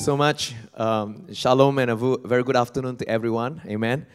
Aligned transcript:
so 0.00 0.16
much. 0.16 0.54
Um, 0.72 1.30
shalom 1.30 1.78
and 1.78 1.90
a 1.90 1.94
very 1.94 2.42
good 2.42 2.56
afternoon 2.56 2.96
to 2.96 3.06
everyone. 3.06 3.60
Amen. 3.66 4.06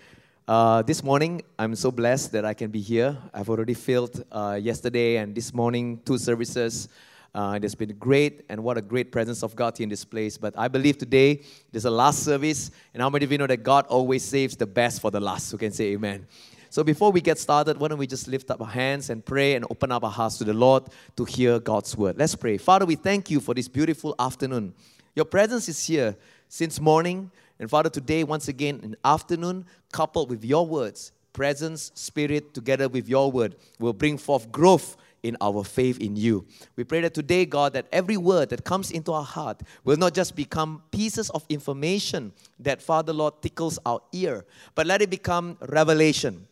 Uh, 0.48 0.82
this 0.82 1.04
morning, 1.04 1.44
I'm 1.60 1.76
so 1.76 1.92
blessed 1.92 2.32
that 2.32 2.44
I 2.44 2.56
can 2.56 2.72
be 2.72 2.82
here. 2.82 3.16
I've 3.32 3.52
already 3.52 3.76
filled 3.76 4.26
uh, 4.32 4.60
yesterday 4.60 5.18
and 5.18 5.36
this 5.36 5.54
morning 5.54 6.02
two 6.04 6.18
services. 6.18 6.90
Uh, 7.36 7.54
it 7.58 7.62
has 7.62 7.76
been 7.76 7.96
great, 8.00 8.46
and 8.50 8.64
what 8.64 8.80
a 8.80 8.82
great 8.82 9.12
presence 9.12 9.44
of 9.44 9.56
God 9.56 9.78
here 9.78 9.84
in 9.84 9.90
this 9.90 10.04
place. 10.04 10.40
But 10.40 10.58
I 10.58 10.70
believe 10.70 10.98
today 10.98 11.44
there's 11.72 11.86
a 11.86 11.92
last 11.92 12.24
service, 12.24 12.72
and 12.96 13.04
how 13.04 13.12
many 13.12 13.24
of 13.24 13.32
you 13.32 13.38
know 13.38 13.46
that 13.46 13.62
God 13.62 13.86
always 13.86 14.24
saves 14.24 14.56
the 14.56 14.66
best 14.66 15.02
for 15.02 15.12
the 15.12 15.20
last? 15.20 15.52
Who 15.52 15.58
can 15.60 15.72
say 15.72 15.94
amen? 15.94 16.26
So 16.72 16.84
before 16.84 17.12
we 17.12 17.22
get 17.22 17.38
started, 17.38 17.78
why 17.78 17.90
don't 17.90 18.00
we 18.00 18.08
just 18.08 18.28
lift 18.28 18.50
up 18.50 18.60
our 18.60 18.68
hands 18.68 19.12
and 19.12 19.24
pray 19.24 19.54
and 19.54 19.64
open 19.70 19.92
up 19.92 20.04
our 20.04 20.10
hearts 20.10 20.40
to 20.40 20.46
the 20.46 20.54
Lord 20.54 20.86
to 21.16 21.26
hear 21.26 21.60
God's 21.60 21.96
word? 21.96 22.18
Let's 22.18 22.34
pray. 22.34 22.58
Father, 22.58 22.88
we 22.88 22.96
thank 22.96 23.30
you 23.30 23.40
for 23.40 23.54
this 23.54 23.68
beautiful 23.68 24.16
afternoon. 24.18 24.74
Your 25.16 25.26
presence 25.26 25.70
is 25.70 25.88
here 25.88 26.16
since 26.50 26.80
morning. 26.80 27.32
And 27.58 27.70
Father, 27.70 27.90
today, 27.90 28.24
once 28.24 28.50
again, 28.50 28.82
in 28.84 28.98
afternoon, 29.06 29.66
coupled 29.94 30.30
with 30.30 30.44
your 30.44 30.68
words, 30.68 31.14
presence, 31.32 31.92
spirit, 31.96 32.54
together 32.54 32.90
with 32.90 33.08
your 33.08 33.32
word, 33.32 33.56
will 33.80 33.94
bring 33.94 34.18
forth 34.18 34.52
growth 34.52 34.98
in 35.24 35.38
our 35.42 35.64
faith 35.64 36.00
in 36.00 36.16
you. 36.16 36.46
We 36.76 36.84
pray 36.84 37.02
that 37.02 37.14
today, 37.14 37.46
God, 37.46 37.74
that 37.74 37.88
every 37.92 38.18
word 38.18 38.50
that 38.50 38.66
comes 38.66 38.92
into 38.92 39.14
our 39.14 39.24
heart 39.24 39.62
will 39.84 39.98
not 39.98 40.14
just 40.14 40.36
become 40.36 40.84
pieces 40.92 41.30
of 41.32 41.46
information 41.50 42.34
that, 42.60 42.82
Father, 42.82 43.14
Lord, 43.14 43.42
tickles 43.42 43.80
our 43.86 44.02
ear, 44.12 44.46
but 44.76 44.86
let 44.86 45.02
it 45.02 45.10
become 45.10 45.58
revelation 45.70 46.46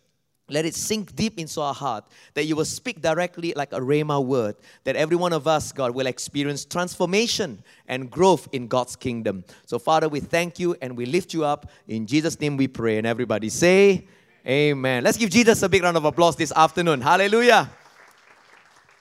let 0.50 0.66
it 0.66 0.76
sink 0.76 1.16
deep 1.16 1.40
into 1.40 1.62
our 1.62 1.74
heart 1.74 2.04
that 2.34 2.46
you 2.46 2.56
will 2.56 2.66
speak 2.66 3.02
directly 3.02 3.54
like 3.56 3.72
a 3.72 3.80
Rhema 3.80 4.24
word, 4.24 4.56
that 4.84 4.96
every 4.96 5.16
one 5.16 5.32
of 5.32 5.48
us, 5.48 5.72
God, 5.72 5.92
will 5.92 6.08
experience 6.08 6.66
transformation 6.66 7.64
and 7.88 8.12
growth 8.12 8.48
in 8.52 8.68
God's 8.68 8.96
kingdom. 8.96 9.46
So, 9.66 9.80
Father, 9.80 10.10
we 10.10 10.20
thank 10.20 10.60
you 10.60 10.76
and 10.82 10.98
we 10.98 11.06
lift 11.06 11.34
you 11.34 11.46
up. 11.46 11.72
In 11.88 12.06
Jesus' 12.06 12.40
name 12.40 12.58
we 12.58 12.68
pray. 12.68 12.98
And 12.98 13.08
everybody 13.08 13.50
say, 13.50 14.08
Amen. 14.46 15.06
Let's 15.06 15.18
give 15.18 15.30
Jesus 15.30 15.64
a 15.64 15.70
big 15.70 15.84
round 15.84 15.96
of 15.96 16.04
applause 16.04 16.36
this 16.36 16.52
afternoon. 16.52 17.00
Hallelujah. 17.00 17.72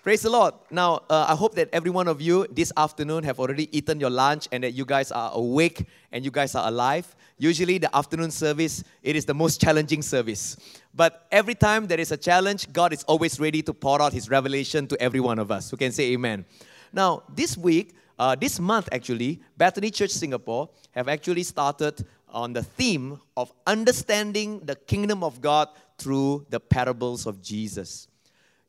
Praise 0.05 0.23
the 0.23 0.31
Lord. 0.31 0.55
Now, 0.71 1.03
uh, 1.11 1.27
I 1.29 1.35
hope 1.35 1.55
that 1.55 1.69
every 1.73 1.91
one 1.91 2.09
of 2.09 2.21
you 2.21 2.47
this 2.51 2.73
afternoon 2.77 3.25
have 3.25 3.39
already 3.39 3.77
eaten 3.77 4.01
your 4.01 4.11
lunch 4.11 4.49
and 4.53 4.65
that 4.65 4.73
you 4.73 4.85
guys 4.85 5.11
are 5.11 5.31
awake 5.35 5.87
and 6.13 6.25
you 6.25 6.31
guys 6.31 6.55
are 6.55 6.69
alive. 6.69 7.15
Usually, 7.43 7.79
the 7.79 7.91
afternoon 7.97 8.31
service, 8.31 8.85
it 9.03 9.17
is 9.17 9.25
the 9.25 9.35
most 9.35 9.61
challenging 9.61 10.01
service. 10.01 10.57
But 10.95 11.27
every 11.33 11.57
time 11.57 11.89
there 11.89 11.99
is 11.99 12.13
a 12.13 12.17
challenge, 12.17 12.73
God 12.73 12.93
is 12.93 13.03
always 13.03 13.41
ready 13.41 13.63
to 13.63 13.75
pour 13.75 14.01
out 14.01 14.13
His 14.13 14.31
revelation 14.31 14.87
to 14.87 15.03
every 15.03 15.19
one 15.19 15.41
of 15.41 15.51
us 15.51 15.69
who 15.69 15.77
can 15.77 15.91
say 15.91 16.13
amen. 16.13 16.45
Now, 16.93 17.25
this 17.29 17.57
week, 17.57 17.97
uh, 18.17 18.37
this 18.37 18.61
month 18.61 18.89
actually, 18.93 19.41
Bethany 19.57 19.91
Church 19.91 20.13
Singapore 20.13 20.69
have 20.93 21.09
actually 21.09 21.43
started 21.43 22.07
on 22.29 22.53
the 22.53 22.63
theme 22.63 23.21
of 23.37 23.53
understanding 23.67 24.61
the 24.61 24.77
kingdom 24.77 25.25
of 25.25 25.41
God 25.41 25.67
through 25.99 26.47
the 26.49 26.61
parables 26.61 27.27
of 27.27 27.43
Jesus. 27.43 28.07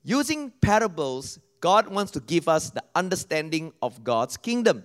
Using 0.03 0.49
parables, 0.49 1.37
God 1.59 1.89
wants 1.89 2.11
to 2.13 2.19
give 2.21 2.47
us 2.47 2.71
the 2.71 2.83
understanding 2.95 3.71
of 3.83 4.03
God's 4.03 4.35
kingdom. 4.35 4.83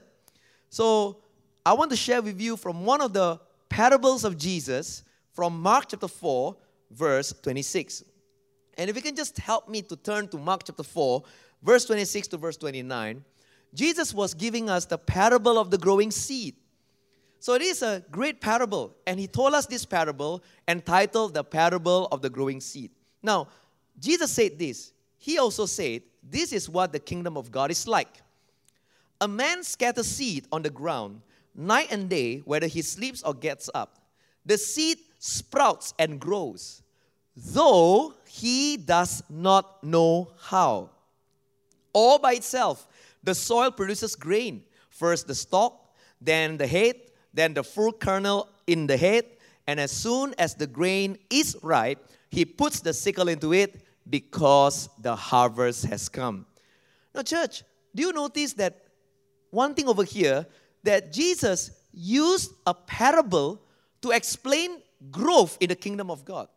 So, 0.68 1.22
I 1.64 1.72
want 1.72 1.90
to 1.90 1.96
share 1.96 2.20
with 2.20 2.38
you 2.38 2.58
from 2.58 2.84
one 2.84 3.00
of 3.00 3.14
the 3.14 3.40
parables 3.68 4.24
of 4.24 4.36
Jesus 4.36 5.04
from 5.32 5.60
Mark 5.60 5.86
chapter 5.88 6.08
4, 6.08 6.56
verse 6.90 7.32
26. 7.42 8.04
And 8.76 8.88
if 8.88 8.96
you 8.96 9.02
can 9.02 9.16
just 9.16 9.38
help 9.38 9.68
me 9.68 9.82
to 9.82 9.96
turn 9.96 10.28
to 10.28 10.38
Mark 10.38 10.62
chapter 10.64 10.82
4, 10.82 11.22
verse 11.62 11.84
26 11.84 12.28
to 12.28 12.36
verse 12.36 12.56
29, 12.56 13.24
Jesus 13.74 14.14
was 14.14 14.34
giving 14.34 14.70
us 14.70 14.86
the 14.86 14.98
parable 14.98 15.58
of 15.58 15.70
the 15.70 15.78
growing 15.78 16.10
seed. 16.10 16.54
So 17.40 17.54
it 17.54 17.62
is 17.62 17.82
a 17.82 18.04
great 18.10 18.40
parable, 18.40 18.96
and 19.06 19.20
he 19.20 19.26
told 19.26 19.54
us 19.54 19.66
this 19.66 19.84
parable 19.84 20.42
entitled 20.66 21.34
The 21.34 21.44
Parable 21.44 22.08
of 22.10 22.20
the 22.20 22.30
Growing 22.30 22.60
Seed. 22.60 22.90
Now, 23.22 23.48
Jesus 23.98 24.32
said 24.32 24.58
this. 24.58 24.92
He 25.18 25.38
also 25.38 25.66
said, 25.66 26.02
This 26.22 26.52
is 26.52 26.68
what 26.68 26.92
the 26.92 26.98
kingdom 26.98 27.36
of 27.36 27.52
God 27.52 27.70
is 27.70 27.86
like. 27.86 28.22
A 29.20 29.28
man 29.28 29.62
scatters 29.62 30.06
seed 30.06 30.46
on 30.50 30.62
the 30.62 30.70
ground 30.70 31.20
night 31.58 31.88
and 31.90 32.08
day, 32.08 32.38
whether 32.44 32.68
he 32.68 32.80
sleeps 32.80 33.22
or 33.22 33.34
gets 33.34 33.68
up. 33.74 33.98
The 34.46 34.56
seed 34.56 34.98
sprouts 35.18 35.92
and 35.98 36.20
grows, 36.20 36.82
though 37.36 38.14
he 38.28 38.76
does 38.76 39.22
not 39.28 39.82
know 39.82 40.30
how. 40.40 40.90
All 41.92 42.18
by 42.18 42.34
itself, 42.34 42.86
the 43.22 43.34
soil 43.34 43.70
produces 43.70 44.14
grain. 44.14 44.62
First 44.88 45.26
the 45.26 45.34
stalk, 45.34 45.94
then 46.20 46.56
the 46.56 46.66
head, 46.66 46.96
then 47.34 47.54
the 47.54 47.64
full 47.64 47.92
kernel 47.92 48.48
in 48.66 48.86
the 48.86 48.96
head, 48.96 49.24
and 49.66 49.78
as 49.80 49.90
soon 49.90 50.34
as 50.38 50.54
the 50.54 50.66
grain 50.66 51.18
is 51.28 51.56
ripe, 51.62 52.08
he 52.30 52.44
puts 52.44 52.80
the 52.80 52.92
sickle 52.92 53.28
into 53.28 53.52
it 53.52 53.82
because 54.08 54.88
the 55.00 55.14
harvest 55.14 55.86
has 55.86 56.08
come. 56.08 56.46
Now, 57.14 57.22
church, 57.22 57.64
do 57.94 58.02
you 58.02 58.12
notice 58.12 58.52
that 58.54 58.86
one 59.50 59.74
thing 59.74 59.88
over 59.88 60.04
here 60.04 60.46
that 60.82 61.12
Jesus 61.12 61.70
used 61.92 62.52
a 62.66 62.74
parable 62.74 63.60
to 64.02 64.10
explain 64.10 64.82
growth 65.10 65.56
in 65.60 65.68
the 65.68 65.76
kingdom 65.76 66.10
of 66.10 66.24
God. 66.24 66.48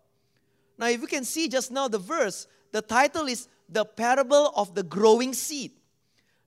Now, 0.77 0.87
if 0.87 1.01
you 1.01 1.07
can 1.07 1.23
see 1.23 1.47
just 1.47 1.71
now 1.71 1.87
the 1.87 1.99
verse, 1.99 2.47
the 2.71 2.81
title 2.81 3.27
is 3.27 3.47
The 3.69 3.85
Parable 3.85 4.51
of 4.55 4.73
the 4.73 4.83
Growing 4.83 5.33
Seed. 5.33 5.71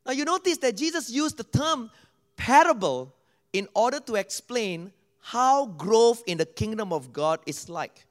Now, 0.07 0.13
you 0.13 0.25
notice 0.25 0.59
that 0.59 0.77
Jesus 0.77 1.11
used 1.11 1.37
the 1.37 1.45
term 1.45 1.91
parable 2.37 3.15
in 3.53 3.69
order 3.75 4.01
to 4.01 4.17
explain 4.17 4.93
how 5.21 5.67
growth 5.67 6.23
in 6.27 6.39
the 6.39 6.47
kingdom 6.47 6.93
of 6.93 7.13
God 7.13 7.41
is 7.47 7.69
like. 7.69 8.07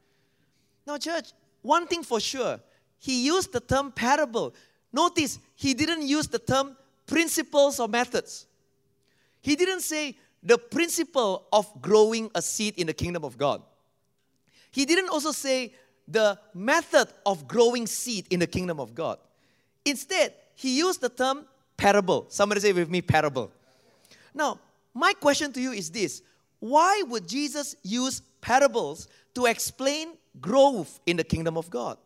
Now, 0.88 0.98
church, 0.98 1.32
one 1.62 1.88
thing 1.88 2.04
for 2.04 2.20
sure, 2.20 2.60
he 2.98 3.26
used 3.26 3.52
the 3.52 3.60
term 3.60 3.92
parable. 3.92 4.56
Notice, 4.92 5.40
he 5.56 5.74
didn't 5.74 6.08
use 6.08 6.28
the 6.28 6.40
term 6.40 6.76
principles 7.06 7.80
or 7.80 7.88
methods. 7.88 8.48
He 9.44 9.56
didn't 9.58 9.82
say 9.82 10.18
the 10.42 10.58
principle 10.58 11.46
of 11.52 11.70
growing 11.82 12.32
a 12.34 12.42
seed 12.42 12.76
in 12.78 12.88
the 12.88 12.94
kingdom 12.94 13.24
of 13.24 13.38
God. 13.38 13.62
He 14.72 14.86
didn't 14.86 15.10
also 15.10 15.32
say 15.32 15.74
the 16.08 16.40
method 16.54 17.10
of 17.26 17.48
growing 17.48 17.86
seed 17.86 18.26
in 18.32 18.40
the 18.40 18.48
kingdom 18.48 18.80
of 18.80 18.96
God. 18.96 19.20
Instead, 19.86 20.34
he 20.56 20.78
used 20.78 21.02
the 21.02 21.10
term 21.10 21.46
parable. 21.76 22.26
Somebody 22.30 22.62
say 22.62 22.72
with 22.72 22.90
me, 22.90 23.02
parable. 23.02 23.52
Now, 24.34 24.60
my 24.94 25.12
question 25.14 25.52
to 25.54 25.62
you 25.62 25.74
is 25.74 25.92
this 25.92 26.22
why 26.60 27.04
would 27.08 27.28
Jesus 27.28 27.76
use 27.84 28.22
parables 28.40 29.10
to 29.36 29.48
explain 29.48 30.14
growth 30.40 31.02
in 31.06 31.18
the 31.18 31.24
kingdom 31.26 31.58
of 31.58 31.70
God? 31.70 31.98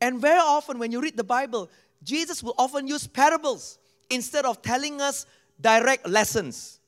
And 0.00 0.20
very 0.20 0.40
often, 0.40 0.80
when 0.80 0.90
you 0.90 1.00
read 1.00 1.16
the 1.16 1.24
Bible, 1.24 1.70
Jesus 2.02 2.42
will 2.42 2.54
often 2.58 2.88
use 2.88 3.06
parables 3.06 3.78
instead 4.10 4.44
of 4.44 4.62
telling 4.62 5.00
us 5.00 5.26
direct 5.60 6.06
lessons. 6.08 6.80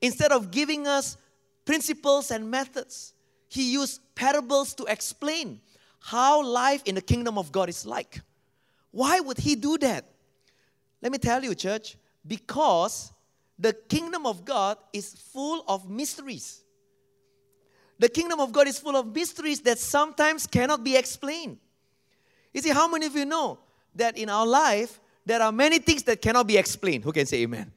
Instead 0.00 0.32
of 0.32 0.50
giving 0.50 0.86
us 0.86 1.16
principles 1.64 2.30
and 2.30 2.50
methods, 2.50 3.12
he 3.48 3.72
used 3.72 4.00
parables 4.14 4.74
to 4.74 4.84
explain 4.84 5.60
how 6.00 6.42
life 6.44 6.82
in 6.84 6.94
the 6.94 7.00
kingdom 7.00 7.38
of 7.38 7.50
God 7.50 7.68
is 7.68 7.84
like. 7.84 8.20
Why 8.90 9.20
would 9.20 9.38
he 9.38 9.54
do 9.54 9.78
that? 9.78 10.04
Let 11.02 11.12
me 11.12 11.18
tell 11.18 11.42
you, 11.42 11.54
church, 11.54 11.96
because 12.26 13.12
the 13.58 13.72
kingdom 13.72 14.26
of 14.26 14.44
God 14.44 14.78
is 14.92 15.14
full 15.14 15.64
of 15.66 15.88
mysteries. 15.88 16.62
The 17.98 18.08
kingdom 18.08 18.40
of 18.40 18.52
God 18.52 18.68
is 18.68 18.78
full 18.78 18.96
of 18.96 19.12
mysteries 19.14 19.60
that 19.62 19.78
sometimes 19.78 20.46
cannot 20.46 20.84
be 20.84 20.96
explained. 20.96 21.58
You 22.54 22.62
see, 22.62 22.70
how 22.70 22.88
many 22.88 23.06
of 23.06 23.14
you 23.14 23.24
know 23.24 23.58
that 23.94 24.16
in 24.16 24.28
our 24.28 24.46
life 24.46 25.00
there 25.26 25.42
are 25.42 25.52
many 25.52 25.78
things 25.78 26.04
that 26.04 26.22
cannot 26.22 26.46
be 26.46 26.56
explained? 26.56 27.04
Who 27.04 27.12
can 27.12 27.26
say 27.26 27.42
amen? 27.42 27.72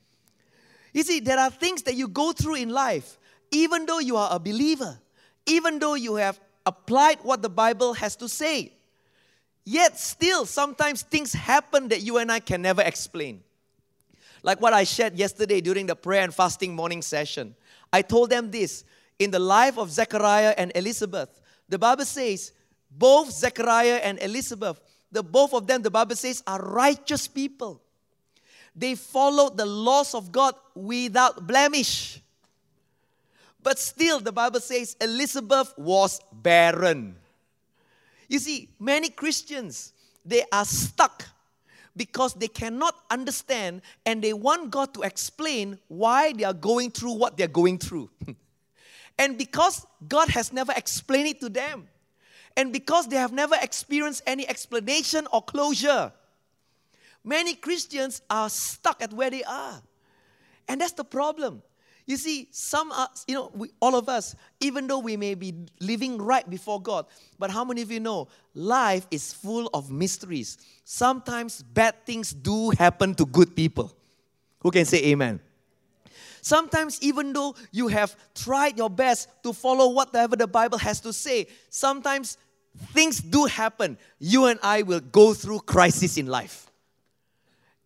You 0.94 1.04
see, 1.04 1.20
there 1.20 1.40
are 1.40 1.50
things 1.50 1.84
that 1.84 1.96
you 1.96 2.08
go 2.08 2.32
through 2.32 2.56
in 2.56 2.70
life, 2.70 3.18
even 3.52 3.86
though 3.86 4.00
you 4.00 4.18
are 4.18 4.30
a 4.32 4.40
believer, 4.40 5.00
even 5.46 5.80
though 5.80 5.96
you 5.96 6.16
have 6.16 6.40
applied 6.66 7.20
what 7.24 7.42
the 7.42 7.50
Bible 7.50 7.94
has 7.94 8.16
to 8.18 8.30
say. 8.30 8.74
Yet, 9.64 10.00
still, 10.00 10.46
sometimes 10.46 11.04
things 11.04 11.34
happen 11.34 11.88
that 11.90 12.02
you 12.02 12.18
and 12.18 12.32
I 12.32 12.40
can 12.40 12.62
never 12.62 12.82
explain. 12.82 13.44
Like 14.44 14.60
what 14.60 14.74
I 14.74 14.84
shared 14.84 15.16
yesterday 15.16 15.62
during 15.62 15.86
the 15.86 15.96
prayer 15.96 16.24
and 16.24 16.34
fasting 16.34 16.76
morning 16.76 17.02
session. 17.02 17.56
I 17.94 18.02
told 18.02 18.32
them 18.32 18.50
this 18.50 18.84
in 19.20 19.30
the 19.30 19.40
life 19.40 19.78
of 19.78 19.92
Zechariah 19.92 20.56
and 20.58 20.72
Elizabeth. 20.74 21.42
The 21.70 21.78
Bible 21.78 22.06
says 22.06 22.52
both 22.90 23.32
Zechariah 23.32 24.02
and 24.04 24.22
Elizabeth, 24.22 24.82
the 25.12 25.22
both 25.24 25.54
of 25.54 25.68
them, 25.68 25.82
the 25.82 25.92
Bible 25.92 26.16
says, 26.16 26.42
are 26.48 26.62
righteous 26.62 27.28
people. 27.28 27.82
They 28.76 28.96
followed 28.96 29.58
the 29.58 29.66
laws 29.66 30.14
of 30.14 30.32
God 30.32 30.56
without 30.76 31.46
blemish. 31.46 32.22
But 33.64 33.78
still, 33.78 34.20
the 34.20 34.32
Bible 34.32 34.60
says 34.60 34.96
Elizabeth 35.00 35.74
was 35.78 36.20
barren. 36.32 37.16
You 38.28 38.40
see, 38.40 38.70
many 38.80 39.10
Christians, 39.10 39.94
they 40.26 40.44
are 40.52 40.66
stuck 40.66 41.26
because 41.96 42.34
they 42.34 42.48
cannot 42.48 42.96
understand 43.10 43.82
and 44.06 44.22
they 44.22 44.34
want 44.34 44.72
God 44.72 44.94
to 44.94 45.02
explain 45.02 45.78
why 45.88 46.34
they 46.34 46.46
are 46.46 46.54
going 46.54 46.92
through 46.92 47.14
what 47.14 47.38
they're 47.38 47.48
going 47.48 47.78
through. 47.78 48.10
and 49.20 49.38
because 49.38 49.86
God 50.08 50.30
has 50.30 50.54
never 50.54 50.74
explained 50.76 51.28
it 51.28 51.42
to 51.42 51.50
them, 51.50 51.88
and 52.58 52.74
because 52.74 53.08
they 53.08 53.16
have 53.16 53.32
never 53.32 53.56
experienced 53.62 54.24
any 54.26 54.48
explanation 54.48 55.28
or 55.32 55.42
closure, 55.42 56.12
many 57.24 57.56
Christians 57.56 58.22
are 58.30 58.50
stuck 58.50 59.02
at 59.02 59.14
where 59.14 59.30
they 59.30 59.44
are. 59.44 59.82
And 60.68 60.82
that's 60.82 60.94
the 60.94 61.04
problem. 61.04 61.62
You 62.06 62.18
see, 62.18 62.48
some 62.52 62.92
are, 62.92 63.10
you 63.28 63.36
know, 63.36 63.52
we, 63.54 63.70
all 63.80 63.96
of 63.96 64.10
us, 64.10 64.36
even 64.60 64.88
though 64.88 65.00
we 65.00 65.16
may 65.18 65.36
be 65.36 65.54
living 65.80 66.18
right 66.18 66.48
before 66.50 66.82
God, 66.82 67.06
but 67.38 67.52
how 67.52 67.64
many 67.64 67.82
of 67.82 67.92
you 67.92 68.00
know 68.00 68.28
life 68.54 69.08
is 69.12 69.34
full 69.34 69.70
of 69.74 69.92
mysteries? 69.92 70.58
Sometimes 70.84 71.62
bad 71.62 72.06
things 72.06 72.34
do 72.34 72.72
happen 72.72 73.16
to 73.16 73.26
good 73.26 73.56
people. 73.56 73.96
Who 74.62 74.72
can 74.72 74.86
say 74.86 75.06
amen? 75.06 75.40
Sometimes, 76.42 77.02
even 77.04 77.34
though 77.34 77.56
you 77.72 77.88
have 77.88 78.16
tried 78.34 78.78
your 78.78 78.90
best 78.90 79.30
to 79.44 79.54
follow 79.54 79.90
whatever 79.92 80.36
the 80.36 80.48
Bible 80.48 80.80
has 80.80 81.00
to 81.02 81.14
say, 81.14 81.48
sometimes 81.70 82.38
things 82.94 83.20
do 83.20 83.46
happen. 83.46 83.98
You 84.18 84.46
and 84.46 84.60
I 84.64 84.82
will 84.82 85.02
go 85.02 85.36
through 85.36 85.60
crisis 85.60 86.18
in 86.18 86.26
life. 86.26 86.71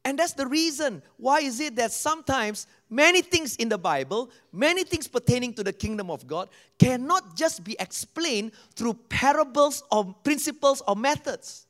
And 0.06 0.20
that's 0.20 0.34
the 0.34 0.46
reason 0.46 1.02
why 1.18 1.40
is 1.40 1.60
it 1.60 1.76
that 1.78 1.92
sometimes 1.92 2.68
many 2.92 3.24
things 3.24 3.56
in 3.56 3.70
the 3.70 3.78
Bible, 3.78 4.30
many 4.54 4.84
things 4.84 5.08
pertaining 5.08 5.52
to 5.56 5.64
the 5.64 5.74
kingdom 5.74 6.12
of 6.12 6.28
God, 6.28 6.48
cannot 6.78 7.36
just 7.36 7.64
be 7.64 7.76
explained 7.80 8.52
through 8.76 8.94
parables 9.10 9.84
or 9.92 10.14
principles 10.24 10.84
or 10.88 10.96
methods. 10.96 11.66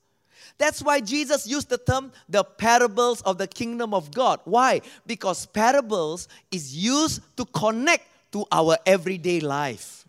That's 0.58 0.84
why 0.84 1.00
Jesus 1.00 1.48
used 1.48 1.70
the 1.70 1.78
term 1.78 2.12
the 2.28 2.44
parables 2.44 3.22
of 3.22 3.38
the 3.38 3.48
kingdom 3.48 3.94
of 3.94 4.14
God. 4.14 4.42
Why? 4.44 4.82
Because 5.08 5.46
parables 5.46 6.28
is 6.52 6.76
used 6.76 7.22
to 7.38 7.46
connect 7.46 8.04
to 8.34 8.46
our 8.52 8.78
everyday 8.86 9.40
life. 9.40 10.06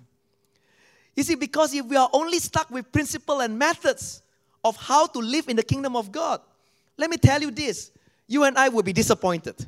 You 1.15 1.23
see, 1.23 1.37
because 1.37 1.73
if 1.75 1.87
we 1.87 1.97
are 1.97 2.11
only 2.13 2.41
stuck 2.41 2.71
with 2.71 2.91
principle 2.91 3.41
and 3.41 3.57
methods 3.57 4.21
of 4.65 4.77
how 4.77 5.07
to 5.07 5.21
live 5.21 5.49
in 5.49 5.55
the 5.55 5.63
kingdom 5.63 5.95
of 5.95 6.11
God, 6.11 6.41
let 6.97 7.09
me 7.09 7.17
tell 7.19 7.41
you 7.41 7.53
this 7.53 7.93
you 8.27 8.45
and 8.45 8.57
I 8.59 8.69
will 8.69 8.83
be 8.83 8.93
disappointed. 8.93 9.67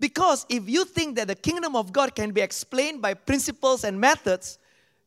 Because 0.00 0.44
if 0.48 0.68
you 0.68 0.84
think 0.84 1.16
that 1.16 1.28
the 1.28 1.34
kingdom 1.34 1.76
of 1.76 1.92
God 1.92 2.14
can 2.14 2.32
be 2.32 2.40
explained 2.40 3.00
by 3.00 3.14
principles 3.14 3.84
and 3.84 3.98
methods, 4.00 4.58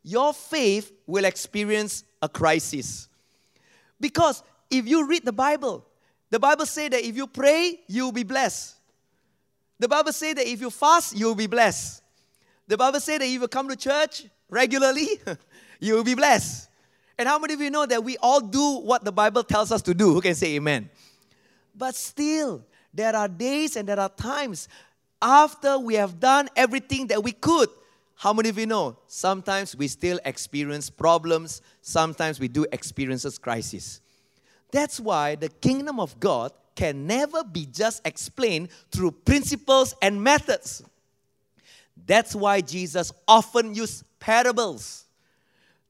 your 0.04 0.34
faith 0.34 0.92
will 1.06 1.26
experience 1.26 2.04
a 2.22 2.30
crisis. 2.30 3.10
Because 4.00 4.44
if 4.70 4.88
you 4.88 5.06
read 5.08 5.26
the 5.26 5.34
Bible, 5.34 5.86
the 6.30 6.40
Bible 6.40 6.66
says 6.66 6.90
that 6.92 7.06
if 7.06 7.16
you 7.16 7.28
pray, 7.28 7.80
you'll 7.88 8.12
be 8.12 8.24
blessed. 8.24 8.76
The 9.80 9.88
Bible 9.88 10.12
says 10.12 10.36
that 10.36 10.48
if 10.48 10.62
you 10.62 10.70
fast, 10.70 11.16
you'll 11.16 11.36
be 11.36 11.48
blessed. 11.48 12.02
The 12.68 12.78
Bible 12.78 13.00
says 13.00 13.20
that 13.20 13.26
if 13.26 13.42
you 13.42 13.48
come 13.48 13.70
to 13.70 13.76
church 13.76 14.26
regularly, 14.50 15.08
you'll 15.80 16.04
be 16.04 16.16
blessed. 16.16 16.70
And 17.18 17.28
how 17.28 17.40
many 17.40 17.54
of 17.54 17.62
you 17.62 17.72
know 17.72 17.86
that 17.86 18.04
we 18.04 18.18
all 18.18 18.42
do 18.42 18.80
what 18.80 19.04
the 19.04 19.12
Bible 19.12 19.44
tells 19.44 19.72
us 19.72 19.82
to 19.84 19.94
do? 19.94 20.14
Who 20.14 20.22
can 20.22 20.36
say 20.36 20.56
amen? 20.56 20.90
But 21.78 21.96
still, 21.96 22.66
there 22.94 23.16
are 23.16 23.28
days 23.28 23.76
and 23.76 23.88
there 23.88 24.00
are 24.00 24.10
times 24.10 24.68
after 25.22 25.78
we 25.78 25.96
have 25.96 26.20
done 26.20 26.50
everything 26.56 27.08
that 27.08 27.24
we 27.24 27.32
could. 27.32 27.70
How 28.16 28.34
many 28.34 28.50
of 28.50 28.58
you 28.58 28.66
know? 28.66 28.98
Sometimes 29.06 29.76
we 29.76 29.88
still 29.88 30.20
experience 30.26 30.90
problems, 30.90 31.62
sometimes 31.82 32.40
we 32.40 32.48
do 32.48 32.66
experience 32.72 33.38
crisis. 33.38 34.02
That's 34.72 35.00
why 35.00 35.36
the 35.36 35.50
kingdom 35.50 36.00
of 36.00 36.20
God 36.20 36.52
can 36.76 37.06
never 37.06 37.44
be 37.44 37.66
just 37.66 38.06
explained 38.06 38.70
through 38.92 39.12
principles 39.12 39.94
and 40.02 40.22
methods. 40.22 40.84
That's 42.06 42.36
why 42.36 42.62
Jesus 42.62 43.12
often 43.28 43.74
used 43.76 44.04
parables 44.20 45.06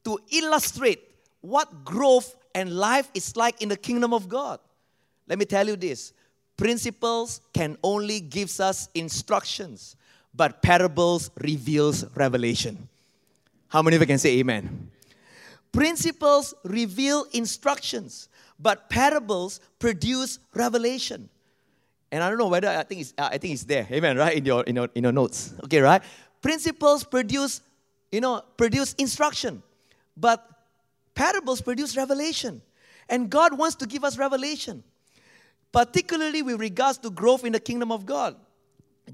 to 0.03 0.19
illustrate 0.31 1.01
what 1.41 1.83
growth 1.83 2.35
and 2.55 2.71
life 2.71 3.09
is 3.13 3.35
like 3.35 3.61
in 3.61 3.69
the 3.69 3.77
kingdom 3.77 4.13
of 4.13 4.27
God. 4.27 4.59
Let 5.27 5.39
me 5.39 5.45
tell 5.45 5.67
you 5.67 5.75
this 5.75 6.13
principles 6.55 7.41
can 7.53 7.77
only 7.83 8.19
gives 8.19 8.59
us 8.59 8.89
instructions, 8.95 9.95
but 10.33 10.61
parables 10.61 11.29
reveals 11.41 12.05
revelation. 12.15 12.87
How 13.67 13.81
many 13.81 13.95
of 13.95 14.01
you 14.01 14.07
can 14.07 14.17
say 14.17 14.39
amen? 14.39 14.89
Principles 15.71 16.53
reveal 16.63 17.25
instructions, 17.33 18.29
but 18.59 18.89
parables 18.89 19.59
produce 19.79 20.39
revelation. 20.53 21.29
And 22.11 22.23
I 22.23 22.29
don't 22.29 22.37
know 22.37 22.47
whether 22.47 22.69
I 22.69 22.83
think 22.83 23.01
it's, 23.01 23.13
I 23.17 23.37
think 23.37 23.53
it's 23.53 23.65
there, 23.65 23.85
amen, 23.91 24.17
right? 24.17 24.37
In 24.37 24.45
your, 24.45 24.63
in 24.63 24.77
your, 24.77 24.89
in 24.95 25.03
your 25.03 25.11
notes. 25.11 25.53
Okay, 25.65 25.81
right? 25.81 26.01
Principles 26.41 27.03
produce, 27.03 27.61
you 28.11 28.21
know, 28.21 28.41
produce 28.55 28.93
instruction, 28.93 29.61
but 30.15 30.47
parables 31.13 31.61
produce 31.61 31.97
revelation. 31.97 32.61
And 33.09 33.29
God 33.29 33.57
wants 33.57 33.75
to 33.77 33.85
give 33.85 34.05
us 34.05 34.17
revelation 34.17 34.83
particularly 35.71 36.41
with 36.41 36.59
regards 36.59 36.97
to 36.99 37.09
growth 37.09 37.45
in 37.45 37.53
the 37.53 37.59
kingdom 37.59 37.91
of 37.91 38.05
God. 38.05 38.35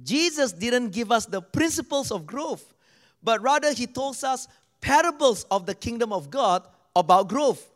Jesus 0.04 0.52
didn't 0.52 0.90
give 0.90 1.12
us 1.12 1.26
the 1.26 1.42
principles 1.42 2.12
of 2.12 2.26
growth, 2.26 2.74
but 3.22 3.42
rather 3.42 3.74
he 3.74 3.86
told 3.86 4.24
us 4.24 4.48
parables 4.82 5.46
of 5.52 5.66
the 5.66 5.76
kingdom 5.76 6.12
of 6.12 6.30
God 6.30 6.68
about 6.96 7.30
growth. 7.30 7.70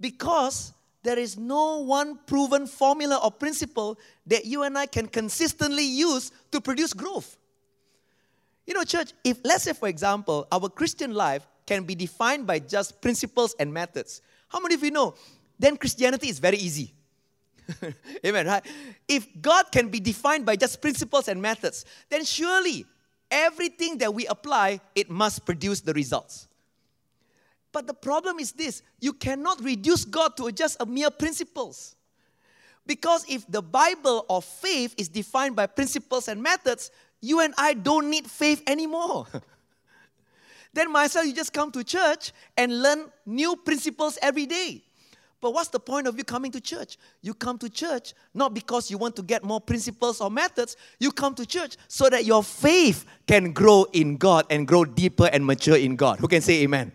Because 0.00 0.72
there 1.02 1.18
is 1.18 1.36
no 1.36 1.78
one 1.78 2.18
proven 2.26 2.66
formula 2.66 3.20
or 3.22 3.30
principle 3.30 3.98
that 4.26 4.44
you 4.44 4.62
and 4.62 4.76
I 4.76 4.86
can 4.86 5.06
consistently 5.06 5.84
use 5.84 6.30
to 6.52 6.60
produce 6.60 6.92
growth. 6.92 7.36
You 8.66 8.74
know, 8.74 8.84
church, 8.84 9.12
if 9.24 9.38
let's 9.44 9.64
say, 9.64 9.72
for 9.72 9.88
example, 9.88 10.46
our 10.52 10.68
Christian 10.68 11.12
life 11.14 11.46
can 11.66 11.84
be 11.84 11.94
defined 11.94 12.46
by 12.46 12.58
just 12.58 13.00
principles 13.00 13.54
and 13.58 13.72
methods, 13.72 14.22
how 14.48 14.60
many 14.60 14.74
of 14.74 14.84
you 14.84 14.90
know? 14.90 15.14
Then 15.58 15.76
Christianity 15.76 16.28
is 16.28 16.38
very 16.38 16.56
easy. 16.56 16.94
Amen, 18.26 18.46
right? 18.46 18.64
If 19.08 19.28
God 19.40 19.70
can 19.72 19.88
be 19.88 20.00
defined 20.00 20.46
by 20.46 20.56
just 20.56 20.80
principles 20.80 21.28
and 21.28 21.40
methods, 21.40 21.84
then 22.08 22.24
surely 22.24 22.86
everything 23.30 23.98
that 23.98 24.12
we 24.12 24.26
apply, 24.26 24.80
it 24.94 25.10
must 25.10 25.44
produce 25.44 25.80
the 25.80 25.92
results. 25.92 26.48
But 27.72 27.86
the 27.86 27.94
problem 27.94 28.38
is 28.38 28.52
this 28.52 28.82
you 29.00 29.12
cannot 29.12 29.62
reduce 29.62 30.04
God 30.04 30.36
to 30.36 30.50
just 30.52 30.76
a 30.80 30.86
mere 30.86 31.10
principles. 31.10 31.96
Because 32.86 33.24
if 33.28 33.46
the 33.46 33.62
Bible 33.62 34.26
of 34.28 34.44
faith 34.44 34.94
is 34.96 35.08
defined 35.08 35.54
by 35.54 35.66
principles 35.66 36.28
and 36.28 36.42
methods, 36.42 36.90
you 37.20 37.40
and 37.40 37.54
I 37.56 37.74
don't 37.74 38.10
need 38.10 38.28
faith 38.28 38.62
anymore. 38.66 39.26
then 40.72 40.90
myself, 40.90 41.26
you 41.26 41.32
just 41.32 41.52
come 41.52 41.70
to 41.72 41.84
church 41.84 42.32
and 42.56 42.82
learn 42.82 43.04
new 43.26 43.54
principles 43.56 44.18
every 44.22 44.46
day. 44.46 44.82
But 45.40 45.54
what's 45.54 45.68
the 45.68 45.80
point 45.80 46.06
of 46.06 46.18
you 46.18 46.24
coming 46.24 46.52
to 46.52 46.60
church? 46.60 46.98
You 47.22 47.32
come 47.32 47.56
to 47.58 47.70
church 47.70 48.12
not 48.34 48.52
because 48.52 48.90
you 48.90 48.98
want 48.98 49.16
to 49.16 49.22
get 49.22 49.42
more 49.42 49.60
principles 49.60 50.20
or 50.20 50.30
methods. 50.30 50.76
You 50.98 51.12
come 51.12 51.34
to 51.36 51.46
church 51.46 51.76
so 51.88 52.10
that 52.10 52.26
your 52.26 52.42
faith 52.42 53.06
can 53.26 53.52
grow 53.52 53.86
in 53.92 54.18
God 54.18 54.44
and 54.50 54.66
grow 54.66 54.84
deeper 54.84 55.30
and 55.32 55.44
mature 55.44 55.76
in 55.76 55.96
God. 55.96 56.20
Who 56.20 56.28
can 56.28 56.42
say 56.42 56.62
amen? 56.62 56.92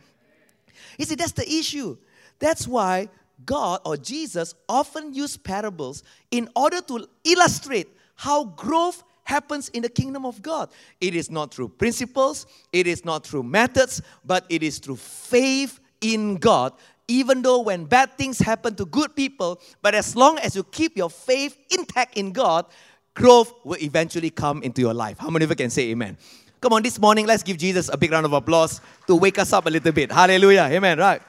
You 0.97 1.05
see, 1.05 1.15
that's 1.15 1.31
the 1.31 1.49
issue. 1.51 1.97
That's 2.37 2.67
why 2.67 3.09
God 3.45 3.81
or 3.83 3.97
Jesus 3.97 4.53
often 4.69 5.13
use 5.13 5.37
parables 5.37 6.03
in 6.29 6.47
order 6.55 6.81
to 6.81 7.07
illustrate 7.23 7.89
how 8.15 8.45
growth 8.45 9.03
happens 9.23 9.69
in 9.69 9.81
the 9.81 9.89
kingdom 9.89 10.25
of 10.25 10.41
God. 10.41 10.69
It 11.01 11.15
is 11.15 11.31
not 11.31 11.53
through 11.53 11.69
principles, 11.69 12.45
it 12.71 12.85
is 12.85 13.03
not 13.03 13.25
through 13.25 13.43
methods, 13.43 14.01
but 14.23 14.45
it 14.49 14.61
is 14.61 14.77
through 14.77 14.97
faith 14.97 15.79
in 16.01 16.35
God 16.35 16.73
even 17.07 17.41
though 17.41 17.61
when 17.61 17.85
bad 17.85 18.17
things 18.17 18.39
happen 18.39 18.75
to 18.75 18.85
good 18.85 19.15
people, 19.15 19.61
but 19.81 19.93
as 19.93 20.15
long 20.15 20.39
as 20.39 20.55
you 20.55 20.63
keep 20.63 20.97
your 20.97 21.09
faith 21.09 21.57
intact 21.71 22.17
in 22.17 22.31
God, 22.31 22.65
growth 23.13 23.53
will 23.63 23.79
eventually 23.81 24.29
come 24.29 24.63
into 24.63 24.81
your 24.81 24.93
life. 24.93 25.17
How 25.19 25.29
many 25.29 25.45
of 25.45 25.49
you 25.51 25.55
can 25.55 25.69
say 25.69 25.91
amen? 25.91 26.17
Come 26.61 26.73
on, 26.73 26.81
this 26.81 26.99
morning, 26.99 27.27
let's 27.27 27.43
give 27.43 27.57
Jesus 27.57 27.89
a 27.93 27.97
big 27.97 28.11
round 28.11 28.25
of 28.25 28.33
applause 28.33 28.81
to 29.07 29.15
wake 29.15 29.37
us 29.37 29.53
up 29.53 29.67
a 29.67 29.69
little 29.69 29.91
bit. 29.91 30.11
Hallelujah. 30.11 30.67
Amen. 30.71 30.97
Right. 30.97 31.21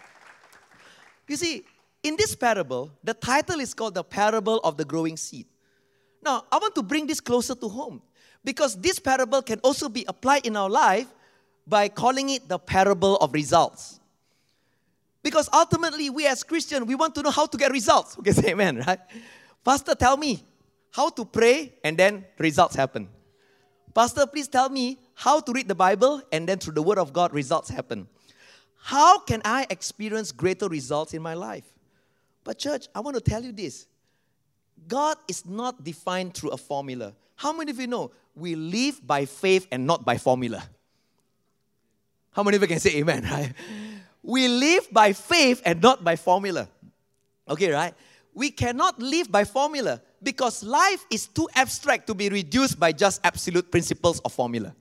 You 1.28 1.37
see, 1.37 1.64
in 2.02 2.16
this 2.16 2.35
parable, 2.35 2.90
the 3.04 3.12
title 3.12 3.61
is 3.61 3.75
called 3.75 3.95
the 3.95 4.04
parable 4.04 4.61
of 4.61 4.76
the 4.76 4.85
growing 4.85 5.16
seed. 5.16 5.47
Now, 6.23 6.45
I 6.50 6.59
want 6.59 6.75
to 6.76 6.83
bring 6.83 7.06
this 7.06 7.21
closer 7.21 7.54
to 7.54 7.68
home 7.68 8.00
because 8.45 8.76
this 8.80 8.99
parable 8.99 9.42
can 9.42 9.59
also 9.61 9.88
be 9.88 10.04
applied 10.09 10.47
in 10.47 10.56
our 10.56 10.71
life 10.71 11.09
by 11.66 11.88
calling 11.88 12.30
it 12.30 12.49
the 12.49 12.59
parable 12.59 13.16
of 13.16 13.35
results. 13.35 13.96
Because 15.26 15.49
ultimately, 15.52 16.09
we 16.09 16.25
as 16.25 16.45
Christians, 16.45 16.87
we 16.87 16.95
want 16.95 17.12
to 17.16 17.21
know 17.21 17.33
how 17.33 17.47
to 17.47 17.59
get 17.59 17.73
results. 17.73 18.16
Okay, 18.21 18.30
say 18.30 18.50
amen, 18.50 18.85
right? 18.87 19.00
Pastor, 19.64 19.97
tell 19.97 20.16
me 20.16 20.45
how 20.92 21.09
to 21.09 21.25
pray 21.25 21.75
and 21.83 21.99
then 21.99 22.25
results 22.38 22.76
happen. 22.76 23.09
Pastor, 23.92 24.25
please 24.28 24.47
tell 24.47 24.68
me 24.68 25.00
how 25.14 25.40
to 25.40 25.52
read 25.52 25.66
the 25.66 25.75
Bible 25.75 26.23
and 26.30 26.49
then 26.49 26.61
through 26.61 26.75
the 26.75 26.83
Word 26.83 26.99
of 26.99 27.12
God, 27.12 27.33
results 27.35 27.68
happen. 27.68 28.06
How 28.78 29.18
can 29.18 29.42
I 29.45 29.66
experience 29.68 30.30
greater 30.30 30.68
results 30.68 31.12
in 31.12 31.23
my 31.23 31.35
life? 31.35 31.64
But, 32.45 32.61
church, 32.61 32.87
I 32.95 33.00
want 33.00 33.16
to 33.16 33.21
tell 33.21 33.42
you 33.42 33.50
this 33.50 33.88
God 34.87 35.16
is 35.26 35.45
not 35.45 35.83
defined 35.83 36.35
through 36.35 36.50
a 36.50 36.56
formula. 36.56 37.14
How 37.35 37.52
many 37.52 37.73
of 37.73 37.80
you 37.80 37.88
know 37.88 38.12
we 38.37 38.54
live 38.54 39.04
by 39.04 39.25
faith 39.25 39.66
and 39.73 39.88
not 39.88 40.04
by 40.04 40.18
formula? 40.18 40.62
How 42.30 42.45
many 42.45 42.59
of 42.59 42.62
you 42.62 42.68
can 42.68 42.78
say 42.78 42.95
amen, 42.99 43.25
right? 43.33 43.52
We 44.26 44.49
live 44.49 44.88
by 44.90 45.12
faith 45.12 45.62
and 45.64 45.80
not 45.80 46.02
by 46.02 46.16
formula. 46.16 46.68
Okay, 47.49 47.71
right? 47.71 47.95
We 48.35 48.50
cannot 48.50 48.99
live 48.99 49.30
by 49.30 49.45
formula 49.45 50.02
because 50.21 50.64
life 50.64 51.06
is 51.09 51.28
too 51.28 51.49
abstract 51.54 52.09
to 52.09 52.14
be 52.14 52.28
reduced 52.28 52.78
by 52.78 52.90
just 52.90 53.21
absolute 53.23 53.71
principles 53.71 54.18
of 54.21 54.33
formula. 54.33 54.75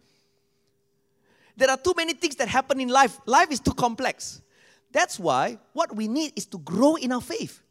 There 1.55 1.69
are 1.69 1.77
too 1.77 1.93
many 1.95 2.13
things 2.13 2.35
that 2.37 2.47
happen 2.47 2.81
in 2.81 2.89
life. 2.89 3.19
Life 3.27 3.51
is 3.51 3.59
too 3.59 3.75
complex. 3.75 4.41
That's 4.91 5.19
why 5.19 5.59
what 5.73 5.95
we 5.95 6.07
need 6.07 6.33
is 6.35 6.47
to 6.47 6.57
grow 6.57 6.95
in 6.95 7.11
our 7.11 7.21
faith. 7.21 7.61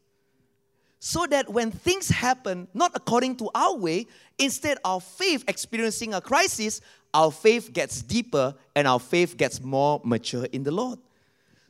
So 0.99 1.25
that 1.27 1.49
when 1.49 1.71
things 1.71 2.07
happen 2.07 2.69
not 2.73 2.91
according 2.95 3.35
to 3.37 3.49
our 3.53 3.75
way, 3.75 4.07
instead 4.39 4.77
of 4.85 5.03
faith 5.03 5.43
experiencing 5.49 6.13
a 6.13 6.21
crisis, 6.21 6.79
our 7.13 7.31
faith 7.31 7.73
gets 7.73 8.01
deeper 8.01 8.55
and 8.75 8.87
our 8.87 8.99
faith 8.99 9.35
gets 9.35 9.61
more 9.61 9.99
mature 10.05 10.45
in 10.53 10.63
the 10.63 10.71
Lord. 10.71 10.99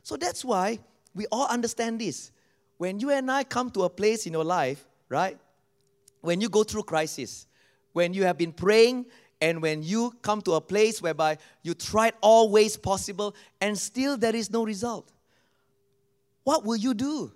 So 0.06 0.16
that's 0.16 0.44
why 0.44 0.78
we 1.16 1.26
all 1.32 1.48
understand 1.48 2.00
this. 2.00 2.30
When 2.78 3.00
you 3.00 3.10
and 3.10 3.28
I 3.28 3.42
come 3.42 3.72
to 3.72 3.82
a 3.82 3.90
place 3.90 4.24
in 4.24 4.32
your 4.32 4.44
life, 4.44 4.86
right? 5.08 5.36
When 6.20 6.40
you 6.40 6.48
go 6.48 6.62
through 6.62 6.84
crisis, 6.84 7.48
when 7.92 8.14
you 8.14 8.22
have 8.22 8.38
been 8.38 8.52
praying 8.52 9.06
and 9.40 9.60
when 9.60 9.82
you 9.82 10.14
come 10.22 10.42
to 10.42 10.52
a 10.52 10.60
place 10.60 11.02
whereby 11.02 11.38
you 11.64 11.74
tried 11.74 12.12
all 12.20 12.52
ways 12.52 12.76
possible 12.76 13.34
and 13.60 13.76
still 13.76 14.16
there 14.16 14.36
is 14.36 14.48
no 14.48 14.64
result, 14.64 15.10
what 16.44 16.64
will 16.64 16.76
you 16.76 16.94
do? 16.94 17.32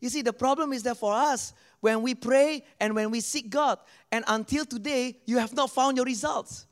You 0.00 0.08
see, 0.08 0.22
the 0.22 0.32
problem 0.32 0.72
is 0.72 0.82
that 0.84 0.96
for 0.96 1.12
us, 1.12 1.52
when 1.80 2.00
we 2.00 2.14
pray 2.14 2.64
and 2.80 2.94
when 2.94 3.10
we 3.10 3.20
seek 3.20 3.50
God, 3.50 3.78
and 4.10 4.24
until 4.26 4.64
today, 4.64 5.18
you 5.26 5.36
have 5.36 5.52
not 5.52 5.70
found 5.70 5.98
your 5.98 6.06
results. 6.06 6.64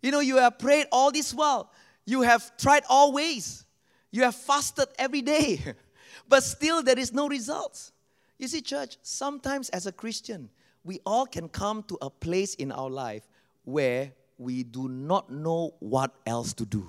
You 0.00 0.12
know, 0.12 0.20
you 0.20 0.36
have 0.36 0.60
prayed 0.60 0.86
all 0.92 1.10
this 1.10 1.34
while, 1.34 1.72
you 2.06 2.22
have 2.22 2.56
tried 2.58 2.84
all 2.88 3.12
ways, 3.12 3.64
you 4.12 4.22
have 4.22 4.36
fasted 4.36 4.88
every 4.98 5.22
day, 5.22 5.60
but 6.28 6.44
still 6.44 6.82
there 6.82 6.98
is 6.98 7.12
no 7.12 7.28
results. 7.28 7.90
You 8.38 8.46
see, 8.46 8.60
church, 8.60 8.98
sometimes 9.02 9.68
as 9.70 9.86
a 9.86 9.92
Christian, 9.92 10.50
we 10.84 11.00
all 11.04 11.26
can 11.26 11.48
come 11.48 11.82
to 11.84 11.98
a 12.02 12.10
place 12.10 12.54
in 12.54 12.70
our 12.70 12.90
life 12.90 13.26
where 13.64 14.12
we 14.38 14.62
do 14.62 14.88
not 14.88 15.30
know 15.30 15.74
what 15.80 16.12
else 16.26 16.52
to 16.54 16.66
do. 16.66 16.86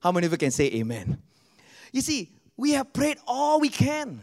How 0.00 0.12
many 0.12 0.26
of 0.26 0.32
you 0.32 0.38
can 0.38 0.50
say 0.50 0.66
amen? 0.74 1.18
You 1.92 2.00
see, 2.00 2.30
we 2.56 2.72
have 2.72 2.92
prayed 2.92 3.18
all 3.26 3.60
we 3.60 3.68
can. 3.68 4.22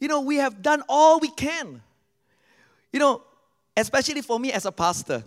You 0.00 0.08
know, 0.08 0.20
we 0.20 0.36
have 0.36 0.62
done 0.62 0.82
all 0.88 1.18
we 1.18 1.30
can. 1.30 1.82
You 2.92 3.00
know, 3.00 3.22
especially 3.76 4.22
for 4.22 4.38
me 4.38 4.52
as 4.52 4.64
a 4.64 4.72
pastor, 4.72 5.22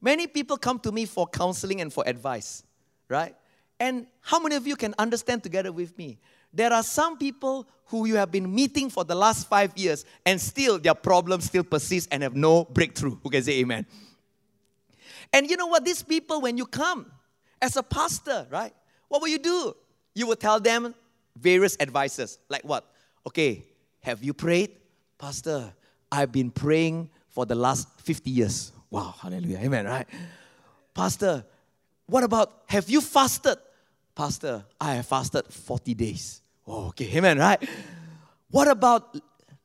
many 0.00 0.26
people 0.26 0.56
come 0.56 0.78
to 0.80 0.92
me 0.92 1.06
for 1.06 1.26
counseling 1.26 1.80
and 1.80 1.92
for 1.92 2.04
advice, 2.06 2.62
right? 3.08 3.34
And 3.82 4.06
how 4.20 4.38
many 4.38 4.54
of 4.54 4.64
you 4.64 4.76
can 4.76 4.94
understand 4.96 5.42
together 5.42 5.72
with 5.72 5.98
me? 5.98 6.20
There 6.54 6.72
are 6.72 6.84
some 6.84 7.18
people 7.18 7.66
who 7.86 8.06
you 8.06 8.14
have 8.14 8.30
been 8.30 8.54
meeting 8.54 8.88
for 8.88 9.02
the 9.02 9.16
last 9.16 9.48
five 9.48 9.76
years 9.76 10.04
and 10.24 10.40
still 10.40 10.78
their 10.78 10.94
problems 10.94 11.46
still 11.46 11.64
persist 11.64 12.08
and 12.12 12.22
have 12.22 12.36
no 12.36 12.64
breakthrough. 12.64 13.16
Who 13.24 13.28
can 13.28 13.42
say 13.42 13.58
amen? 13.58 13.84
And 15.32 15.50
you 15.50 15.56
know 15.56 15.66
what? 15.66 15.84
These 15.84 16.04
people, 16.04 16.40
when 16.40 16.56
you 16.56 16.64
come 16.64 17.10
as 17.60 17.76
a 17.76 17.82
pastor, 17.82 18.46
right? 18.52 18.72
What 19.08 19.20
will 19.20 19.28
you 19.28 19.40
do? 19.40 19.74
You 20.14 20.28
will 20.28 20.36
tell 20.36 20.60
them 20.60 20.94
various 21.36 21.76
advices. 21.80 22.38
Like 22.48 22.62
what? 22.62 22.86
Okay, 23.26 23.66
have 24.04 24.22
you 24.22 24.32
prayed? 24.32 24.70
Pastor, 25.18 25.72
I've 26.12 26.30
been 26.30 26.52
praying 26.52 27.10
for 27.30 27.46
the 27.46 27.56
last 27.56 27.88
50 28.02 28.30
years. 28.30 28.70
Wow, 28.90 29.16
hallelujah. 29.20 29.58
Amen, 29.58 29.86
right? 29.86 30.06
Pastor, 30.94 31.44
what 32.06 32.22
about 32.22 32.62
have 32.66 32.88
you 32.88 33.00
fasted? 33.00 33.58
Pastor, 34.14 34.64
I 34.80 34.94
have 34.94 35.06
fasted 35.06 35.46
40 35.46 35.94
days. 35.94 36.42
Oh, 36.66 36.88
okay, 36.88 37.10
amen, 37.16 37.38
right? 37.38 37.62
What 38.50 38.68
about 38.68 39.16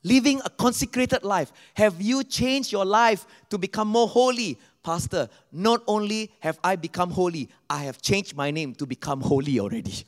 living 0.04 0.42
a 0.46 0.50
consecrated 0.50 1.24
life? 1.24 1.52
Have 1.74 2.02
you 2.02 2.24
changed 2.24 2.72
your 2.72 2.86
life 2.86 3.26
to 3.50 3.58
become 3.58 3.90
more 3.90 4.08
holy? 4.08 4.58
Pastor, 4.84 5.28
not 5.52 5.84
only 5.86 6.32
have 6.40 6.58
I 6.64 6.78
become 6.78 7.12
holy, 7.12 7.50
I 7.70 7.84
have 7.84 8.02
changed 8.02 8.36
my 8.38 8.52
name 8.52 8.74
to 8.76 8.86
become 8.86 9.20
holy 9.20 9.60
already. 9.60 10.06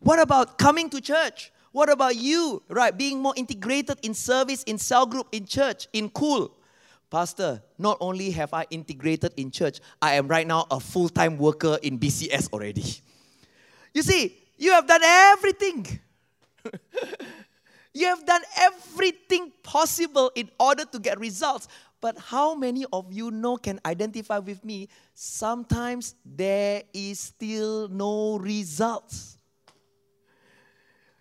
What 0.00 0.20
about 0.20 0.56
coming 0.58 0.88
to 0.90 1.00
church? 1.00 1.52
What 1.72 1.90
about 1.90 2.16
you, 2.16 2.62
right? 2.68 2.96
Being 2.96 3.20
more 3.20 3.34
integrated 3.36 3.98
in 4.02 4.14
service, 4.14 4.62
in 4.62 4.78
cell 4.78 5.06
group, 5.06 5.26
in 5.32 5.44
church, 5.44 5.88
in 5.92 6.08
cool. 6.08 6.53
Pastor, 7.14 7.62
not 7.78 7.96
only 8.00 8.32
have 8.32 8.52
I 8.52 8.66
integrated 8.70 9.34
in 9.36 9.52
church, 9.52 9.78
I 10.02 10.14
am 10.14 10.26
right 10.26 10.44
now 10.44 10.66
a 10.68 10.80
full 10.80 11.08
time 11.08 11.38
worker 11.38 11.78
in 11.80 11.96
BCS 11.96 12.52
already. 12.52 12.82
You 13.92 14.02
see, 14.02 14.36
you 14.58 14.72
have 14.72 14.88
done 14.88 15.02
everything. 15.04 16.00
you 17.94 18.06
have 18.06 18.26
done 18.26 18.40
everything 18.56 19.52
possible 19.62 20.32
in 20.34 20.50
order 20.58 20.84
to 20.86 20.98
get 20.98 21.20
results. 21.20 21.68
But 22.00 22.18
how 22.18 22.56
many 22.56 22.84
of 22.92 23.12
you 23.12 23.30
know 23.30 23.58
can 23.58 23.78
identify 23.86 24.40
with 24.40 24.64
me? 24.64 24.88
Sometimes 25.14 26.16
there 26.26 26.82
is 26.92 27.20
still 27.20 27.86
no 27.86 28.38
results. 28.38 29.38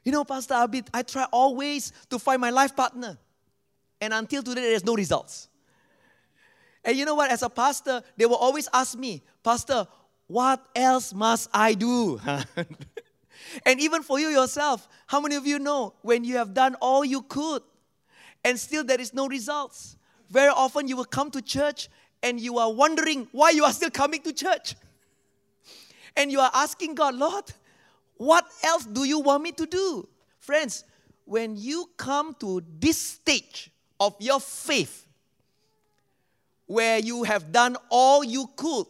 You 0.04 0.12
know, 0.12 0.24
Pastor 0.24 0.56
Abid, 0.56 0.88
I 0.92 1.04
try 1.04 1.28
always 1.32 1.94
to 2.10 2.18
find 2.18 2.42
my 2.42 2.50
life 2.50 2.76
partner. 2.76 3.16
And 4.02 4.12
until 4.12 4.42
today, 4.42 4.62
there's 4.62 4.84
no 4.84 4.96
results. 4.96 5.50
And 6.86 6.98
you 6.98 7.06
know 7.06 7.16
what? 7.16 7.32
As 7.32 7.42
a 7.42 7.50
pastor, 7.50 8.02
they 8.18 8.26
will 8.26 8.36
always 8.36 8.68
ask 8.74 8.98
me, 8.98 9.22
Pastor, 9.44 9.88
what 10.28 10.66
else 10.76 11.14
must 11.14 11.50
I 11.54 11.74
do? 11.74 12.20
and 13.66 13.80
even 13.80 14.04
for 14.04 14.20
you 14.20 14.28
yourself, 14.28 14.88
how 15.08 15.20
many 15.20 15.36
of 15.36 15.46
you 15.48 15.60
know 15.60 15.94
when 16.02 16.24
you 16.24 16.38
have 16.38 16.54
done 16.54 16.76
all 16.76 17.06
you 17.06 17.22
could 17.22 17.62
and 18.44 18.60
still 18.60 18.84
there 18.84 19.00
is 19.00 19.14
no 19.14 19.28
results? 19.28 19.96
Very 20.30 20.50
often 20.50 20.88
you 20.88 20.98
will 20.98 21.06
come 21.06 21.30
to 21.32 21.42
church 21.42 21.90
and 22.22 22.40
you 22.40 22.58
are 22.58 22.72
wondering 22.72 23.28
why 23.32 23.52
you 23.52 23.64
are 23.64 23.74
still 23.74 23.92
coming 23.92 24.22
to 24.24 24.34
church. 24.34 24.76
And 26.16 26.32
you 26.32 26.40
are 26.40 26.52
asking 26.54 26.96
God, 26.96 27.16
Lord, 27.16 27.46
what 28.18 28.46
else 28.64 28.86
do 28.86 29.04
you 29.04 29.20
want 29.20 29.44
me 29.44 29.52
to 29.54 29.66
do? 29.66 30.08
Friends, 30.40 30.84
when 31.26 31.56
you 31.56 31.90
come 31.98 32.36
to 32.40 32.64
this 32.80 32.98
stage 32.98 33.72
of 34.00 34.16
your 34.20 34.40
faith, 34.40 35.08
where 36.74 36.98
you 36.98 37.22
have 37.22 37.52
done 37.52 37.78
all 37.90 38.24
you 38.24 38.50
could 38.56 38.88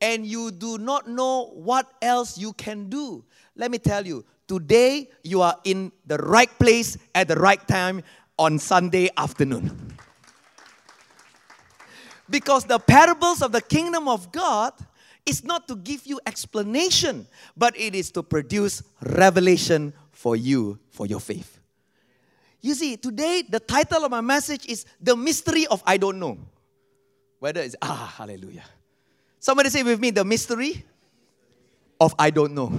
and 0.00 0.24
you 0.24 0.52
do 0.52 0.78
not 0.78 1.08
know 1.08 1.50
what 1.54 1.90
else 2.00 2.38
you 2.38 2.52
can 2.52 2.88
do, 2.88 3.24
let 3.56 3.72
me 3.72 3.78
tell 3.78 4.06
you, 4.06 4.24
today 4.46 5.10
you 5.24 5.42
are 5.42 5.56
in 5.64 5.90
the 6.06 6.16
right 6.18 6.50
place 6.60 6.96
at 7.12 7.26
the 7.26 7.34
right 7.34 7.66
time 7.66 8.02
on 8.38 8.58
Sunday 8.58 9.10
afternoon. 9.16 9.96
Because 12.30 12.64
the 12.64 12.78
parables 12.78 13.42
of 13.42 13.50
the 13.50 13.60
kingdom 13.60 14.06
of 14.06 14.30
God 14.30 14.72
is 15.26 15.42
not 15.42 15.66
to 15.66 15.74
give 15.74 16.06
you 16.06 16.20
explanation, 16.26 17.26
but 17.56 17.76
it 17.76 17.96
is 17.96 18.12
to 18.12 18.22
produce 18.22 18.82
revelation 19.02 19.92
for 20.12 20.36
you 20.36 20.78
for 20.90 21.06
your 21.06 21.20
faith. 21.20 21.58
You 22.60 22.74
see, 22.74 22.96
today 22.96 23.42
the 23.48 23.60
title 23.60 24.04
of 24.04 24.10
my 24.12 24.20
message 24.20 24.66
is 24.66 24.86
The 25.00 25.16
Mystery 25.16 25.66
of 25.66 25.82
I 25.84 25.96
Don't 25.96 26.20
Know. 26.20 26.38
Whether 27.44 27.60
it's, 27.60 27.76
ah, 27.82 28.14
hallelujah. 28.16 28.64
Somebody 29.38 29.68
say 29.68 29.82
with 29.82 30.00
me, 30.00 30.08
The 30.08 30.24
Mystery 30.24 30.82
of 32.00 32.14
I 32.18 32.30
Don't 32.30 32.54
Know. 32.54 32.72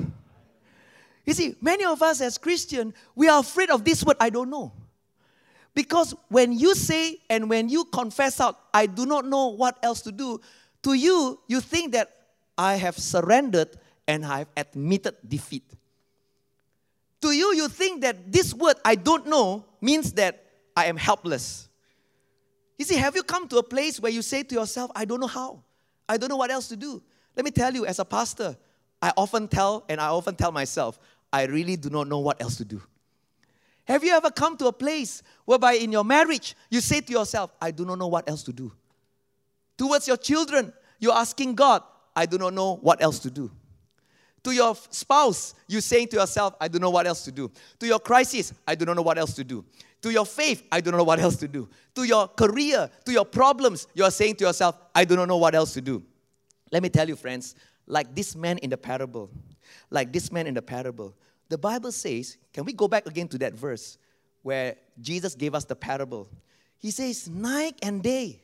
You 1.24 1.36
see, 1.36 1.55
many 1.62 1.86
of 1.86 2.01
us 2.01 2.19
as 2.19 2.39
Christian, 2.39 2.91
we 3.13 3.29
are 3.29 3.41
afraid 3.41 3.69
of 3.69 3.86
this 3.86 4.03
word 4.03 4.17
I 4.19 4.31
don't 4.31 4.50
know. 4.50 4.72
Because 5.75 6.15
when 6.29 6.51
you 6.51 6.74
say 6.74 7.19
and 7.29 7.48
when 7.48 7.69
you 7.69 7.86
confess 7.86 8.41
out, 8.41 8.57
I 8.74 8.88
do 8.88 9.05
not 9.05 9.25
know 9.25 9.50
what 9.50 9.77
else 9.84 10.01
to 10.01 10.12
do, 10.12 10.41
to 10.81 10.93
you, 10.93 11.39
you 11.45 11.62
think 11.62 11.91
that 11.91 12.10
I 12.57 12.77
have 12.77 12.98
surrendered 12.98 13.69
and 14.07 14.25
I 14.25 14.39
have 14.39 14.50
admitted 14.57 15.13
defeat. 15.27 15.69
To 17.22 17.29
you, 17.29 17.53
you 17.53 17.67
think 17.67 18.01
that 18.01 18.31
this 18.31 18.51
word, 18.51 18.77
I 18.84 18.95
don't 18.95 19.27
know, 19.27 19.63
means 19.79 20.13
that 20.13 20.43
I 20.75 20.86
am 20.86 20.98
helpless. 20.98 21.64
You 22.77 22.86
see, 22.86 22.96
have 22.96 23.15
you 23.15 23.24
come 23.24 23.48
to 23.50 23.58
a 23.58 23.63
place 23.63 24.00
where 24.00 24.12
you 24.12 24.22
say 24.22 24.44
to 24.44 24.55
yourself, 24.55 24.91
I 24.96 25.05
don't 25.05 25.20
know 25.20 25.27
how, 25.27 25.63
I 26.10 26.17
don't 26.17 26.29
know 26.29 26.38
what 26.38 26.51
else 26.51 26.67
to 26.70 26.75
do? 26.75 27.01
Let 27.36 27.46
me 27.46 27.51
tell 27.51 27.74
you, 27.74 27.86
as 27.86 28.00
a 28.00 28.05
pastor, 28.05 28.58
I 29.01 29.12
often 29.17 29.48
tell 29.48 29.86
and 29.89 30.00
I 30.00 30.08
often 30.08 30.36
tell 30.36 30.51
myself, 30.51 31.00
I 31.32 31.46
really 31.46 31.75
do 31.75 31.89
not 31.89 32.08
know 32.08 32.20
what 32.20 32.41
else 32.41 32.55
to 32.58 32.65
do. 32.65 32.82
Have 33.86 34.03
you 34.03 34.12
ever 34.13 34.32
come 34.32 34.58
to 34.58 34.67
a 34.67 34.74
place 34.74 35.22
whereby 35.46 35.74
in 35.74 35.91
your 35.91 36.03
marriage 36.03 36.55
you 36.70 36.82
say 36.82 37.01
to 37.01 37.12
yourself, 37.12 37.51
I 37.62 37.72
do 37.72 37.86
not 37.86 38.00
know 38.00 38.08
what 38.08 38.27
else 38.27 38.41
to 38.44 38.53
do? 38.53 38.72
Towards 39.77 40.08
your 40.08 40.17
children, 40.17 40.74
you're 41.00 41.13
asking 41.13 41.55
God, 41.55 41.84
I 42.15 42.25
do 42.25 42.38
not 42.38 42.53
know 42.53 42.77
what 42.77 43.01
else 43.01 43.20
to 43.20 43.29
do. 43.29 43.51
To 44.44 44.51
your 44.51 44.75
spouse, 44.89 45.55
you're 45.67 45.82
saying 45.82 46.08
to 46.10 46.17
yourself, 46.17 46.55
I 46.62 46.67
don't 46.67 46.82
know 46.82 46.89
what 46.89 47.05
else 47.08 47.24
to 47.25 47.32
do. 47.32 47.51
To 47.79 47.88
your 47.88 48.00
crisis, 48.00 48.53
I 48.67 48.75
do 48.75 48.86
not 48.86 48.96
know 48.96 49.01
what 49.01 49.17
else 49.17 49.34
to 49.34 49.44
do. 49.44 49.65
To 50.05 50.12
your 50.12 50.27
faith, 50.27 50.62
I 50.71 50.81
do 50.81 50.91
not 50.91 50.97
know 50.97 51.03
what 51.03 51.19
else 51.19 51.35
to 51.38 51.47
do. 51.47 51.67
To 51.95 52.03
your 52.03 52.27
career, 52.27 52.91
to 53.05 53.12
your 53.12 53.25
problems, 53.25 53.88
you 53.95 54.03
are 54.03 54.12
saying 54.12 54.35
to 54.35 54.43
yourself, 54.43 54.77
I 54.93 55.03
do 55.03 55.15
not 55.15 55.27
know 55.27 55.38
what 55.38 55.55
else 55.55 55.74
to 55.74 55.81
do. 55.81 56.03
Let 56.71 56.83
me 56.83 56.89
tell 56.89 57.09
you, 57.09 57.15
friends, 57.15 57.55
like 57.88 58.13
this 58.13 58.35
man 58.35 58.59
in 58.59 58.69
the 58.69 58.77
parable, 58.77 59.31
like 59.89 60.13
this 60.13 60.31
man 60.31 60.45
in 60.45 60.53
the 60.53 60.62
parable, 60.62 61.15
the 61.50 61.57
Bible 61.57 61.91
says, 61.91 62.38
can 62.53 62.65
we 62.65 62.74
go 62.74 62.88
back 62.88 63.07
again 63.07 63.27
to 63.29 63.39
that 63.39 63.55
verse 63.55 63.97
where 64.43 64.75
Jesus 65.01 65.33
gave 65.33 65.55
us 65.55 65.65
the 65.65 65.75
parable? 65.75 66.29
He 66.77 66.91
says, 66.91 67.27
night 67.27 67.79
and 67.81 68.03
day, 68.03 68.43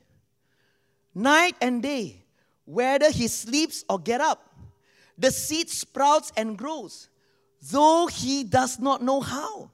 night 1.14 1.54
and 1.62 1.84
day, 1.84 2.24
whether 2.66 3.12
he 3.12 3.28
sleeps 3.28 3.86
or 3.88 4.00
get 4.00 4.20
up, 4.20 4.50
the 5.16 5.30
seed 5.30 5.70
sprouts 5.70 6.32
and 6.36 6.58
grows, 6.58 7.08
though 7.62 8.08
he 8.08 8.44
does 8.44 8.80
not 8.80 9.04
know 9.04 9.22
how. 9.22 9.70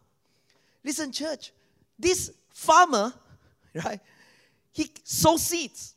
Listen, 0.84 1.14
church, 1.14 1.54
this 1.98 2.32
farmer, 2.50 3.14
right, 3.86 4.00
he 4.72 4.92
sows 5.04 5.44
seeds. 5.44 5.96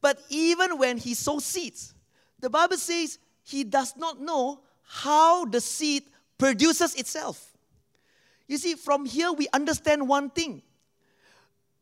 But 0.00 0.20
even 0.28 0.78
when 0.78 0.96
he 0.98 1.14
sows 1.14 1.44
seeds, 1.44 1.94
the 2.38 2.48
Bible 2.48 2.76
says 2.76 3.18
he 3.42 3.64
does 3.64 3.96
not 3.96 4.20
know 4.20 4.60
how 4.84 5.44
the 5.44 5.60
seed 5.60 6.04
produces 6.38 6.94
itself. 6.94 7.56
You 8.46 8.56
see, 8.56 8.74
from 8.74 9.04
here 9.04 9.32
we 9.32 9.48
understand 9.52 10.08
one 10.08 10.30
thing 10.30 10.62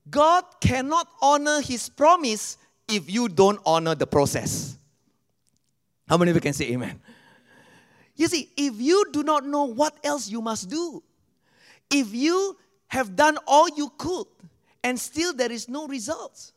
God 0.09 0.45
cannot 0.61 1.09
honor 1.21 1.61
his 1.61 1.89
promise 1.89 2.59
if 2.89 3.11
you 3.11 3.29
don't 3.29 3.61
honor 3.67 3.95
the 3.95 4.07
process. 4.07 4.79
How 6.09 6.17
many 6.17 6.31
of 6.31 6.37
you 6.37 6.41
can 6.41 6.53
say 6.53 6.73
amen? 6.73 7.01
You 8.15 8.29
see, 8.29 8.51
if 8.57 8.81
you 8.81 9.07
do 9.13 9.23
not 9.23 9.45
know 9.45 9.65
what 9.65 9.97
else 10.03 10.29
you 10.29 10.41
must 10.41 10.71
do, 10.71 11.03
if 11.91 12.15
you 12.15 12.57
have 12.89 13.17
done 13.17 13.39
all 13.47 13.69
you 13.69 13.93
could 13.99 14.27
and 14.83 14.99
still 14.99 15.33
there 15.33 15.51
is 15.51 15.69
no 15.69 15.87
results, 15.87 16.53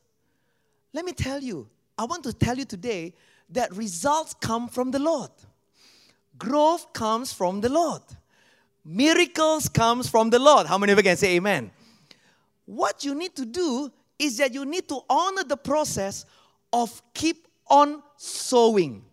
let 0.93 1.05
me 1.05 1.11
tell 1.13 1.41
you, 1.41 1.67
I 1.97 2.05
want 2.05 2.23
to 2.23 2.33
tell 2.33 2.57
you 2.57 2.65
today 2.65 3.13
that 3.49 3.75
results 3.75 4.33
come 4.39 4.67
from 4.67 4.91
the 4.91 4.99
Lord. 4.99 5.31
Growth 6.37 6.93
comes 6.93 7.33
from 7.33 7.61
the 7.61 7.69
Lord. 7.69 8.01
Miracles 8.85 9.67
comes 9.67 10.09
from 10.09 10.29
the 10.29 10.39
Lord. 10.39 10.67
How 10.67 10.77
many 10.77 10.93
of 10.93 10.97
you 10.97 11.03
can 11.03 11.17
say 11.17 11.35
amen? 11.35 11.71
What 12.65 13.03
you 13.03 13.13
need 13.13 13.35
to 13.35 13.45
do 13.45 13.91
is 14.17 14.37
that 14.37 14.53
you 14.53 14.65
need 14.65 14.87
to 14.89 14.99
honor 15.09 15.43
the 15.43 15.57
process 15.57 16.25
of 16.71 17.01
keep 17.13 17.47
on 17.67 18.01
sowing. 18.15 19.03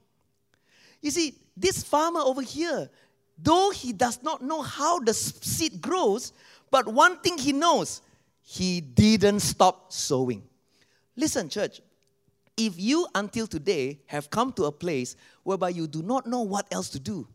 You 1.00 1.10
see, 1.10 1.34
this 1.56 1.82
farmer 1.82 2.20
over 2.20 2.42
here, 2.42 2.90
though 3.38 3.70
he 3.70 3.92
does 3.92 4.22
not 4.22 4.42
know 4.42 4.62
how 4.62 4.98
the 4.98 5.14
seed 5.14 5.80
grows, 5.80 6.32
but 6.76 6.88
one 6.88 7.16
thing 7.20 7.38
he 7.38 7.54
knows, 7.54 8.02
he 8.42 8.82
didn't 8.82 9.40
stop 9.40 9.90
sowing. 9.90 10.42
Listen, 11.16 11.48
church, 11.48 11.80
if 12.54 12.78
you 12.78 13.06
until 13.14 13.46
today 13.46 13.98
have 14.04 14.28
come 14.28 14.52
to 14.52 14.64
a 14.64 14.70
place 14.70 15.16
whereby 15.42 15.70
you 15.70 15.86
do 15.86 16.02
not 16.02 16.26
know 16.26 16.42
what 16.42 16.66
else 16.70 16.90
to 16.90 17.00
do, 17.00 17.26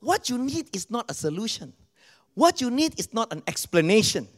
what 0.00 0.28
you 0.28 0.36
need 0.36 0.68
is 0.76 0.90
not 0.90 1.10
a 1.10 1.14
solution. 1.14 1.72
What 2.34 2.60
you 2.60 2.70
need 2.70 3.00
is 3.00 3.14
not 3.14 3.32
an 3.32 3.42
explanation. 3.46 4.28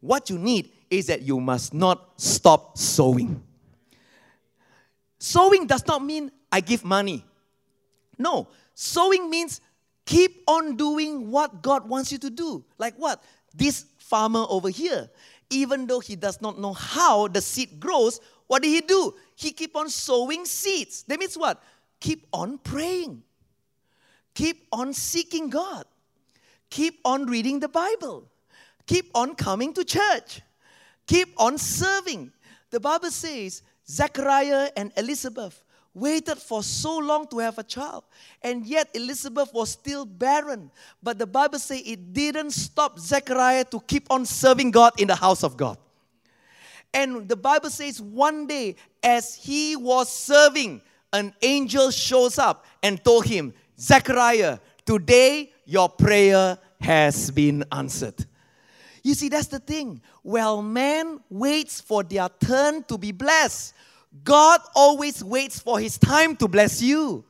What 0.00 0.28
you 0.28 0.38
need 0.38 0.72
is 0.90 1.06
that 1.06 1.22
you 1.22 1.38
must 1.38 1.72
not 1.72 2.20
stop 2.20 2.76
sowing. 2.76 3.44
Sowing 5.20 5.68
does 5.68 5.86
not 5.86 6.04
mean 6.04 6.32
I 6.50 6.58
give 6.58 6.84
money. 6.84 7.24
No, 8.18 8.48
sowing 8.74 9.30
means 9.30 9.60
keep 10.04 10.42
on 10.48 10.74
doing 10.74 11.30
what 11.30 11.62
God 11.62 11.88
wants 11.88 12.10
you 12.10 12.18
to 12.18 12.30
do. 12.30 12.64
Like 12.76 12.96
what? 12.96 13.22
This 13.54 13.86
farmer 13.98 14.44
over 14.48 14.68
here, 14.68 15.08
even 15.50 15.86
though 15.86 16.00
he 16.00 16.16
does 16.16 16.40
not 16.40 16.58
know 16.58 16.72
how 16.72 17.28
the 17.28 17.40
seed 17.40 17.80
grows, 17.80 18.20
what 18.46 18.62
did 18.62 18.68
he 18.68 18.80
do? 18.80 19.14
He 19.34 19.52
keep 19.52 19.76
on 19.76 19.88
sowing 19.88 20.44
seeds. 20.44 21.04
That 21.04 21.18
means 21.18 21.38
what? 21.38 21.62
Keep 22.00 22.26
on 22.32 22.58
praying. 22.58 23.22
Keep 24.34 24.66
on 24.72 24.92
seeking 24.92 25.48
God. 25.48 25.84
Keep 26.68 27.00
on 27.04 27.26
reading 27.26 27.60
the 27.60 27.68
Bible. 27.68 28.28
Keep 28.86 29.10
on 29.14 29.34
coming 29.34 29.72
to 29.72 29.84
church. 29.84 30.42
Keep 31.06 31.40
on 31.40 31.56
serving. 31.56 32.32
The 32.70 32.80
Bible 32.80 33.10
says 33.10 33.62
Zechariah 33.88 34.70
and 34.76 34.92
Elizabeth 34.96 35.63
waited 35.94 36.38
for 36.38 36.62
so 36.62 36.98
long 36.98 37.26
to 37.28 37.38
have 37.38 37.56
a 37.58 37.62
child 37.62 38.02
and 38.42 38.66
yet 38.66 38.88
elizabeth 38.94 39.52
was 39.54 39.70
still 39.70 40.04
barren. 40.04 40.70
But 41.02 41.18
the 41.18 41.26
bible 41.26 41.60
says 41.60 41.82
it 41.86 42.12
didn't 42.12 42.50
stop 42.50 42.98
zechariah 42.98 43.64
to 43.66 43.80
keep 43.80 44.10
on 44.10 44.26
serving 44.26 44.72
god 44.72 45.00
in 45.00 45.08
the 45.08 45.14
house 45.14 45.44
of 45.44 45.56
god. 45.56 45.78
And 46.92 47.28
the 47.28 47.36
bible 47.36 47.70
says 47.70 48.00
one 48.00 48.46
day 48.46 48.76
as 49.02 49.34
he 49.34 49.76
was 49.76 50.12
serving 50.12 50.82
an 51.12 51.32
angel 51.42 51.92
shows 51.92 52.38
up 52.38 52.66
and 52.82 53.02
told 53.02 53.24
him 53.24 53.54
zechariah 53.78 54.58
today 54.84 55.52
your 55.64 55.88
prayer 55.88 56.58
has 56.80 57.30
been 57.30 57.64
answered. 57.70 58.26
You 59.02 59.14
see 59.14 59.28
that's 59.28 59.48
the 59.48 59.58
thing. 59.58 60.00
While 60.22 60.62
man 60.62 61.20
waits 61.28 61.80
for 61.80 62.02
their 62.02 62.28
turn 62.40 62.82
to 62.84 62.98
be 62.98 63.12
blessed 63.12 63.74
God 64.22 64.60
always 64.74 65.24
waits 65.24 65.58
for 65.58 65.78
His 65.80 65.98
time 65.98 66.36
to 66.36 66.48
bless 66.48 66.80
you. 66.80 67.24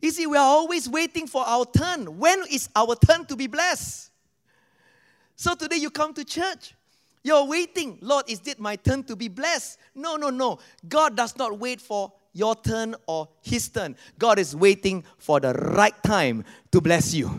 You 0.00 0.10
see, 0.10 0.26
we 0.26 0.36
are 0.36 0.46
always 0.46 0.88
waiting 0.88 1.26
for 1.26 1.46
our 1.46 1.66
turn. 1.66 2.18
When 2.18 2.42
is 2.50 2.68
our 2.74 2.94
turn 2.94 3.26
to 3.26 3.36
be 3.36 3.46
blessed? 3.46 4.10
So 5.36 5.54
today 5.54 5.76
you 5.76 5.90
come 5.90 6.14
to 6.14 6.24
church. 6.24 6.74
You're 7.22 7.44
waiting. 7.44 7.98
Lord, 8.00 8.24
is 8.28 8.40
it 8.46 8.58
my 8.58 8.76
turn 8.76 9.04
to 9.04 9.16
be 9.16 9.28
blessed? 9.28 9.78
No, 9.94 10.16
no, 10.16 10.30
no. 10.30 10.58
God 10.88 11.16
does 11.16 11.36
not 11.36 11.58
wait 11.58 11.80
for 11.80 12.12
your 12.32 12.54
turn 12.54 12.94
or 13.06 13.28
his 13.42 13.68
turn. 13.68 13.96
God 14.18 14.38
is 14.38 14.56
waiting 14.56 15.04
for 15.18 15.40
the 15.40 15.52
right 15.52 15.94
time 16.02 16.44
to 16.72 16.80
bless 16.80 17.12
you. 17.12 17.30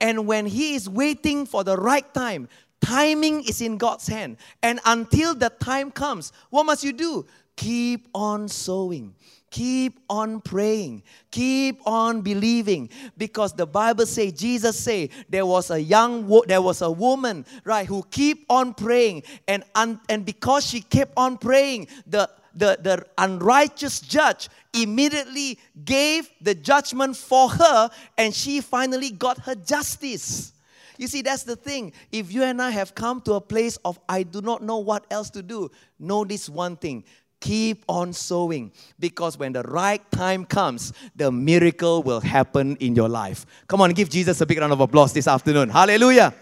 And 0.00 0.26
when 0.26 0.46
he 0.46 0.74
is 0.74 0.88
waiting 0.88 1.46
for 1.46 1.64
the 1.64 1.76
right 1.76 2.12
time, 2.12 2.48
Timing 2.80 3.42
is 3.44 3.60
in 3.60 3.78
God's 3.78 4.06
hand. 4.06 4.36
And 4.62 4.80
until 4.84 5.34
the 5.34 5.50
time 5.50 5.90
comes, 5.90 6.32
what 6.50 6.64
must 6.64 6.84
you 6.84 6.92
do? 6.92 7.26
Keep 7.56 8.08
on 8.14 8.48
sowing. 8.48 9.14
Keep 9.50 10.00
on 10.10 10.40
praying. 10.42 11.02
Keep 11.30 11.80
on 11.86 12.20
believing. 12.20 12.90
Because 13.16 13.54
the 13.54 13.66
Bible 13.66 14.04
say, 14.04 14.30
Jesus 14.30 14.78
say, 14.78 15.08
there 15.28 15.46
was 15.46 15.70
a 15.70 15.80
young, 15.80 16.26
wo- 16.26 16.44
there 16.46 16.60
was 16.60 16.82
a 16.82 16.90
woman, 16.90 17.46
right, 17.64 17.86
who 17.86 18.02
keep 18.10 18.44
on 18.50 18.74
praying. 18.74 19.22
And, 19.48 19.64
un- 19.74 20.00
and 20.08 20.26
because 20.26 20.66
she 20.66 20.82
kept 20.82 21.12
on 21.16 21.38
praying, 21.38 21.88
the, 22.06 22.28
the, 22.54 22.78
the 22.82 23.06
unrighteous 23.16 24.00
judge 24.00 24.48
immediately 24.74 25.58
gave 25.84 26.28
the 26.40 26.54
judgment 26.54 27.16
for 27.16 27.48
her 27.48 27.90
and 28.18 28.34
she 28.34 28.60
finally 28.60 29.10
got 29.10 29.38
her 29.40 29.54
justice. 29.54 30.52
You 30.98 31.06
see, 31.06 31.22
that's 31.22 31.42
the 31.42 31.56
thing. 31.56 31.92
If 32.10 32.32
you 32.32 32.42
and 32.42 32.60
I 32.60 32.70
have 32.70 32.94
come 32.94 33.20
to 33.22 33.34
a 33.34 33.40
place 33.40 33.76
of 33.84 33.98
I 34.08 34.22
do 34.22 34.40
not 34.40 34.62
know 34.62 34.78
what 34.78 35.06
else 35.10 35.30
to 35.30 35.42
do, 35.42 35.70
know 35.98 36.24
this 36.24 36.48
one 36.48 36.76
thing. 36.76 37.04
Keep 37.40 37.84
on 37.88 38.12
sowing 38.12 38.72
because 38.98 39.38
when 39.38 39.52
the 39.52 39.62
right 39.62 40.10
time 40.10 40.44
comes, 40.46 40.92
the 41.14 41.30
miracle 41.30 42.02
will 42.02 42.20
happen 42.20 42.76
in 42.76 42.96
your 42.96 43.08
life. 43.08 43.44
Come 43.68 43.82
on, 43.82 43.92
give 43.92 44.08
Jesus 44.08 44.40
a 44.40 44.46
big 44.46 44.58
round 44.58 44.72
of 44.72 44.80
applause 44.80 45.12
this 45.12 45.28
afternoon. 45.28 45.68
Hallelujah. 45.68 46.32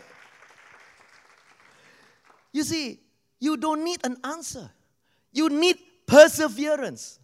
You 2.53 2.63
see, 2.63 3.01
you 3.41 3.57
don't 3.57 3.85
need 3.85 3.99
an 4.05 4.17
answer, 4.23 4.71
you 5.33 5.49
need 5.49 5.77
perseverance. 6.07 7.19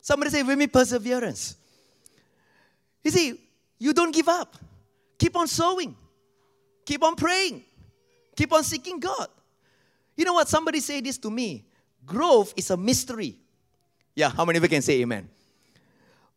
Somebody 0.00 0.30
say, 0.30 0.42
with 0.44 0.56
me, 0.56 0.68
perseverance. 0.68 1.56
You 3.02 3.10
see, 3.10 3.40
you 3.78 3.92
don't 3.92 4.14
give 4.14 4.28
up, 4.28 4.56
keep 5.18 5.34
on 5.34 5.48
sowing. 5.48 5.96
Keep 6.86 7.02
on 7.02 7.16
praying. 7.16 7.64
Keep 8.36 8.52
on 8.52 8.64
seeking 8.64 9.00
God. 9.00 9.28
You 10.16 10.24
know 10.24 10.32
what? 10.32 10.48
Somebody 10.48 10.80
say 10.80 11.00
this 11.00 11.18
to 11.18 11.30
me. 11.30 11.64
Growth 12.06 12.54
is 12.56 12.70
a 12.70 12.76
mystery. 12.76 13.36
Yeah, 14.14 14.30
how 14.30 14.44
many 14.44 14.56
of 14.56 14.62
you 14.62 14.68
can 14.68 14.82
say 14.82 15.02
amen? 15.02 15.28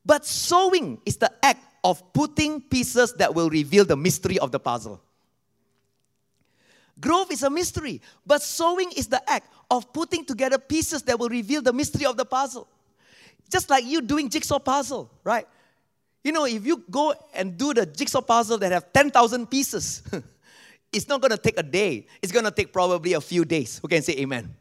But 0.05 0.25
sowing 0.25 0.99
is 1.05 1.17
the 1.17 1.31
act 1.43 1.63
of 1.83 2.11
putting 2.11 2.61
pieces 2.61 3.13
that 3.13 3.33
will 3.33 3.49
reveal 3.49 3.85
the 3.85 3.95
mystery 3.95 4.39
of 4.39 4.51
the 4.51 4.59
puzzle. 4.59 5.01
Growth 6.99 7.31
is 7.31 7.43
a 7.43 7.49
mystery, 7.49 8.01
but 8.25 8.41
sowing 8.41 8.91
is 8.97 9.07
the 9.07 9.21
act 9.29 9.53
of 9.71 9.93
putting 9.93 10.25
together 10.25 10.57
pieces 10.57 11.03
that 11.03 11.17
will 11.17 11.29
reveal 11.29 11.61
the 11.61 11.71
mystery 11.71 12.05
of 12.05 12.17
the 12.17 12.25
puzzle. 12.25 12.67
Just 13.49 13.69
like 13.69 13.85
you 13.85 14.01
doing 14.01 14.29
jigsaw 14.29 14.59
puzzle, 14.59 15.09
right? 15.23 15.47
You 16.23 16.33
know, 16.33 16.45
if 16.45 16.65
you 16.65 16.83
go 16.89 17.13
and 17.33 17.57
do 17.57 17.73
the 17.73 17.85
jigsaw 17.85 18.21
puzzle 18.21 18.57
that 18.57 18.71
have 18.71 18.91
10,000 18.91 19.49
pieces, 19.49 20.03
It's 20.91 21.07
not 21.07 21.21
going 21.21 21.31
to 21.31 21.37
take 21.37 21.59
a 21.59 21.63
day. 21.63 22.07
It's 22.21 22.31
going 22.31 22.45
to 22.45 22.51
take 22.51 22.73
probably 22.73 23.13
a 23.13 23.21
few 23.21 23.45
days. 23.45 23.79
Who 23.79 23.87
can 23.87 24.01
say 24.01 24.13
amen? 24.17 24.55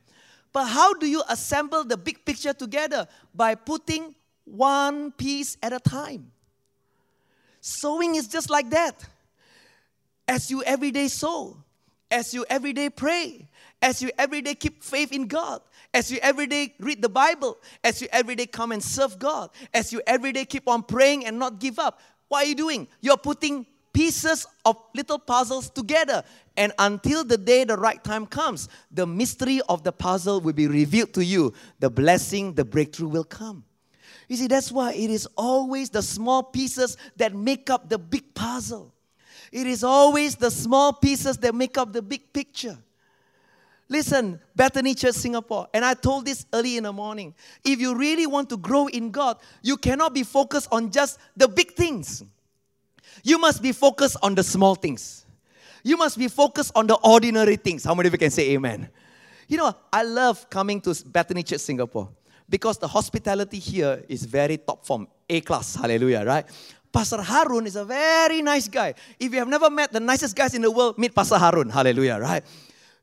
But 0.53 0.67
how 0.67 0.95
do 0.95 1.07
you 1.07 1.23
assemble 1.29 1.85
the 1.85 1.97
big 1.97 2.25
picture 2.25 2.53
together? 2.53 3.07
By 3.35 3.55
putting 3.55 4.15
one 4.45 5.13
piece 5.13 5.57
at 5.63 5.73
a 5.73 5.79
time. 5.79 6.31
Sowing 7.61 8.15
is 8.15 8.29
just 8.29 8.51
like 8.51 8.71
that. 8.71 9.07
As 10.27 10.51
you 10.51 10.63
every 10.63 10.91
day 10.91 11.09
sow, 11.09 11.57
as 12.11 12.33
you 12.35 12.45
every 12.49 12.73
day 12.73 12.91
pray, 12.91 13.49
as 13.81 14.03
you 14.03 14.11
every 14.19 14.43
day 14.43 14.55
keep 14.55 14.83
faith 14.83 15.13
in 15.13 15.27
God, 15.27 15.61
as 15.93 16.11
you 16.11 16.19
every 16.23 16.47
day 16.47 16.75
read 16.79 17.01
the 17.03 17.09
Bible, 17.09 17.59
as 17.83 18.03
you 18.03 18.09
every 18.13 18.35
day 18.35 18.47
come 18.47 18.73
and 18.73 18.83
serve 18.83 19.19
God, 19.19 19.51
as 19.73 19.93
you 19.93 20.03
every 20.07 20.33
day 20.33 20.45
keep 20.45 20.69
on 20.69 20.83
praying 20.83 21.27
and 21.27 21.39
not 21.39 21.61
give 21.61 21.79
up, 21.79 22.01
what 22.29 22.45
are 22.45 22.49
you 22.49 22.55
doing? 22.55 22.89
You're 23.01 23.17
putting 23.17 23.67
pieces 23.99 24.47
of 24.65 24.77
little 24.95 25.19
puzzles 25.19 25.69
together. 25.71 26.23
And 26.57 26.73
until 26.79 27.25
the 27.25 27.37
day 27.37 27.65
the 27.65 27.77
right 27.77 28.03
time 28.05 28.27
comes, 28.27 28.69
the 28.93 29.05
mystery 29.05 29.61
of 29.69 29.83
the 29.83 29.91
puzzle 29.91 30.41
will 30.41 30.53
be 30.53 30.69
revealed 30.69 31.13
to 31.15 31.25
you. 31.25 31.53
The 31.81 31.91
blessing, 31.91 32.55
the 32.55 32.65
breakthrough 32.65 33.09
will 33.09 33.25
come. 33.25 33.65
You 34.29 34.37
see, 34.37 34.47
that's 34.47 34.71
why 34.71 34.93
it 34.93 35.11
is 35.11 35.27
always 35.37 35.91
the 35.91 36.03
small 36.03 36.45
pieces 36.45 36.97
that 37.17 37.35
make 37.35 37.71
up 37.71 37.89
the 37.89 37.99
big 37.99 38.33
puzzle. 38.35 38.95
It 39.51 39.67
is 39.67 39.83
always 39.83 40.37
the 40.37 40.53
small 40.53 40.93
pieces 40.93 41.37
that 41.39 41.53
make 41.53 41.77
up 41.77 41.93
the 41.93 42.03
big 42.03 42.33
picture. 42.33 42.79
Listen, 43.89 44.39
Bethany 44.55 44.95
Church 44.95 45.17
Singapore, 45.17 45.67
and 45.75 45.85
I 45.85 45.95
told 45.95 46.25
this 46.25 46.47
early 46.53 46.77
in 46.77 46.85
the 46.85 46.93
morning. 46.93 47.35
If 47.65 47.81
you 47.81 47.97
really 47.97 48.29
want 48.29 48.49
to 48.51 48.59
grow 48.59 48.87
in 48.87 49.11
God, 49.11 49.39
you 49.61 49.77
cannot 49.77 50.15
be 50.15 50.23
focused 50.23 50.69
on 50.71 50.93
just 50.93 51.19
the 51.37 51.49
big 51.49 51.73
things. 51.73 52.23
You 53.23 53.39
must 53.39 53.63
be 53.63 53.73
focused 53.73 54.17
on 54.23 54.35
the 54.35 54.43
small 54.43 54.75
things. 54.75 55.25
You 55.83 55.97
must 55.97 56.19
be 56.19 56.29
focused 56.29 56.73
on 56.75 56.87
the 56.87 56.97
ordinary 56.97 57.57
things. 57.57 57.85
How 57.85 57.95
many 57.95 58.09
of 58.09 58.13
you 58.13 58.19
can 58.19 58.31
say 58.31 58.51
amen? 58.51 58.89
You 59.47 59.57
know, 59.57 59.75
I 59.93 60.03
love 60.03 60.49
coming 60.51 60.81
to 60.83 60.95
Bethany 61.07 61.43
Church 61.43 61.61
Singapore 61.61 62.09
because 62.49 62.79
the 62.79 62.89
hospitality 62.89 63.59
here 63.59 64.05
is 64.09 64.25
very 64.25 64.59
top 64.59 64.85
form, 64.85 65.09
A 65.29 65.41
class. 65.41 65.75
Hallelujah, 65.75 66.25
right? 66.25 66.45
Pastor 66.93 67.23
Harun 67.23 67.67
is 67.67 67.77
a 67.77 67.85
very 67.85 68.43
nice 68.43 68.69
guy. 68.69 68.95
If 69.19 69.33
you 69.33 69.39
have 69.39 69.49
never 69.49 69.71
met 69.71 69.93
the 69.93 70.01
nicest 70.01 70.35
guys 70.35 70.55
in 70.55 70.63
the 70.63 70.71
world, 70.71 70.99
meet 70.99 71.15
Pastor 71.15 71.39
Harun. 71.39 71.69
Hallelujah, 71.71 72.19
right? 72.19 72.43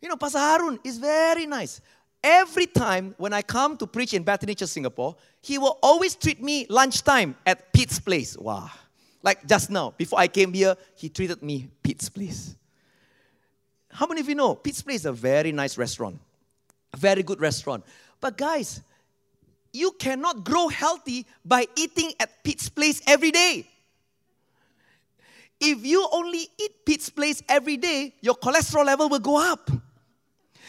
You 0.01 0.10
know, 0.10 0.17
Pastor 0.17 0.39
Harun 0.39 0.80
is 0.84 0.97
very 0.97 1.45
nice. 1.45 1.82
Every 2.23 2.65
time 2.65 3.13
when 3.17 3.34
I 3.34 3.43
come 3.43 3.78
to 3.78 3.86
preach 3.86 4.13
in 4.13 4.23
Bethany 4.23 4.56
Church 4.56 4.69
Singapore, 4.69 5.15
he 5.41 5.60
will 5.60 5.78
always 5.84 6.15
treat 6.15 6.41
me 6.41 6.65
lunchtime 6.69 7.36
at 7.45 7.71
Pete's 7.71 7.99
place. 7.99 8.36
Wow. 8.36 8.71
Like 9.26 9.48
just 9.48 9.72
now, 9.72 9.92
before 9.98 10.20
I 10.20 10.28
came 10.28 10.54
here, 10.54 10.78
he 10.96 11.10
treated 11.10 11.42
me 11.42 11.68
Pete's 11.82 12.10
place. 12.10 12.56
How 13.90 14.06
many 14.06 14.22
of 14.22 14.30
you 14.30 14.36
know 14.36 14.54
Pete's 14.54 14.84
place 14.84 15.00
is 15.02 15.06
a 15.08 15.12
very 15.12 15.52
nice 15.52 15.80
restaurant? 15.80 16.20
A 16.94 16.98
very 16.98 17.24
good 17.24 17.42
restaurant. 17.42 17.84
But 18.22 18.38
guys, 18.38 18.82
you 19.74 19.94
cannot 19.98 20.44
grow 20.44 20.68
healthy 20.68 21.26
by 21.44 21.66
eating 21.76 22.14
at 22.20 22.44
Pete's 22.44 22.70
place 22.70 23.02
every 23.08 23.32
day. 23.32 23.68
If 25.60 25.84
you 25.84 26.08
only 26.12 26.48
eat 26.62 26.86
Pete's 26.86 27.10
place 27.10 27.42
every 27.50 27.78
day, 27.78 28.14
your 28.22 28.36
cholesterol 28.36 28.86
level 28.86 29.10
will 29.10 29.20
go 29.20 29.38
up. 29.42 29.72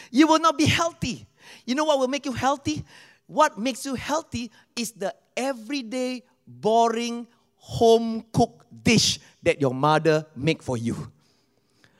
You 0.09 0.25
will 0.25 0.39
not 0.39 0.57
be 0.57 0.65
healthy. 0.65 1.27
You 1.65 1.75
know 1.75 1.83
what 1.83 1.99
will 1.99 2.07
make 2.07 2.25
you 2.25 2.31
healthy? 2.31 2.83
What 3.27 3.59
makes 3.59 3.85
you 3.85 3.93
healthy 3.93 4.49
is 4.75 4.93
the 4.93 5.13
everyday, 5.35 6.23
boring, 6.47 7.27
home 7.67 8.23
cooked 8.31 8.63
dish 8.83 9.19
that 9.43 9.59
your 9.59 9.73
mother 9.73 10.25
make 10.35 10.63
for 10.63 10.77
you. 10.77 11.11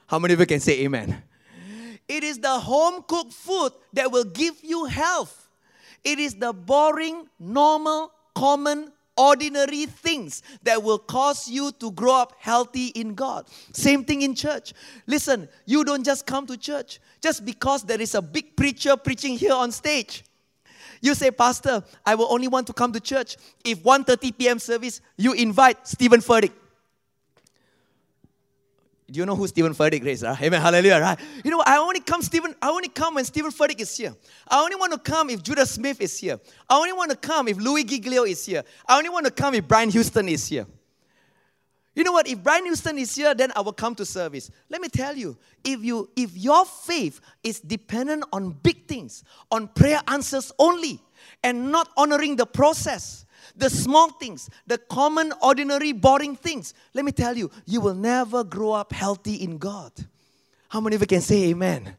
How 0.07 0.17
many 0.17 0.33
of 0.33 0.39
you 0.39 0.45
can 0.45 0.61
say 0.61 0.79
amen? 0.85 1.21
It 2.07 2.23
is 2.23 2.39
the 2.39 2.57
home 2.57 3.03
cooked 3.05 3.33
food 3.33 3.73
that 3.91 4.09
will 4.09 4.23
give 4.23 4.63
you 4.63 4.85
health. 4.85 5.49
It 6.05 6.19
is 6.19 6.35
the 6.35 6.53
boring, 6.53 7.27
normal, 7.37 8.13
common 8.33 8.93
ordinary 9.17 9.87
things 9.87 10.41
that 10.63 10.81
will 10.81 10.99
cause 10.99 11.49
you 11.49 11.73
to 11.73 11.91
grow 11.91 12.13
up 12.13 12.33
healthy 12.39 12.87
in 12.87 13.13
God. 13.13 13.47
Same 13.73 14.05
thing 14.05 14.21
in 14.21 14.35
church. 14.35 14.73
Listen, 15.05 15.49
you 15.65 15.83
don't 15.83 16.05
just 16.05 16.25
come 16.25 16.47
to 16.47 16.55
church 16.55 17.01
just 17.21 17.43
because 17.43 17.83
there 17.83 17.99
is 17.99 18.15
a 18.15 18.21
big 18.21 18.55
preacher 18.55 18.95
preaching 18.95 19.37
here 19.37 19.53
on 19.53 19.73
stage. 19.73 20.23
You 21.01 21.13
say, 21.15 21.31
Pastor, 21.31 21.83
I 22.05 22.15
will 22.15 22.27
only 22.31 22.47
want 22.47 22.67
to 22.67 22.73
come 22.73 22.91
to 22.93 22.99
church 22.99 23.37
if 23.63 23.83
1.30 23.83 24.37
p.m. 24.37 24.59
service, 24.59 25.01
you 25.17 25.33
invite 25.33 25.87
Stephen 25.87 26.21
Furtick. 26.21 26.51
Do 29.09 29.19
you 29.19 29.25
know 29.25 29.35
who 29.35 29.47
Stephen 29.47 29.73
Furtick 29.73 30.03
is? 30.03 30.21
Right? 30.21 30.41
Amen. 30.41 30.61
Hallelujah. 30.61 30.99
Right? 30.99 31.17
You 31.43 31.51
know, 31.51 31.63
I 31.65 31.77
only 31.77 32.01
come 32.01 32.21
Stephen. 32.21 32.53
I 32.61 32.69
only 32.69 32.89
come 32.89 33.15
when 33.15 33.23
Stephen 33.23 33.51
Furtick 33.51 33.79
is 33.79 33.95
here. 33.95 34.13
I 34.49 34.61
only 34.61 34.75
want 34.75 34.91
to 34.91 34.99
come 34.99 35.29
if 35.29 35.41
Judah 35.41 35.65
Smith 35.65 36.01
is 36.01 36.17
here. 36.19 36.37
I 36.69 36.75
only 36.75 36.91
want 36.91 37.11
to 37.11 37.15
come 37.15 37.47
if 37.47 37.57
Louis 37.57 37.85
Giglio 37.85 38.23
is 38.23 38.45
here. 38.45 38.63
I 38.85 38.97
only 38.97 39.09
want 39.09 39.25
to 39.25 39.31
come 39.31 39.53
if 39.53 39.65
Brian 39.65 39.89
Houston 39.89 40.27
is 40.27 40.45
here. 40.47 40.67
You 41.97 42.03
know 42.03 42.11
what? 42.11 42.27
If 42.27 42.43
Brian 42.43 42.65
Houston 42.65 42.99
is 42.99 43.15
here, 43.15 43.33
then 43.33 43.51
I 43.55 43.61
will 43.61 43.73
come 43.73 43.95
to 43.95 44.05
service. 44.05 44.51
Let 44.69 44.81
me 44.81 44.87
tell 44.87 45.17
you, 45.17 45.35
if 45.63 45.83
you 45.83 46.07
if 46.15 46.37
your 46.37 46.63
faith 46.63 47.19
is 47.43 47.59
dependent 47.59 48.23
on 48.31 48.51
big 48.51 48.85
things, 48.85 49.23
on 49.49 49.67
prayer 49.69 49.99
answers 50.07 50.51
only, 50.59 51.01
and 51.43 51.71
not 51.71 51.89
honoring 51.97 52.35
the 52.35 52.45
process, 52.45 53.25
the 53.55 53.67
small 53.67 54.11
things, 54.11 54.47
the 54.67 54.77
common, 54.77 55.33
ordinary, 55.41 55.91
boring 55.91 56.35
things. 56.35 56.75
Let 56.93 57.03
me 57.03 57.11
tell 57.11 57.35
you, 57.35 57.49
you 57.65 57.81
will 57.81 57.95
never 57.95 58.43
grow 58.43 58.73
up 58.73 58.93
healthy 58.93 59.33
in 59.33 59.57
God. 59.57 59.91
How 60.69 60.79
many 60.79 60.97
of 60.97 61.01
you 61.01 61.07
can 61.07 61.21
say 61.21 61.45
amen? 61.45 61.95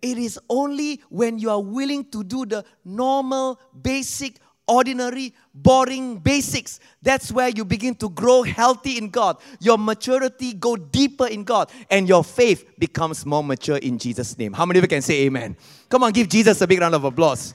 It 0.00 0.18
is 0.18 0.38
only 0.48 1.00
when 1.08 1.40
you 1.40 1.50
are 1.50 1.60
willing 1.60 2.04
to 2.12 2.22
do 2.22 2.46
the 2.46 2.64
normal, 2.84 3.58
basic, 3.82 4.38
ordinary, 4.66 5.34
boring 5.54 6.18
basics. 6.18 6.80
That's 7.02 7.30
where 7.30 7.48
you 7.48 7.64
begin 7.64 7.94
to 7.96 8.08
grow 8.08 8.42
healthy 8.42 8.98
in 8.98 9.10
God. 9.10 9.38
Your 9.60 9.78
maturity 9.78 10.52
go 10.52 10.76
deeper 10.76 11.26
in 11.26 11.44
God 11.44 11.70
and 11.90 12.08
your 12.08 12.24
faith 12.24 12.78
becomes 12.78 13.24
more 13.24 13.44
mature 13.44 13.76
in 13.76 13.98
Jesus 13.98 14.36
name. 14.38 14.52
How 14.52 14.66
many 14.66 14.78
of 14.78 14.84
you 14.84 14.88
can 14.88 15.02
say 15.02 15.22
amen? 15.22 15.56
Come 15.88 16.02
on, 16.02 16.12
give 16.12 16.28
Jesus 16.28 16.60
a 16.60 16.66
big 16.66 16.80
round 16.80 16.94
of 16.94 17.04
applause. 17.04 17.54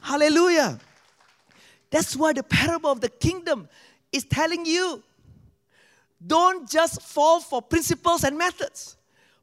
Hallelujah. 0.00 0.78
That's 1.90 2.16
why 2.16 2.32
the 2.32 2.42
parable 2.42 2.90
of 2.90 3.00
the 3.00 3.08
kingdom 3.08 3.68
is 4.12 4.24
telling 4.24 4.64
you 4.64 5.02
don't 6.24 6.68
just 6.68 7.02
fall 7.02 7.40
for 7.40 7.60
principles 7.60 8.24
and 8.24 8.38
methods. 8.38 8.96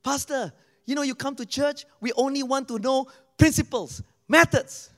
Pastor, 0.04 0.52
you 0.86 0.96
know, 0.96 1.02
you 1.04 1.16
come 1.16 1.36
to 1.36 1.46
church, 1.46 1.86
we 2.02 2.12
only 2.14 2.44
want 2.44 2.68
to 2.68 2.80
know 2.80 3.08
principles, 3.38 4.02
methods. 4.28 4.90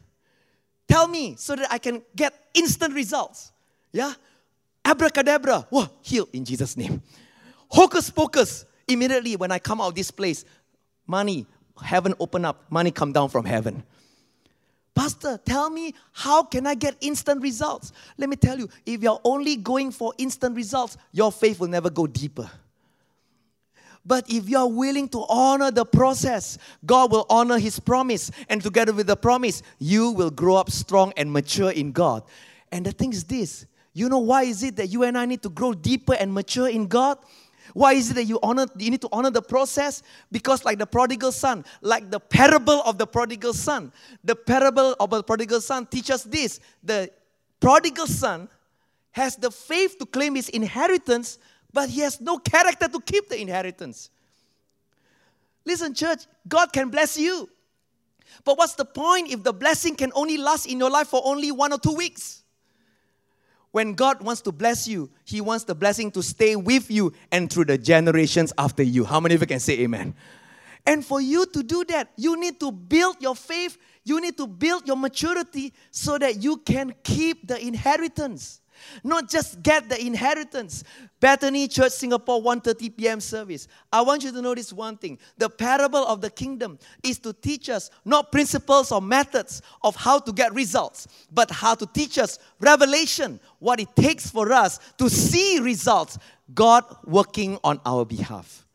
Tell 0.88 1.08
me 1.08 1.36
so 1.38 1.56
that 1.56 1.72
I 1.72 1.78
can 1.78 2.02
get 2.16 2.34
instant 2.54 2.94
results. 2.94 3.52
Yeah? 3.92 4.14
Abracadabra, 4.84 5.68
whoa, 5.70 5.90
heal 6.02 6.28
in 6.32 6.46
Jesus' 6.46 6.78
name. 6.78 7.02
Hocus 7.70 8.10
pocus, 8.10 8.66
immediately 8.88 9.36
when 9.36 9.52
I 9.52 9.60
come 9.60 9.82
out 9.82 9.88
of 9.90 9.96
this 9.96 10.12
place, 10.12 10.46
money, 11.08 11.46
heaven 11.84 12.14
open 12.20 12.46
up, 12.46 12.64
money 12.70 12.92
come 12.92 13.12
down 13.12 13.30
from 13.30 13.46
heaven. 13.46 13.84
Pastor, 14.94 15.38
tell 15.44 15.70
me 15.70 15.94
how 16.14 16.44
can 16.44 16.66
I 16.66 16.76
get 16.76 16.96
instant 17.02 17.42
results? 17.42 17.92
Let 18.18 18.30
me 18.30 18.38
tell 18.38 18.58
you, 18.58 18.70
if 18.86 19.02
you're 19.02 19.20
only 19.26 19.58
going 19.58 19.92
for 19.92 20.14
instant 20.18 20.56
results, 20.56 20.98
your 21.12 21.32
faith 21.32 21.60
will 21.60 21.68
never 21.68 21.90
go 21.90 22.08
deeper. 22.08 22.50
But 24.06 24.30
if 24.30 24.48
you 24.48 24.58
are 24.58 24.70
willing 24.70 25.10
to 25.10 25.26
honor 25.28 25.72
the 25.72 25.86
process, 25.86 26.58
God 26.86 27.12
will 27.12 27.26
honor 27.30 27.58
His 27.58 27.80
promise. 27.80 28.30
And 28.50 28.62
together 28.62 28.94
with 28.94 29.08
the 29.08 29.18
promise, 29.18 29.64
you 29.80 30.12
will 30.12 30.30
grow 30.30 30.56
up 30.56 30.70
strong 30.70 31.12
and 31.18 31.32
mature 31.32 31.72
in 31.72 31.92
God. 31.92 32.24
And 32.72 32.86
the 32.86 32.92
thing 32.92 33.14
is 33.14 33.24
this 33.24 33.66
you 33.94 34.10
know 34.10 34.20
why 34.20 34.44
is 34.44 34.62
it 34.62 34.76
that 34.76 34.88
you 34.88 35.04
and 35.04 35.18
I 35.18 35.26
need 35.26 35.42
to 35.44 35.50
grow 35.50 35.74
deeper 35.74 36.14
and 36.14 36.34
mature 36.34 36.68
in 36.68 36.88
God? 36.88 37.18
Why 37.74 37.94
is 37.94 38.12
it 38.12 38.16
that 38.16 38.26
you 38.26 38.40
honor 38.44 38.68
you 38.78 38.92
need 38.92 39.02
to 39.02 39.10
honor 39.12 39.32
the 39.32 39.42
process? 39.42 40.04
Because 40.32 40.66
like 40.66 40.78
the 40.78 40.86
prodigal 40.86 41.32
son, 41.32 41.66
like 41.82 42.12
the 42.12 42.20
parable 42.20 42.82
of 42.84 42.98
the 42.98 43.08
prodigal 43.08 43.54
son, 43.54 43.92
the 44.24 44.36
parable 44.36 44.96
of 45.00 45.10
the 45.10 45.24
prodigal 45.24 45.62
son 45.62 45.86
teaches 45.86 46.24
this. 46.24 46.60
The 46.84 47.10
prodigal 47.60 48.08
son 48.08 48.50
has 49.12 49.38
the 49.38 49.50
faith 49.50 49.98
to 50.00 50.06
claim 50.06 50.36
his 50.36 50.50
inheritance, 50.50 51.40
but 51.76 51.90
he 51.90 52.00
has 52.00 52.22
no 52.22 52.38
character 52.38 52.88
to 52.88 53.02
keep 53.02 53.28
the 53.28 53.40
inheritance. 53.40 54.10
Listen, 55.66 55.94
church, 55.94 56.26
God 56.48 56.72
can 56.72 56.90
bless 56.90 57.18
you. 57.18 57.50
But 58.46 58.58
what's 58.58 58.76
the 58.76 58.86
point 58.86 59.30
if 59.30 59.44
the 59.44 59.52
blessing 59.52 59.94
can 59.94 60.14
only 60.16 60.38
last 60.38 60.68
in 60.68 60.80
your 60.80 60.90
life 60.90 61.10
for 61.10 61.22
only 61.26 61.52
one 61.52 61.74
or 61.74 61.78
two 61.78 61.94
weeks? 61.94 62.44
When 63.72 63.94
God 63.94 64.22
wants 64.22 64.40
to 64.44 64.54
bless 64.54 64.88
you, 64.88 65.10
He 65.26 65.42
wants 65.42 65.66
the 65.66 65.76
blessing 65.76 66.12
to 66.12 66.24
stay 66.24 66.56
with 66.56 66.90
you 66.90 67.12
and 67.30 67.52
through 67.52 67.66
the 67.66 67.78
generations 67.78 68.54
after 68.58 68.82
you. 68.82 69.04
How 69.04 69.20
many 69.20 69.36
of 69.36 69.42
you 69.42 69.48
can 69.48 69.60
say 69.60 69.78
amen? 69.82 70.16
And 70.86 71.06
for 71.06 71.20
you 71.20 71.46
to 71.48 71.62
do 71.62 71.84
that, 71.90 72.10
you 72.16 72.40
need 72.40 72.58
to 72.62 72.72
build 72.72 73.18
your 73.20 73.36
faith, 73.36 73.78
you 74.06 74.22
need 74.22 74.38
to 74.38 74.48
build 74.48 74.88
your 74.88 74.96
maturity 74.96 75.74
so 75.92 76.18
that 76.20 76.42
you 76.42 76.56
can 76.56 76.96
keep 77.04 77.46
the 77.46 77.60
inheritance. 77.60 78.62
Not 79.04 79.30
just 79.30 79.62
get 79.62 79.90
the 79.90 80.00
inheritance. 80.00 80.84
Bethany 81.20 81.68
Church 81.68 81.94
Singapore 81.94 82.42
1:30 82.42 82.98
p.m. 82.98 83.20
service. 83.20 83.68
I 83.92 84.02
want 84.02 84.24
you 84.24 84.32
to 84.32 84.42
notice 84.42 84.72
one 84.74 84.98
thing. 84.98 85.18
The 85.38 85.50
parable 85.50 86.06
of 86.06 86.22
the 86.22 86.30
kingdom 86.30 86.80
is 87.04 87.20
to 87.20 87.34
teach 87.34 87.70
us 87.70 87.90
not 88.04 88.32
principles 88.32 88.92
or 88.92 89.02
methods 89.02 89.62
of 89.84 89.96
how 89.96 90.20
to 90.20 90.32
get 90.32 90.54
results, 90.54 91.08
but 91.32 91.52
how 91.52 91.76
to 91.76 91.86
teach 91.86 92.18
us 92.18 92.40
revelation, 92.60 93.40
what 93.60 93.80
it 93.80 93.96
takes 93.96 94.30
for 94.30 94.52
us 94.52 94.80
to 94.98 95.10
see 95.10 95.60
results, 95.60 96.18
God 96.54 96.84
working 97.06 97.58
on 97.64 97.80
our 97.86 98.06
behalf. 98.06 98.66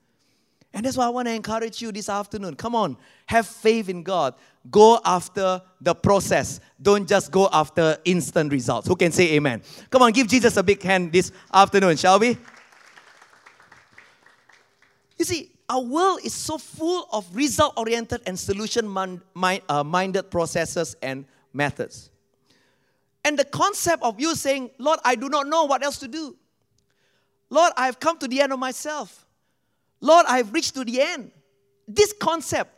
And 0.73 0.85
that's 0.85 0.97
why 0.97 1.07
I 1.07 1.09
want 1.09 1.27
to 1.27 1.35
encourage 1.35 1.83
you 1.83 1.91
this 1.91 2.09
afternoon. 2.09 2.55
Come 2.55 2.75
on, 2.75 2.97
have 3.27 3.47
faith 3.47 3.89
in 3.89 4.03
God. 4.03 4.35
Go 4.69 5.01
after 5.05 5.63
the 5.81 5.95
process. 5.95 6.61
Don't 6.81 7.09
just 7.09 7.31
go 7.31 7.49
after 7.53 7.97
instant 8.05 8.53
results. 8.53 8.89
Who 8.89 8.97
can 8.97 9.13
say 9.13 9.35
amen? 9.35 9.63
Come 9.89 10.03
on, 10.03 10.13
give 10.13 10.29
Jesus 10.29 10.57
a 10.57 10.63
big 10.63 10.83
hand 10.83 11.13
this 11.13 11.33
afternoon, 11.53 11.97
shall 11.97 12.19
we? 12.19 12.37
You 15.19 15.25
see, 15.25 15.53
our 15.69 15.81
world 15.81 16.21
is 16.25 16.35
so 16.35 16.59
full 16.59 17.07
of 17.13 17.25
result 17.35 17.75
oriented 17.77 18.23
and 18.27 18.39
solution 18.39 19.23
uh, 19.69 19.85
minded 19.85 20.31
processes 20.31 20.97
and 21.01 21.25
methods. 21.53 22.11
And 23.25 23.39
the 23.39 23.45
concept 23.45 24.03
of 24.03 24.21
you 24.21 24.35
saying, 24.35 24.71
Lord, 24.79 24.99
I 25.05 25.15
do 25.15 25.29
not 25.29 25.47
know 25.47 25.65
what 25.65 25.83
else 25.83 25.99
to 25.99 26.09
do. 26.09 26.37
Lord, 27.51 27.73
I 27.77 27.87
have 27.87 28.01
come 28.01 28.19
to 28.19 28.29
the 28.29 28.41
end 28.41 28.53
of 28.53 28.59
myself. 28.59 29.27
Lord, 30.01 30.27
I 30.27 30.39
have 30.39 30.53
reached 30.53 30.75
to 30.75 30.85
the 30.85 31.01
end. 31.01 31.31
This 31.87 32.15
concept 32.19 32.73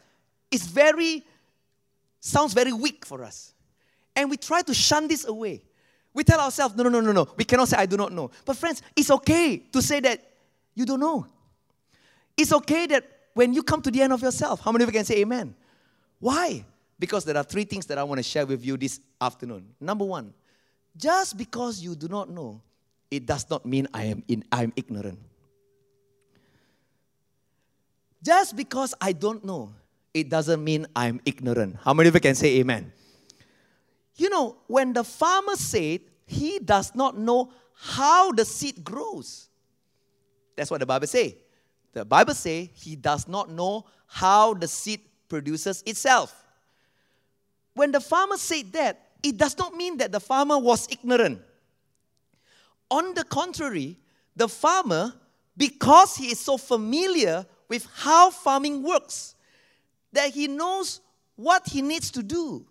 is 0.50 0.66
very, 0.66 1.24
sounds 2.22 2.54
very 2.54 2.72
weak 2.72 3.04
for 3.04 3.22
us. 3.24 3.52
And 4.14 4.30
we 4.30 4.36
try 4.36 4.62
to 4.62 4.72
shun 4.72 5.08
this 5.08 5.26
away. 5.26 5.62
We 6.14 6.24
tell 6.24 6.40
ourselves, 6.40 6.76
no, 6.76 6.84
no, 6.84 6.88
no, 6.88 7.00
no, 7.00 7.12
no. 7.12 7.28
We 7.36 7.44
cannot 7.44 7.68
say, 7.68 7.76
I 7.78 7.86
do 7.86 7.96
not 7.96 8.12
know. 8.12 8.30
But 8.44 8.56
friends, 8.56 8.80
it's 8.94 9.10
okay 9.10 9.58
to 9.58 9.82
say 9.82 10.00
that 10.00 10.22
you 10.74 10.86
don't 10.86 11.00
know. 11.00 11.26
It's 12.36 12.52
okay 12.52 12.86
that 12.86 13.04
when 13.34 13.52
you 13.52 13.62
come 13.62 13.82
to 13.82 13.90
the 13.90 14.00
end 14.02 14.12
of 14.12 14.22
yourself, 14.22 14.60
how 14.60 14.72
many 14.72 14.84
of 14.84 14.90
you 14.90 14.92
can 14.92 15.04
say 15.04 15.18
amen? 15.18 15.54
Why? 16.20 16.64
Because 16.98 17.24
there 17.24 17.36
are 17.36 17.42
three 17.42 17.64
things 17.64 17.86
that 17.86 17.98
I 17.98 18.04
want 18.04 18.18
to 18.18 18.22
share 18.22 18.46
with 18.46 18.64
you 18.64 18.76
this 18.76 19.00
afternoon. 19.20 19.74
Number 19.80 20.04
one, 20.04 20.32
just 20.96 21.36
because 21.36 21.82
you 21.82 21.96
do 21.96 22.06
not 22.06 22.30
know, 22.30 22.60
it 23.10 23.26
does 23.26 23.48
not 23.50 23.66
mean 23.66 23.88
I 23.92 24.04
am 24.04 24.22
in, 24.28 24.44
I 24.52 24.62
am 24.62 24.72
ignorant. 24.76 25.18
Just 28.22 28.54
because 28.54 28.94
I 29.00 29.12
don't 29.12 29.44
know, 29.44 29.72
it 30.14 30.28
doesn't 30.28 30.62
mean 30.62 30.86
I'm 30.94 31.20
ignorant. 31.24 31.76
How 31.82 31.94
many 31.94 32.08
of 32.08 32.14
you 32.14 32.20
can 32.20 32.34
say 32.34 32.58
amen? 32.58 32.92
You 34.16 34.28
know, 34.28 34.56
when 34.66 34.92
the 34.92 35.04
farmer 35.04 35.56
said 35.56 36.00
he 36.26 36.58
does 36.58 36.94
not 36.94 37.16
know 37.16 37.50
how 37.74 38.32
the 38.32 38.44
seed 38.44 38.84
grows, 38.84 39.48
that's 40.56 40.70
what 40.70 40.80
the 40.80 40.86
Bible 40.86 41.06
say. 41.06 41.38
The 41.92 42.04
Bible 42.04 42.34
say 42.34 42.70
he 42.74 42.96
does 42.96 43.26
not 43.26 43.50
know 43.50 43.86
how 44.06 44.54
the 44.54 44.68
seed 44.68 45.00
produces 45.28 45.82
itself. 45.86 46.34
When 47.74 47.90
the 47.90 48.00
farmer 48.00 48.36
said 48.36 48.72
that, 48.72 49.00
it 49.22 49.36
does 49.38 49.56
not 49.56 49.74
mean 49.74 49.96
that 49.98 50.12
the 50.12 50.20
farmer 50.20 50.58
was 50.58 50.88
ignorant. 50.90 51.40
On 52.90 53.14
the 53.14 53.24
contrary, 53.24 53.96
the 54.36 54.48
farmer, 54.48 55.14
because 55.56 56.16
he 56.16 56.26
is 56.26 56.40
so 56.40 56.58
familiar 56.58 57.46
with 57.68 57.86
how 57.94 58.30
farming 58.30 58.82
works, 58.82 59.34
that 60.12 60.30
he 60.30 60.48
knows 60.48 61.00
what 61.36 61.66
he 61.66 61.82
needs 61.82 62.10
to 62.12 62.22
do 62.22 62.66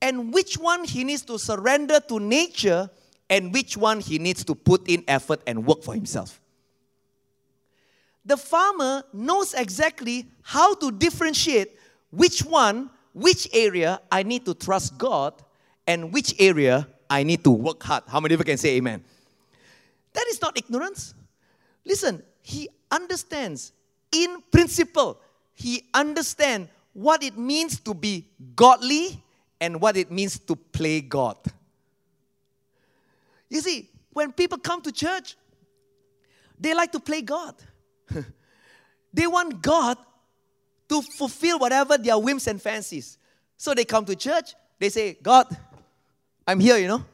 and 0.00 0.32
which 0.32 0.56
one 0.56 0.84
he 0.84 1.04
needs 1.04 1.22
to 1.22 1.38
surrender 1.38 2.00
to 2.00 2.20
nature 2.20 2.90
and 3.30 3.52
which 3.52 3.76
one 3.76 4.00
he 4.00 4.18
needs 4.18 4.44
to 4.44 4.54
put 4.54 4.88
in 4.88 5.04
effort 5.08 5.40
and 5.46 5.66
work 5.66 5.82
for 5.82 5.94
himself. 5.94 6.40
The 8.24 8.36
farmer 8.36 9.04
knows 9.12 9.54
exactly 9.54 10.26
how 10.42 10.74
to 10.76 10.90
differentiate 10.90 11.78
which 12.10 12.44
one, 12.44 12.90
which 13.12 13.48
area 13.52 14.00
I 14.10 14.22
need 14.22 14.44
to 14.46 14.54
trust 14.54 14.98
God 14.98 15.34
and 15.86 16.12
which 16.12 16.34
area 16.38 16.86
I 17.08 17.22
need 17.22 17.42
to 17.44 17.50
work 17.50 17.82
hard. 17.82 18.04
How 18.06 18.20
many 18.20 18.34
of 18.34 18.40
you 18.40 18.44
can 18.44 18.58
say 18.58 18.76
amen? 18.76 19.02
That 20.12 20.26
is 20.28 20.40
not 20.40 20.58
ignorance. 20.58 21.14
Listen, 21.84 22.22
he 22.42 22.68
understands 22.90 23.72
in 24.12 24.42
principle, 24.50 25.20
he 25.58 25.88
understands 25.92 26.68
what 26.92 27.20
it 27.24 27.36
means 27.36 27.80
to 27.80 27.92
be 27.92 28.24
godly 28.54 29.20
and 29.60 29.80
what 29.80 29.96
it 29.96 30.08
means 30.08 30.38
to 30.38 30.54
play 30.54 31.00
God. 31.00 31.36
You 33.50 33.60
see, 33.60 33.90
when 34.12 34.30
people 34.30 34.58
come 34.58 34.80
to 34.82 34.92
church, 34.92 35.36
they 36.60 36.74
like 36.74 36.92
to 36.92 37.00
play 37.00 37.22
God. 37.22 37.56
they 39.12 39.26
want 39.26 39.60
God 39.60 39.98
to 40.88 41.02
fulfill 41.02 41.58
whatever 41.58 41.98
their 41.98 42.18
whims 42.18 42.46
and 42.46 42.62
fancies. 42.62 43.18
So 43.56 43.74
they 43.74 43.84
come 43.84 44.04
to 44.04 44.14
church, 44.14 44.54
they 44.78 44.90
say, 44.90 45.18
God, 45.20 45.48
I'm 46.46 46.60
here, 46.60 46.76
you 46.76 46.86
know. 46.86 47.04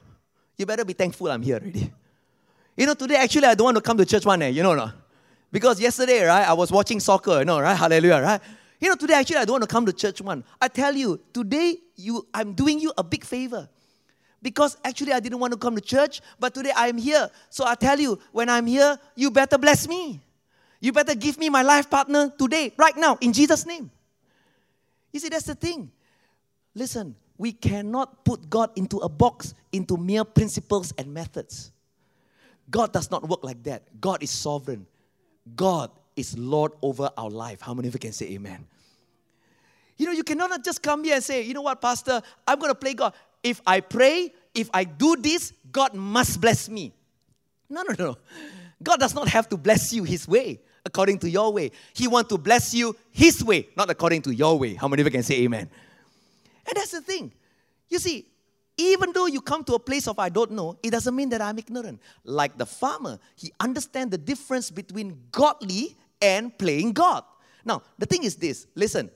You 0.58 0.66
better 0.66 0.84
be 0.84 0.92
thankful 0.92 1.30
I'm 1.30 1.40
here 1.40 1.56
already. 1.56 1.90
You 2.76 2.84
know, 2.84 2.94
today 2.94 3.16
actually 3.16 3.46
I 3.46 3.54
don't 3.54 3.64
want 3.64 3.78
to 3.78 3.82
come 3.82 3.96
to 3.96 4.04
church 4.04 4.26
one 4.26 4.40
day, 4.40 4.50
you 4.50 4.62
know, 4.62 4.74
no? 4.74 4.92
Because 5.54 5.80
yesterday, 5.80 6.24
right, 6.24 6.48
I 6.48 6.52
was 6.52 6.72
watching 6.72 6.98
soccer, 6.98 7.38
you 7.38 7.44
know, 7.44 7.60
right? 7.60 7.76
Hallelujah, 7.76 8.20
right? 8.20 8.40
You 8.80 8.88
know, 8.88 8.96
today 8.96 9.14
actually 9.14 9.36
I 9.36 9.44
don't 9.44 9.52
want 9.52 9.62
to 9.62 9.68
come 9.68 9.86
to 9.86 9.92
church 9.92 10.20
one. 10.20 10.42
I 10.60 10.66
tell 10.66 10.92
you, 10.92 11.20
today 11.32 11.76
you 11.94 12.26
I'm 12.34 12.54
doing 12.54 12.80
you 12.80 12.92
a 12.98 13.04
big 13.04 13.24
favor. 13.24 13.68
Because 14.42 14.76
actually 14.84 15.12
I 15.12 15.20
didn't 15.20 15.38
want 15.38 15.52
to 15.52 15.56
come 15.56 15.76
to 15.76 15.80
church, 15.80 16.22
but 16.40 16.54
today 16.54 16.72
I'm 16.74 16.98
here. 16.98 17.30
So 17.50 17.64
I 17.64 17.76
tell 17.76 18.00
you, 18.00 18.18
when 18.32 18.48
I'm 18.48 18.66
here, 18.66 18.98
you 19.14 19.30
better 19.30 19.56
bless 19.56 19.86
me. 19.86 20.20
You 20.80 20.90
better 20.90 21.14
give 21.14 21.38
me 21.38 21.48
my 21.50 21.62
life 21.62 21.88
partner 21.88 22.32
today, 22.36 22.72
right 22.76 22.96
now, 22.96 23.16
in 23.20 23.32
Jesus' 23.32 23.64
name. 23.64 23.92
You 25.12 25.20
see, 25.20 25.28
that's 25.28 25.46
the 25.46 25.54
thing. 25.54 25.92
Listen, 26.74 27.14
we 27.38 27.52
cannot 27.52 28.24
put 28.24 28.50
God 28.50 28.70
into 28.74 28.96
a 28.98 29.08
box, 29.08 29.54
into 29.70 29.96
mere 29.96 30.24
principles 30.24 30.92
and 30.98 31.14
methods. 31.14 31.70
God 32.68 32.92
does 32.92 33.08
not 33.08 33.28
work 33.28 33.44
like 33.44 33.62
that. 33.62 33.84
God 34.00 34.20
is 34.20 34.30
sovereign. 34.30 34.84
God 35.56 35.90
is 36.16 36.38
Lord 36.38 36.72
over 36.82 37.10
our 37.16 37.30
life. 37.30 37.60
How 37.60 37.74
many 37.74 37.88
of 37.88 37.94
you 37.94 38.00
can 38.00 38.12
say 38.12 38.26
amen? 38.32 38.66
You 39.96 40.06
know, 40.06 40.12
you 40.12 40.24
cannot 40.24 40.64
just 40.64 40.82
come 40.82 41.04
here 41.04 41.14
and 41.14 41.22
say, 41.22 41.42
you 41.42 41.54
know 41.54 41.62
what, 41.62 41.80
Pastor, 41.80 42.22
I'm 42.46 42.58
going 42.58 42.70
to 42.70 42.74
play 42.74 42.94
God. 42.94 43.14
If 43.42 43.60
I 43.66 43.80
pray, 43.80 44.32
if 44.54 44.70
I 44.72 44.84
do 44.84 45.16
this, 45.16 45.52
God 45.70 45.94
must 45.94 46.40
bless 46.40 46.68
me. 46.68 46.92
No, 47.68 47.82
no, 47.82 47.94
no. 47.98 48.16
God 48.82 49.00
does 49.00 49.14
not 49.14 49.28
have 49.28 49.48
to 49.50 49.56
bless 49.56 49.92
you 49.92 50.04
His 50.04 50.26
way, 50.26 50.60
according 50.84 51.18
to 51.20 51.30
your 51.30 51.52
way. 51.52 51.70
He 51.92 52.08
wants 52.08 52.30
to 52.30 52.38
bless 52.38 52.74
you 52.74 52.96
His 53.10 53.44
way, 53.44 53.68
not 53.76 53.90
according 53.90 54.22
to 54.22 54.34
your 54.34 54.58
way. 54.58 54.74
How 54.74 54.88
many 54.88 55.02
of 55.02 55.06
you 55.06 55.12
can 55.12 55.22
say 55.22 55.42
amen? 55.42 55.70
And 56.66 56.76
that's 56.76 56.90
the 56.90 57.00
thing. 57.00 57.32
You 57.88 57.98
see, 57.98 58.26
even 58.76 59.12
though 59.12 59.26
you 59.26 59.40
come 59.40 59.62
to 59.64 59.74
a 59.74 59.78
place 59.78 60.08
of 60.08 60.18
I 60.18 60.28
don't 60.28 60.52
know, 60.52 60.78
it 60.82 60.90
doesn't 60.90 61.14
mean 61.14 61.28
that 61.30 61.40
I'm 61.40 61.58
ignorant. 61.58 62.00
Like 62.24 62.58
the 62.58 62.66
farmer, 62.66 63.18
he 63.36 63.52
understands 63.60 64.10
the 64.10 64.18
difference 64.18 64.70
between 64.70 65.18
godly 65.30 65.96
and 66.20 66.56
playing 66.58 66.92
God. 66.92 67.24
Now, 67.64 67.82
the 67.98 68.06
thing 68.06 68.24
is 68.24 68.36
this, 68.36 68.66
listen. 68.74 69.10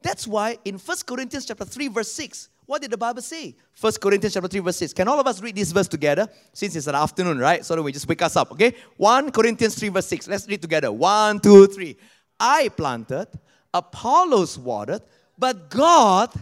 That's 0.00 0.28
why 0.28 0.58
in 0.64 0.78
1 0.78 0.96
Corinthians 1.06 1.44
chapter 1.46 1.64
3 1.64 1.88
verse 1.88 2.12
6, 2.12 2.50
what 2.66 2.82
did 2.82 2.90
the 2.90 2.98
Bible 2.98 3.22
say? 3.22 3.56
1 3.80 3.92
Corinthians 3.94 4.34
chapter 4.34 4.48
3 4.48 4.60
verse 4.60 4.76
6. 4.76 4.92
Can 4.92 5.08
all 5.08 5.18
of 5.18 5.26
us 5.26 5.40
read 5.40 5.56
this 5.56 5.72
verse 5.72 5.88
together? 5.88 6.28
Since 6.52 6.76
it's 6.76 6.86
an 6.86 6.94
afternoon, 6.94 7.38
right? 7.38 7.64
So 7.64 7.74
that 7.74 7.82
we 7.82 7.92
just 7.92 8.06
wake 8.06 8.22
us 8.22 8.36
up, 8.36 8.52
okay? 8.52 8.74
1 8.96 9.32
Corinthians 9.32 9.74
3 9.74 9.88
verse 9.88 10.06
6. 10.06 10.28
Let's 10.28 10.46
read 10.46 10.62
together. 10.62 10.92
One, 10.92 11.40
two, 11.40 11.66
three. 11.66 11.96
I 12.38 12.68
planted, 12.68 13.26
Apollos 13.74 14.56
watered, 14.58 15.02
but 15.36 15.68
God 15.70 16.32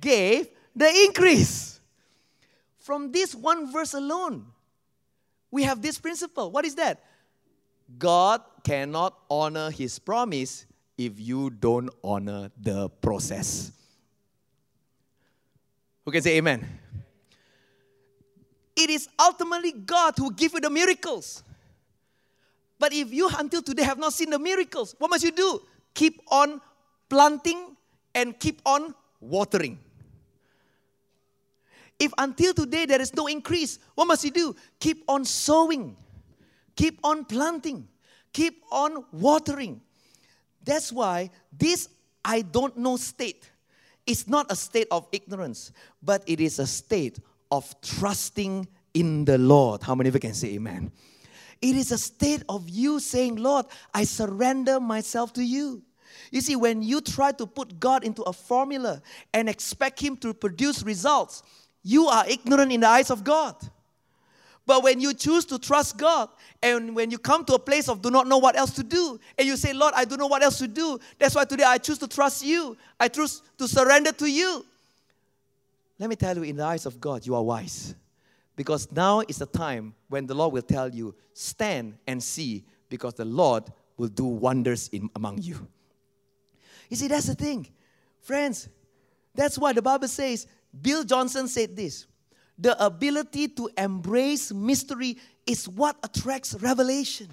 gave 0.00 0.48
the 0.78 0.88
increase. 1.06 1.80
From 2.78 3.12
this 3.12 3.34
one 3.34 3.70
verse 3.70 3.94
alone, 3.94 4.46
we 5.50 5.64
have 5.64 5.82
this 5.82 5.98
principle. 5.98 6.50
What 6.50 6.64
is 6.64 6.74
that? 6.76 7.04
God 7.98 8.42
cannot 8.64 9.18
honor 9.30 9.70
his 9.70 9.98
promise 9.98 10.64
if 10.96 11.18
you 11.18 11.50
don't 11.50 11.90
honor 12.02 12.50
the 12.60 12.88
process. 12.88 13.72
Who 16.04 16.12
can 16.12 16.22
say 16.22 16.36
amen? 16.38 16.66
It 18.76 18.90
is 18.90 19.08
ultimately 19.18 19.72
God 19.72 20.14
who 20.16 20.32
gives 20.32 20.54
you 20.54 20.60
the 20.60 20.70
miracles. 20.70 21.42
But 22.78 22.92
if 22.92 23.12
you 23.12 23.28
until 23.36 23.60
today 23.60 23.82
have 23.82 23.98
not 23.98 24.12
seen 24.12 24.30
the 24.30 24.38
miracles, 24.38 24.94
what 24.98 25.10
must 25.10 25.24
you 25.24 25.32
do? 25.32 25.60
Keep 25.94 26.22
on 26.28 26.60
planting 27.08 27.76
and 28.14 28.38
keep 28.38 28.62
on 28.64 28.94
watering. 29.20 29.78
If 31.98 32.12
until 32.18 32.54
today 32.54 32.86
there 32.86 33.00
is 33.00 33.14
no 33.14 33.26
increase, 33.26 33.78
what 33.94 34.06
must 34.06 34.24
you 34.24 34.30
do? 34.30 34.54
Keep 34.78 35.04
on 35.08 35.24
sowing, 35.24 35.96
keep 36.76 37.00
on 37.02 37.24
planting, 37.24 37.88
keep 38.32 38.62
on 38.70 39.04
watering. 39.12 39.80
That's 40.64 40.92
why 40.92 41.30
this 41.52 41.88
I 42.24 42.42
don't 42.42 42.76
know 42.76 42.96
state 42.96 43.50
is 44.06 44.28
not 44.28 44.50
a 44.50 44.56
state 44.56 44.88
of 44.90 45.06
ignorance, 45.12 45.72
but 46.02 46.22
it 46.26 46.40
is 46.40 46.58
a 46.58 46.66
state 46.66 47.18
of 47.50 47.74
trusting 47.82 48.68
in 48.94 49.24
the 49.24 49.38
Lord. 49.38 49.82
How 49.82 49.94
many 49.94 50.08
of 50.08 50.14
you 50.14 50.20
can 50.20 50.34
say 50.34 50.54
amen? 50.54 50.92
It 51.60 51.76
is 51.76 51.90
a 51.90 51.98
state 51.98 52.42
of 52.48 52.68
you 52.68 53.00
saying, 53.00 53.36
Lord, 53.36 53.66
I 53.92 54.04
surrender 54.04 54.78
myself 54.78 55.32
to 55.34 55.42
you. 55.42 55.82
You 56.30 56.40
see, 56.40 56.56
when 56.56 56.82
you 56.82 57.00
try 57.00 57.32
to 57.32 57.46
put 57.46 57.80
God 57.80 58.04
into 58.04 58.22
a 58.22 58.32
formula 58.32 59.02
and 59.34 59.48
expect 59.48 60.00
Him 60.00 60.16
to 60.18 60.32
produce 60.32 60.82
results, 60.82 61.42
you 61.88 62.06
are 62.06 62.28
ignorant 62.28 62.70
in 62.70 62.80
the 62.80 62.86
eyes 62.86 63.10
of 63.10 63.24
God. 63.24 63.56
But 64.66 64.82
when 64.82 65.00
you 65.00 65.14
choose 65.14 65.46
to 65.46 65.58
trust 65.58 65.96
God, 65.96 66.28
and 66.62 66.94
when 66.94 67.10
you 67.10 67.16
come 67.16 67.46
to 67.46 67.54
a 67.54 67.58
place 67.58 67.88
of 67.88 68.02
do 68.02 68.10
not 68.10 68.26
know 68.26 68.36
what 68.36 68.56
else 68.56 68.72
to 68.72 68.82
do, 68.82 69.18
and 69.38 69.48
you 69.48 69.56
say, 69.56 69.72
Lord, 69.72 69.94
I 69.96 70.04
don't 70.04 70.18
know 70.18 70.26
what 70.26 70.42
else 70.42 70.58
to 70.58 70.68
do, 70.68 70.98
that's 71.18 71.34
why 71.34 71.46
today 71.46 71.64
I 71.64 71.78
choose 71.78 71.96
to 72.00 72.06
trust 72.06 72.44
you. 72.44 72.76
I 73.00 73.08
choose 73.08 73.40
to 73.56 73.66
surrender 73.66 74.12
to 74.12 74.30
you. 74.30 74.66
Let 75.98 76.10
me 76.10 76.16
tell 76.16 76.36
you, 76.36 76.42
in 76.42 76.56
the 76.56 76.64
eyes 76.64 76.84
of 76.84 77.00
God, 77.00 77.26
you 77.26 77.34
are 77.34 77.42
wise. 77.42 77.94
Because 78.54 78.92
now 78.92 79.22
is 79.26 79.38
the 79.38 79.46
time 79.46 79.94
when 80.10 80.26
the 80.26 80.34
Lord 80.34 80.52
will 80.52 80.60
tell 80.60 80.90
you, 80.90 81.14
stand 81.32 81.94
and 82.06 82.22
see, 82.22 82.66
because 82.90 83.14
the 83.14 83.24
Lord 83.24 83.64
will 83.96 84.08
do 84.08 84.26
wonders 84.26 84.88
in, 84.88 85.08
among 85.16 85.38
you. 85.38 85.66
You 86.90 86.98
see, 86.98 87.08
that's 87.08 87.28
the 87.28 87.34
thing. 87.34 87.66
Friends, 88.20 88.68
that's 89.34 89.56
why 89.56 89.72
the 89.72 89.80
Bible 89.80 90.08
says, 90.08 90.46
Bill 90.80 91.04
Johnson 91.04 91.48
said 91.48 91.76
this 91.76 92.06
the 92.58 92.82
ability 92.84 93.48
to 93.48 93.70
embrace 93.78 94.52
mystery 94.52 95.18
is 95.46 95.68
what 95.68 95.96
attracts 96.02 96.54
revelation. 96.54 97.28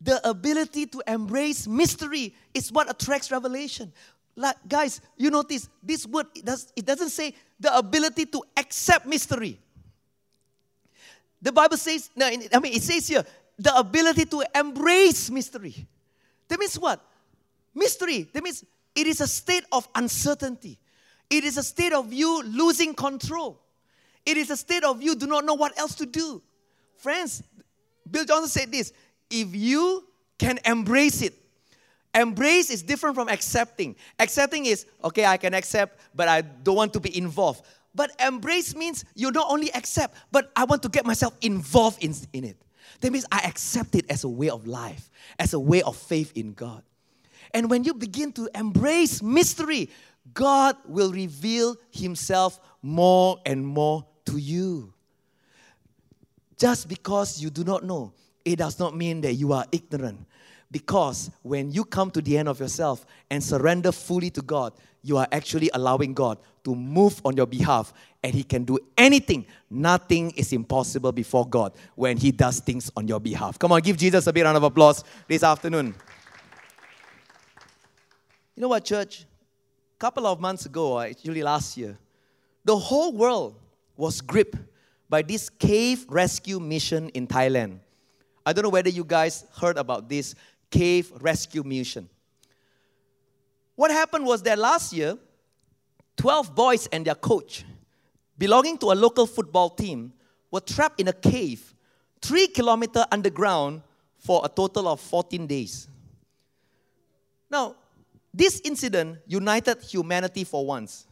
The 0.00 0.28
ability 0.28 0.86
to 0.86 1.02
embrace 1.06 1.66
mystery 1.66 2.34
is 2.54 2.72
what 2.72 2.90
attracts 2.90 3.30
revelation. 3.30 3.92
Like, 4.34 4.56
guys, 4.68 5.00
you 5.16 5.30
notice 5.30 5.68
this 5.82 6.06
word, 6.06 6.26
it, 6.34 6.44
does, 6.44 6.72
it 6.74 6.86
doesn't 6.86 7.10
say 7.10 7.34
the 7.60 7.76
ability 7.76 8.26
to 8.26 8.42
accept 8.56 9.06
mystery. 9.06 9.58
The 11.40 11.52
Bible 11.52 11.76
says, 11.76 12.10
no, 12.16 12.26
I 12.26 12.58
mean, 12.60 12.72
it 12.72 12.82
says 12.82 13.06
here, 13.08 13.24
the 13.58 13.76
ability 13.76 14.24
to 14.26 14.44
embrace 14.54 15.30
mystery. 15.30 15.86
That 16.48 16.58
means 16.58 16.78
what? 16.78 17.04
Mystery. 17.74 18.28
That 18.32 18.42
means 18.42 18.64
it 18.94 19.06
is 19.06 19.20
a 19.20 19.26
state 19.26 19.64
of 19.70 19.88
uncertainty. 19.94 20.78
It 21.32 21.44
is 21.44 21.56
a 21.56 21.62
state 21.62 21.94
of 21.94 22.12
you 22.12 22.42
losing 22.42 22.92
control. 22.92 23.58
It 24.26 24.36
is 24.36 24.50
a 24.50 24.56
state 24.56 24.84
of 24.84 25.02
you 25.02 25.14
do 25.14 25.26
not 25.26 25.46
know 25.46 25.54
what 25.54 25.76
else 25.78 25.94
to 25.94 26.04
do. 26.04 26.42
Friends, 26.98 27.42
Bill 28.08 28.26
Johnson 28.26 28.50
said 28.50 28.70
this 28.70 28.92
if 29.30 29.56
you 29.56 30.06
can 30.38 30.58
embrace 30.66 31.22
it, 31.22 31.32
embrace 32.14 32.68
is 32.68 32.82
different 32.82 33.16
from 33.16 33.30
accepting. 33.30 33.96
Accepting 34.18 34.66
is, 34.66 34.84
okay, 35.02 35.24
I 35.24 35.38
can 35.38 35.54
accept, 35.54 35.98
but 36.14 36.28
I 36.28 36.42
don't 36.42 36.76
want 36.76 36.92
to 36.92 37.00
be 37.00 37.16
involved. 37.16 37.64
But 37.94 38.10
embrace 38.20 38.76
means 38.76 39.06
you 39.14 39.30
not 39.30 39.46
only 39.48 39.72
accept, 39.72 40.14
but 40.30 40.52
I 40.54 40.64
want 40.64 40.82
to 40.82 40.90
get 40.90 41.06
myself 41.06 41.34
involved 41.40 42.04
in, 42.04 42.14
in 42.34 42.44
it. 42.44 42.58
That 43.00 43.10
means 43.10 43.24
I 43.32 43.38
accept 43.46 43.94
it 43.94 44.04
as 44.10 44.24
a 44.24 44.28
way 44.28 44.50
of 44.50 44.66
life, 44.66 45.10
as 45.38 45.54
a 45.54 45.58
way 45.58 45.80
of 45.80 45.96
faith 45.96 46.32
in 46.36 46.52
God. 46.52 46.82
And 47.54 47.68
when 47.70 47.84
you 47.84 47.94
begin 47.94 48.32
to 48.32 48.48
embrace 48.54 49.22
mystery, 49.22 49.90
God 50.34 50.76
will 50.86 51.12
reveal 51.12 51.76
Himself 51.90 52.60
more 52.80 53.40
and 53.44 53.66
more 53.66 54.06
to 54.26 54.38
you. 54.38 54.92
Just 56.56 56.88
because 56.88 57.42
you 57.42 57.50
do 57.50 57.64
not 57.64 57.84
know, 57.84 58.12
it 58.44 58.56
does 58.56 58.78
not 58.78 58.96
mean 58.96 59.20
that 59.22 59.34
you 59.34 59.52
are 59.52 59.66
ignorant. 59.72 60.26
Because 60.70 61.30
when 61.42 61.70
you 61.70 61.84
come 61.84 62.10
to 62.12 62.22
the 62.22 62.38
end 62.38 62.48
of 62.48 62.58
yourself 62.58 63.04
and 63.30 63.42
surrender 63.42 63.92
fully 63.92 64.30
to 64.30 64.42
God, 64.42 64.72
you 65.02 65.18
are 65.18 65.28
actually 65.30 65.70
allowing 65.74 66.14
God 66.14 66.38
to 66.64 66.74
move 66.74 67.20
on 67.24 67.36
your 67.36 67.46
behalf 67.46 67.92
and 68.22 68.32
He 68.34 68.42
can 68.42 68.64
do 68.64 68.78
anything. 68.96 69.44
Nothing 69.68 70.30
is 70.30 70.52
impossible 70.52 71.12
before 71.12 71.46
God 71.46 71.72
when 71.94 72.16
He 72.16 72.30
does 72.30 72.60
things 72.60 72.90
on 72.96 73.08
your 73.08 73.20
behalf. 73.20 73.58
Come 73.58 73.72
on, 73.72 73.82
give 73.82 73.96
Jesus 73.96 74.26
a 74.26 74.32
big 74.32 74.44
round 74.44 74.56
of 74.56 74.62
applause 74.62 75.04
this 75.28 75.42
afternoon. 75.42 75.94
You 78.54 78.60
know 78.60 78.68
what, 78.68 78.84
church? 78.84 79.26
Couple 80.02 80.26
of 80.26 80.40
months 80.40 80.66
ago, 80.66 80.98
actually 80.98 81.44
last 81.44 81.76
year, 81.76 81.96
the 82.64 82.76
whole 82.76 83.12
world 83.12 83.54
was 83.96 84.20
gripped 84.20 84.56
by 85.08 85.22
this 85.22 85.48
cave 85.48 86.04
rescue 86.08 86.58
mission 86.58 87.08
in 87.10 87.24
Thailand. 87.24 87.78
I 88.44 88.52
don't 88.52 88.64
know 88.64 88.68
whether 88.68 88.88
you 88.88 89.04
guys 89.04 89.44
heard 89.60 89.78
about 89.78 90.08
this 90.08 90.34
cave 90.72 91.12
rescue 91.20 91.62
mission. 91.62 92.08
What 93.76 93.92
happened 93.92 94.26
was 94.26 94.42
that 94.42 94.58
last 94.58 94.92
year, 94.92 95.16
12 96.16 96.52
boys 96.52 96.88
and 96.88 97.04
their 97.04 97.14
coach, 97.14 97.64
belonging 98.36 98.78
to 98.78 98.86
a 98.86 98.96
local 98.96 99.28
football 99.28 99.70
team, 99.70 100.12
were 100.50 100.58
trapped 100.58 101.00
in 101.00 101.06
a 101.06 101.12
cave 101.12 101.72
three 102.20 102.48
kilometers 102.48 103.04
underground 103.12 103.82
for 104.18 104.40
a 104.44 104.48
total 104.48 104.88
of 104.88 104.98
14 104.98 105.46
days. 105.46 105.86
Now, 107.48 107.76
this 108.34 108.60
incident 108.64 109.18
united 109.26 109.82
humanity 109.82 110.44
for 110.44 110.64
once, 110.64 111.06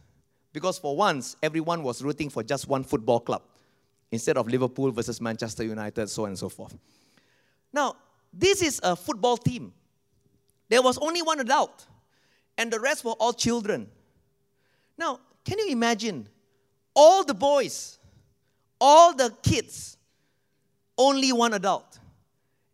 because 0.53 0.79
for 0.79 0.97
once, 0.97 1.37
everyone 1.43 1.83
was 1.83 2.03
rooting 2.03 2.31
for 2.31 2.43
just 2.43 2.67
one 2.69 2.83
football 2.83 3.21
club 3.21 3.43
instead 4.11 4.37
of 4.37 4.49
Liverpool 4.49 4.91
versus 4.91 5.21
Manchester 5.21 5.65
United, 5.65 6.09
so 6.09 6.25
on 6.25 6.31
and 6.31 6.39
so 6.39 6.49
forth. 6.49 6.77
Now, 7.73 7.95
this 8.33 8.63
is 8.63 8.81
a 8.83 8.97
football 8.97 9.37
team. 9.37 9.73
There 10.69 10.83
was 10.83 10.99
only 10.99 11.23
one 11.23 11.41
adult, 11.41 11.87
and 12.57 12.73
the 12.73 12.81
rest 12.81 13.05
were 13.05 13.13
all 13.13 13.33
children. 13.33 13.89
Now, 14.97 15.21
can 15.45 15.59
you 15.59 15.69
imagine 15.69 16.29
all 16.95 17.25
the 17.25 17.35
boys, 17.35 17.99
all 18.81 19.15
the 19.15 19.35
kids, 19.43 19.97
only 20.97 21.33
one 21.33 21.55
adult? 21.55 21.99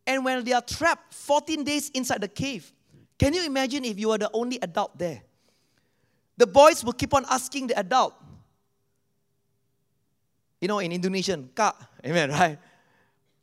And 0.06 0.24
when 0.24 0.44
they 0.44 0.52
are 0.52 0.62
trapped 0.62 1.14
14 1.14 1.64
days 1.64 1.90
inside 1.90 2.20
the 2.20 2.28
cave, 2.28 2.72
can 3.18 3.34
you 3.34 3.44
imagine 3.44 3.84
if 3.84 3.98
you 3.98 4.08
were 4.08 4.18
the 4.18 4.30
only 4.32 4.58
adult 4.60 4.96
there? 4.98 5.22
The 6.36 6.46
boys 6.46 6.84
will 6.84 6.92
keep 6.92 7.14
on 7.14 7.24
asking 7.30 7.68
the 7.68 7.78
adult. 7.78 8.14
You 10.60 10.68
know, 10.68 10.78
in 10.78 10.92
Indonesian, 10.92 11.50
Kak, 11.54 11.76
amen, 12.06 12.30
right? 12.30 12.58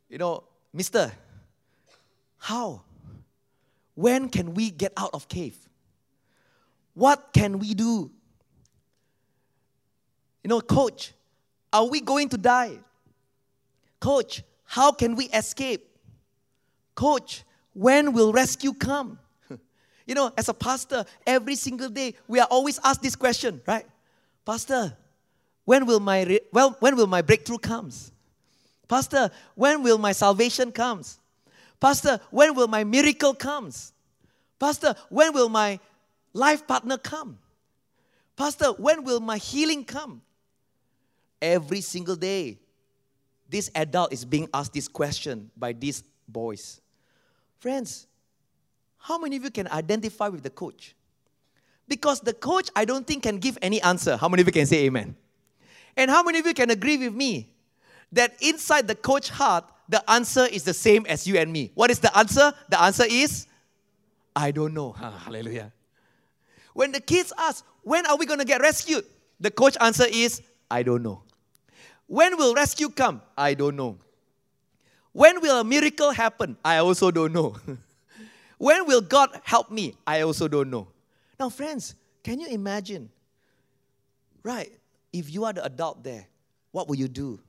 You 0.08 0.18
know, 0.18 0.44
Mister, 0.72 1.12
how? 2.38 2.82
When 3.94 4.28
can 4.28 4.54
we 4.54 4.70
get 4.70 4.92
out 4.96 5.10
of 5.12 5.28
cave? 5.28 5.56
What 6.94 7.32
can 7.32 7.58
we 7.58 7.74
do? 7.74 8.10
You 10.42 10.48
know, 10.48 10.60
coach, 10.60 11.12
are 11.72 11.86
we 11.86 12.00
going 12.00 12.28
to 12.28 12.38
die? 12.38 12.78
Coach, 13.98 14.42
how 14.64 14.92
can 14.92 15.16
we 15.16 15.26
escape? 15.26 15.88
Coach, 16.94 17.44
when 17.72 18.12
will 18.12 18.32
rescue 18.32 18.74
come? 18.74 19.18
You 20.06 20.14
know, 20.14 20.32
as 20.36 20.48
a 20.48 20.54
pastor, 20.54 21.04
every 21.26 21.54
single 21.56 21.88
day 21.88 22.14
we 22.28 22.38
are 22.40 22.48
always 22.50 22.78
asked 22.84 23.02
this 23.02 23.16
question, 23.16 23.60
right? 23.66 23.86
Pastor, 24.44 24.96
when 25.64 25.86
will 25.86 26.00
my 26.00 26.24
re- 26.24 26.40
well, 26.52 26.76
when 26.80 26.96
will 26.96 27.06
my 27.06 27.22
breakthrough 27.22 27.58
comes? 27.58 28.12
Pastor, 28.86 29.30
when 29.54 29.82
will 29.82 29.98
my 29.98 30.12
salvation 30.12 30.70
comes? 30.70 31.18
Pastor, 31.80 32.20
when 32.30 32.54
will 32.54 32.68
my 32.68 32.84
miracle 32.84 33.34
comes? 33.34 33.92
Pastor, 34.58 34.94
when 35.08 35.32
will 35.32 35.48
my 35.48 35.80
life 36.32 36.66
partner 36.66 36.98
come? 36.98 37.38
Pastor, 38.36 38.72
when 38.72 39.04
will 39.04 39.20
my 39.20 39.38
healing 39.38 39.84
come? 39.84 40.20
Every 41.40 41.80
single 41.80 42.16
day, 42.16 42.58
this 43.48 43.70
adult 43.74 44.12
is 44.12 44.24
being 44.24 44.48
asked 44.52 44.72
this 44.72 44.88
question 44.88 45.50
by 45.56 45.72
these 45.72 46.02
boys. 46.28 46.80
Friends, 47.58 48.06
how 49.04 49.18
many 49.18 49.36
of 49.36 49.44
you 49.44 49.50
can 49.50 49.68
identify 49.68 50.28
with 50.28 50.42
the 50.42 50.48
coach? 50.48 50.94
Because 51.86 52.20
the 52.20 52.32
coach, 52.32 52.70
I 52.74 52.86
don't 52.86 53.06
think, 53.06 53.24
can 53.24 53.36
give 53.36 53.58
any 53.60 53.78
answer. 53.82 54.16
How 54.16 54.30
many 54.30 54.40
of 54.40 54.48
you 54.48 54.52
can 54.52 54.64
say 54.64 54.86
amen? 54.86 55.14
And 55.94 56.10
how 56.10 56.22
many 56.22 56.38
of 56.38 56.46
you 56.46 56.54
can 56.54 56.70
agree 56.70 56.96
with 56.96 57.12
me 57.12 57.50
that 58.12 58.34
inside 58.40 58.88
the 58.88 58.94
coach 58.94 59.28
heart, 59.28 59.66
the 59.90 60.02
answer 60.10 60.46
is 60.46 60.64
the 60.64 60.72
same 60.72 61.04
as 61.04 61.26
you 61.26 61.36
and 61.36 61.52
me? 61.52 61.70
What 61.74 61.90
is 61.90 61.98
the 61.98 62.16
answer? 62.16 62.54
The 62.70 62.80
answer 62.80 63.04
is, 63.06 63.46
I 64.34 64.52
don't 64.52 64.72
know. 64.72 64.94
Ah, 64.98 65.22
hallelujah. 65.26 65.70
When 66.72 66.90
the 66.90 67.00
kids 67.00 67.30
ask, 67.36 67.62
when 67.82 68.06
are 68.06 68.16
we 68.16 68.24
going 68.24 68.40
to 68.40 68.46
get 68.46 68.62
rescued? 68.62 69.04
The 69.38 69.50
coach 69.50 69.76
answer 69.82 70.06
is, 70.10 70.40
I 70.70 70.82
don't 70.82 71.02
know. 71.02 71.24
When 72.06 72.38
will 72.38 72.54
rescue 72.54 72.88
come? 72.88 73.20
I 73.36 73.52
don't 73.52 73.76
know. 73.76 73.98
When 75.12 75.42
will 75.42 75.60
a 75.60 75.64
miracle 75.64 76.10
happen? 76.10 76.56
I 76.64 76.78
also 76.78 77.10
don't 77.10 77.34
know. 77.34 77.56
When 78.58 78.86
will 78.86 79.00
God 79.00 79.30
help 79.42 79.70
me? 79.70 79.94
I 80.06 80.22
also 80.22 80.48
don't 80.48 80.70
know. 80.70 80.88
Now, 81.38 81.48
friends, 81.48 81.94
can 82.22 82.40
you 82.40 82.48
imagine? 82.48 83.10
Right, 84.42 84.72
if 85.12 85.32
you 85.32 85.44
are 85.44 85.52
the 85.52 85.64
adult 85.64 86.04
there, 86.04 86.26
what 86.70 86.88
will 86.88 86.96
you 86.96 87.08
do? 87.08 87.40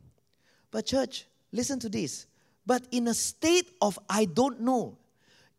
But, 0.72 0.86
church, 0.86 1.26
listen 1.51 1.80
to 1.80 1.89
this. 1.89 2.28
But 2.66 2.84
in 2.91 3.08
a 3.08 3.14
state 3.14 3.72
of 3.82 3.99
I 4.10 4.26
don't 4.26 4.62
know, 4.62 4.97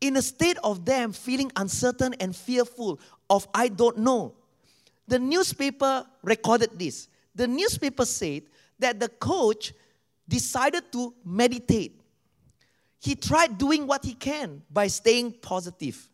in 0.01 0.17
a 0.17 0.21
state 0.21 0.57
of 0.63 0.85
them 0.85 1.13
feeling 1.13 1.51
uncertain 1.55 2.13
and 2.19 2.35
fearful 2.35 2.99
of 3.29 3.47
I 3.53 3.69
don't 3.69 3.99
know, 3.99 4.33
the 5.07 5.19
newspaper 5.19 6.05
recorded 6.21 6.77
this. 6.77 7.07
The 7.33 7.47
newspaper 7.47 8.05
said 8.05 8.43
that 8.79 8.99
the 8.99 9.09
coach 9.09 9.73
decided 10.27 10.91
to 10.91 11.13
meditate 11.23 11.96
he 12.99 13.15
tried 13.15 13.57
doing 13.57 13.87
what 13.87 14.03
he 14.03 14.13
can 14.13 14.61
by 14.71 14.87
staying 14.87 15.33
positive. 15.41 16.09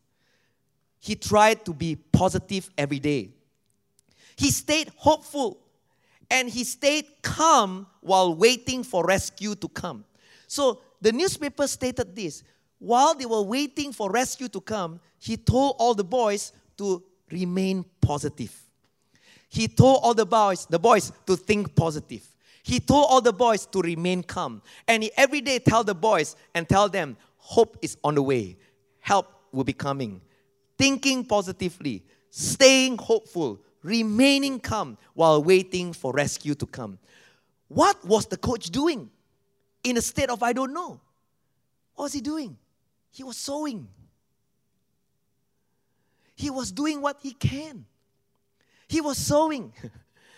He 1.00 1.16
tried 1.16 1.66
to 1.66 1.74
be 1.74 1.96
positive 1.96 2.70
every 2.78 3.00
day. 3.00 3.30
He 4.36 4.52
stayed 4.52 4.92
hopeful 4.96 5.60
and 6.30 6.50
he 6.50 6.64
stayed 6.64 7.06
calm 7.22 7.88
while 8.02 8.36
waiting 8.36 8.84
for 8.84 9.06
rescue 9.06 9.56
to 9.56 9.68
come. 9.68 10.06
So 10.48 10.82
the 11.02 11.12
newspaper 11.12 11.68
stated 11.68 12.16
this 12.16 12.44
while 12.80 13.16
they 13.16 13.26
were 13.26 13.42
waiting 13.42 13.94
for 13.94 14.12
rescue 14.12 14.50
to 14.50 14.60
come, 14.60 15.00
he 15.18 15.38
told 15.38 15.76
all 15.80 15.94
the 15.94 16.04
boys 16.04 16.52
to 16.78 17.02
remain 17.32 17.86
positive. 18.02 18.54
He 19.48 19.68
told 19.68 20.00
all 20.04 20.14
the 20.14 20.26
boys, 20.26 20.66
the 20.66 20.80
boys 20.80 21.12
to 21.28 21.36
think 21.36 21.76
positive. 21.76 22.28
He 22.64 22.80
told 22.80 23.08
all 23.10 23.22
the 23.22 23.34
boys 23.34 23.66
to 23.68 23.82
remain 23.82 24.24
calm. 24.24 24.62
And 24.88 25.04
he 25.04 25.12
every 25.18 25.42
day 25.42 25.60
tell 25.60 25.84
the 25.84 25.94
boys 25.94 26.38
and 26.56 26.68
tell 26.68 26.88
them, 26.88 27.18
hope 27.38 27.78
is 27.82 27.98
on 28.04 28.16
the 28.16 28.24
way. 28.24 28.58
Help 29.02 29.28
will 29.52 29.66
be 29.66 29.74
coming. 29.74 30.22
Thinking 30.78 31.26
positively, 31.26 32.04
staying 32.30 32.98
hopeful, 32.98 33.60
remaining 33.84 34.62
calm 34.62 34.98
while 35.14 35.44
waiting 35.44 35.92
for 35.92 36.14
rescue 36.14 36.56
to 36.56 36.66
come. 36.66 36.98
What 37.68 38.04
was 38.06 38.28
the 38.28 38.38
coach 38.38 38.70
doing? 38.70 39.10
In 39.84 39.98
a 39.98 40.02
state 40.02 40.30
of 40.30 40.42
I 40.42 40.54
don't 40.54 40.74
know. 40.74 41.02
What 41.96 42.06
was 42.06 42.14
he 42.14 42.22
doing? 42.22 42.58
He 43.12 43.24
was 43.24 43.36
sowing. 43.36 43.90
He 46.34 46.50
was 46.50 46.72
doing 46.72 47.02
what 47.02 47.20
he 47.22 47.34
can. 47.34 47.86
He 48.88 49.02
was 49.02 49.18
sowing. 49.18 49.74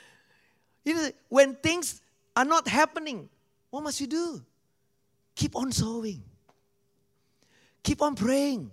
you 0.84 0.96
know, 0.96 1.12
when 1.30 1.56
things 1.56 2.02
are 2.36 2.46
not 2.46 2.68
happening, 2.68 3.30
what 3.70 3.84
must 3.84 4.00
you 4.02 4.08
do? 4.08 4.44
Keep 5.36 5.56
on 5.56 5.72
sowing. 5.72 6.24
Keep 7.84 8.02
on 8.02 8.16
praying. 8.16 8.72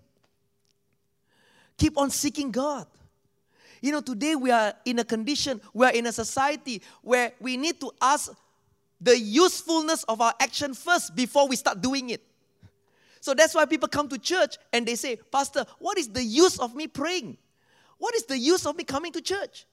Keep 1.77 1.99
on 1.99 2.11
seeking 2.11 2.51
God. 2.51 2.87
You 3.81 3.91
know, 3.91 4.01
today 4.01 4.37
we 4.37 4.51
are 4.51 4.73
in 4.85 5.01
a 5.01 5.05
condition, 5.05 5.61
we 5.75 5.85
are 5.85 5.93
in 5.93 6.07
a 6.07 6.13
society 6.13 6.83
where 7.03 7.33
we 7.41 7.57
need 7.57 7.81
to 7.81 7.91
ask 8.01 8.33
the 9.01 9.19
usefulness 9.19 10.05
of 10.05 10.21
our 10.21 10.33
action 10.39 10.75
first 10.75 11.17
before 11.17 11.49
we 11.49 11.57
start 11.57 11.81
doing 11.81 12.11
it. 12.11 12.23
So 13.21 13.35
that's 13.35 13.55
why 13.55 13.67
people 13.67 13.89
come 13.89 14.09
to 14.09 14.19
church 14.19 14.59
and 14.73 14.87
they 14.87 14.95
say, 14.95 15.17
Pastor, 15.17 15.65
what 15.79 15.99
is 15.99 16.09
the 16.09 16.23
use 16.23 16.59
of 16.61 16.75
me 16.77 16.87
praying? 16.87 17.37
What 17.99 18.15
is 18.15 18.25
the 18.25 18.39
use 18.39 18.67
of 18.67 18.77
me 18.77 18.85
coming 18.85 19.13
to 19.13 19.21
church? 19.21 19.67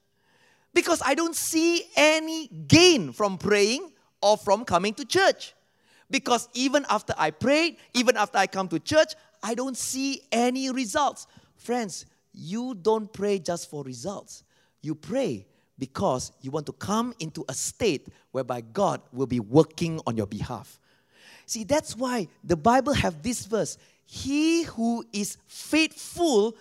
Because 0.73 1.01
I 1.03 1.15
don't 1.15 1.35
see 1.35 1.83
any 1.95 2.47
gain 2.47 3.11
from 3.11 3.37
praying 3.37 3.91
or 4.21 4.37
from 4.37 4.65
coming 4.65 4.93
to 4.95 5.05
church. 5.05 5.53
Because 6.11 6.49
even 6.53 6.85
after 6.89 7.13
I 7.17 7.31
prayed, 7.31 7.77
even 7.93 8.17
after 8.17 8.37
I 8.37 8.47
come 8.47 8.67
to 8.69 8.79
church, 8.79 9.13
I 9.43 9.53
don't 9.53 9.77
see 9.77 10.21
any 10.31 10.71
results. 10.71 11.27
Friends, 11.55 12.05
you 12.33 12.75
don't 12.75 13.11
pray 13.11 13.39
just 13.39 13.69
for 13.69 13.83
results. 13.83 14.43
You 14.81 14.95
pray 14.95 15.45
because 15.77 16.31
you 16.41 16.51
want 16.51 16.65
to 16.65 16.73
come 16.73 17.13
into 17.19 17.45
a 17.47 17.53
state 17.53 18.07
whereby 18.31 18.61
God 18.61 19.01
will 19.13 19.27
be 19.27 19.39
working 19.39 19.99
on 20.05 20.17
your 20.17 20.27
behalf. 20.27 20.79
See, 21.45 21.63
that's 21.63 21.95
why 21.95 22.27
the 22.43 22.55
Bible 22.55 22.93
have 22.93 23.23
this 23.23 23.45
verse. 23.45 23.77
He 24.05 24.63
who 24.63 25.05
is 25.13 25.37
faithful 25.47 26.55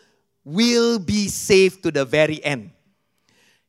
will 0.44 0.98
be 0.98 1.28
saved 1.28 1.82
to 1.82 1.90
the 1.90 2.04
very 2.04 2.42
end. 2.44 2.70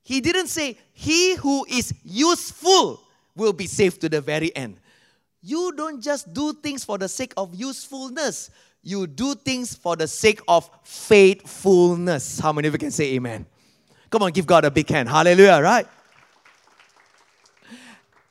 He 0.09 0.21
didn't 0.21 0.47
say, 0.47 0.75
He 0.91 1.35
who 1.35 1.67
is 1.69 1.93
useful 2.03 2.99
will 3.35 3.53
be 3.53 3.67
saved 3.67 4.01
to 4.01 4.09
the 4.09 4.19
very 4.19 4.53
end. 4.55 4.79
You 5.39 5.71
don't 5.77 6.01
just 6.01 6.33
do 6.33 6.51
things 6.51 6.83
for 6.83 6.97
the 6.97 7.07
sake 7.07 7.31
of 7.37 7.53
usefulness, 7.53 8.49
you 8.81 9.05
do 9.05 9.35
things 9.35 9.75
for 9.75 9.95
the 9.95 10.07
sake 10.07 10.41
of 10.47 10.67
faithfulness. 10.81 12.39
How 12.39 12.51
many 12.51 12.67
of 12.67 12.73
you 12.73 12.79
can 12.79 12.89
say 12.89 13.13
amen? 13.13 13.45
Come 14.09 14.23
on, 14.23 14.31
give 14.31 14.47
God 14.47 14.65
a 14.65 14.71
big 14.71 14.89
hand. 14.89 15.07
Hallelujah, 15.09 15.61
right? 15.61 15.85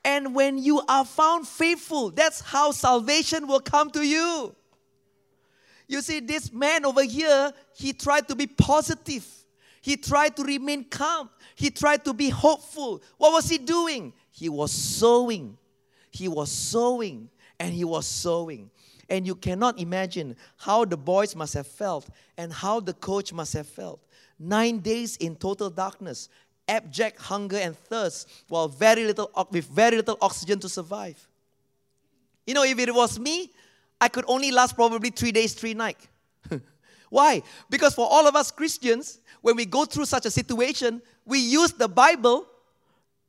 And 0.05 0.35
when 0.35 0.59
you 0.59 0.83
are 0.89 1.05
found 1.05 1.47
faithful, 1.47 2.11
that's 2.11 2.41
how 2.41 2.73
salvation 2.73 3.47
will 3.47 3.61
come 3.61 3.89
to 3.93 4.03
you. 4.03 4.53
You 5.87 6.03
see, 6.03 6.19
this 6.19 6.53
man 6.53 6.85
over 6.85 7.05
here, 7.05 7.53
he 7.77 7.93
tried 7.93 8.27
to 8.27 8.35
be 8.35 8.49
positive. 8.49 9.25
He 9.81 9.97
tried 9.97 10.37
to 10.37 10.43
remain 10.43 10.85
calm. 10.85 11.31
He 11.55 11.71
tried 11.71 12.05
to 12.05 12.13
be 12.13 12.29
hopeful. 12.29 13.03
What 13.17 13.33
was 13.33 13.49
he 13.49 13.59
doing? 13.59 14.13
He 14.31 14.49
was 14.49 14.73
sowing. 14.73 15.57
He 16.11 16.29
was 16.29 16.51
sowing 16.51 17.31
and 17.59 17.73
he 17.73 17.85
was 17.85 18.07
sowing. 18.07 18.71
And 19.09 19.27
you 19.27 19.35
cannot 19.35 19.79
imagine 19.79 20.37
how 20.57 20.85
the 20.85 20.97
boys 20.97 21.35
must 21.35 21.55
have 21.55 21.67
felt 21.67 22.09
and 22.37 22.53
how 22.53 22.81
the 22.81 22.93
coach 22.93 23.33
must 23.33 23.55
have 23.55 23.67
felt. 23.67 24.01
Nine 24.39 24.79
days 24.79 25.17
in 25.17 25.35
total 25.35 25.71
darkness, 25.71 26.29
abject 26.69 27.21
hunger 27.21 27.57
and 27.57 27.77
thirst, 27.77 28.29
while 28.49 28.69
very 28.69 29.05
little 29.05 29.31
with 29.51 29.67
very 29.67 29.97
little 29.97 30.19
oxygen 30.21 30.59
to 30.61 30.69
survive. 30.69 31.27
You 32.47 32.55
know, 32.55 32.65
if 32.65 32.79
it 32.79 32.95
was 32.95 33.19
me, 33.19 33.51
I 34.01 34.09
could 34.09 34.25
only 34.29 34.53
last 34.53 34.77
probably 34.77 35.11
three 35.11 35.33
days, 35.33 35.55
three 35.55 35.75
nights. 35.75 36.07
Why? 37.11 37.43
Because 37.71 37.95
for 37.95 38.07
all 38.09 38.27
of 38.27 38.37
us 38.37 38.51
Christians, 38.51 39.21
when 39.41 39.57
we 39.57 39.65
go 39.65 39.85
through 39.85 40.07
such 40.07 40.27
a 40.27 40.31
situation, 40.31 41.01
we 41.25 41.39
use 41.39 41.73
the 41.73 41.89
Bible 41.89 42.47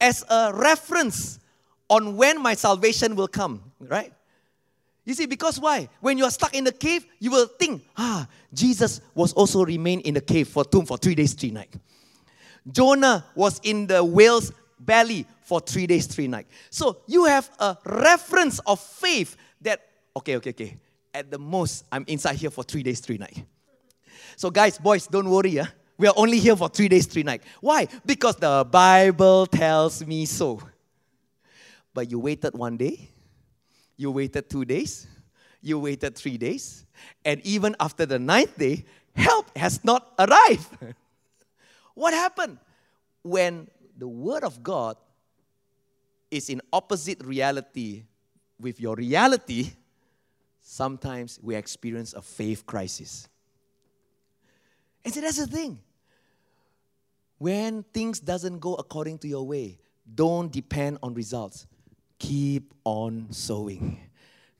as 0.01 0.23
a 0.29 0.51
reference 0.53 1.39
on 1.89 2.15
when 2.15 2.41
my 2.41 2.53
salvation 2.53 3.15
will 3.15 3.27
come, 3.27 3.61
right? 3.79 4.13
You 5.05 5.13
see, 5.13 5.25
because 5.25 5.59
why? 5.59 5.89
When 6.01 6.17
you 6.17 6.25
are 6.25 6.31
stuck 6.31 6.53
in 6.53 6.63
the 6.63 6.71
cave, 6.71 7.05
you 7.19 7.31
will 7.31 7.47
think, 7.47 7.83
ah, 7.97 8.27
Jesus 8.53 9.01
was 9.15 9.33
also 9.33 9.65
remained 9.65 10.03
in 10.03 10.13
the 10.13 10.21
cave 10.21 10.47
for 10.47 10.63
tomb 10.63 10.85
for 10.85 10.97
three 10.97 11.15
days, 11.15 11.33
three 11.33 11.51
nights. 11.51 11.77
Jonah 12.71 13.25
was 13.33 13.59
in 13.63 13.87
the 13.87 14.03
whale's 14.03 14.51
belly 14.79 15.25
for 15.41 15.59
three 15.59 15.87
days, 15.87 16.05
three 16.05 16.27
nights. 16.27 16.51
So 16.69 16.97
you 17.07 17.25
have 17.25 17.49
a 17.59 17.75
reference 17.85 18.59
of 18.59 18.79
faith 18.79 19.35
that, 19.61 19.81
okay, 20.15 20.35
okay, 20.37 20.51
okay. 20.51 20.77
At 21.13 21.31
the 21.31 21.39
most, 21.39 21.85
I'm 21.91 22.05
inside 22.07 22.35
here 22.35 22.51
for 22.51 22.63
three 22.63 22.83
days, 22.83 22.99
three 22.99 23.17
nights. 23.17 23.41
So, 24.39 24.49
guys, 24.49 24.77
boys, 24.77 25.05
don't 25.05 25.29
worry. 25.29 25.59
We 25.97 26.07
are 26.07 26.13
only 26.15 26.39
here 26.39 26.55
for 26.55 26.69
three 26.69 26.87
days, 26.87 27.05
three 27.07 27.23
nights. 27.23 27.45
Why? 27.59 27.89
Because 28.05 28.37
the 28.37 28.65
Bible 28.71 29.45
tells 29.47 30.05
me 30.07 30.25
so. 30.25 30.61
But 31.93 32.09
you 32.09 32.19
waited 32.19 32.53
one 32.53 32.77
day, 32.77 33.09
you 33.97 34.11
waited 34.11 34.49
two 34.49 34.63
days, 34.63 35.07
you 35.61 35.77
waited 35.77 36.15
three 36.15 36.37
days, 36.37 36.85
and 37.25 37.41
even 37.45 37.75
after 37.81 38.05
the 38.05 38.17
ninth 38.17 38.57
day, 38.57 38.85
help 39.13 39.57
has 39.57 39.83
not 39.83 40.13
arrived. 40.17 40.69
what 41.93 42.13
happened? 42.13 42.59
When 43.23 43.67
the 43.97 44.07
Word 44.07 44.45
of 44.45 44.63
God 44.63 44.95
is 46.31 46.49
in 46.49 46.61
opposite 46.71 47.21
reality 47.25 48.03
with 48.57 48.79
your 48.79 48.95
reality, 48.95 49.71
sometimes 50.61 51.41
we 51.43 51.55
experience 51.55 52.13
a 52.13 52.21
faith 52.21 52.65
crisis. 52.65 53.27
And 55.03 55.13
so 55.13 55.21
that's 55.21 55.37
the 55.37 55.47
thing. 55.47 55.79
When 57.37 57.83
things 57.93 58.19
doesn't 58.19 58.59
go 58.59 58.75
according 58.75 59.19
to 59.19 59.27
your 59.27 59.45
way, 59.45 59.79
don't 60.13 60.51
depend 60.51 60.99
on 61.01 61.13
results 61.13 61.67
keep 62.19 62.73
on 62.83 63.27
sowing, 63.31 63.97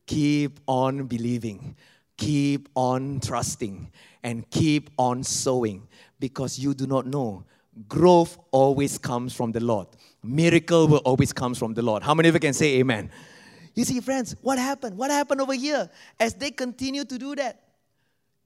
keep 0.07 0.59
on 0.67 1.05
believing, 1.05 1.75
keep 2.17 2.69
on 2.73 3.19
trusting, 3.19 3.91
and 4.23 4.49
keep 4.49 4.89
on 4.97 5.23
sowing 5.23 5.87
because 6.19 6.57
you 6.57 6.73
do 6.73 6.87
not 6.87 7.05
know. 7.05 7.43
Growth 7.87 8.37
always 8.51 8.97
comes 8.97 9.33
from 9.33 9.51
the 9.51 9.59
Lord. 9.59 9.87
Miracle 10.23 10.87
will 10.87 10.97
always 10.99 11.31
comes 11.31 11.57
from 11.57 11.73
the 11.73 11.81
Lord. 11.81 12.01
How 12.01 12.13
many 12.13 12.29
of 12.29 12.35
you 12.35 12.39
can 12.39 12.53
say 12.53 12.77
amen? 12.79 13.09
You 13.75 13.85
see, 13.85 14.01
friends, 14.01 14.35
what 14.41 14.57
happened? 14.57 14.97
What 14.97 15.11
happened 15.11 15.39
over 15.39 15.53
here 15.53 15.89
as 16.19 16.33
they 16.33 16.51
continue 16.51 17.05
to 17.05 17.17
do 17.17 17.35
that? 17.35 17.61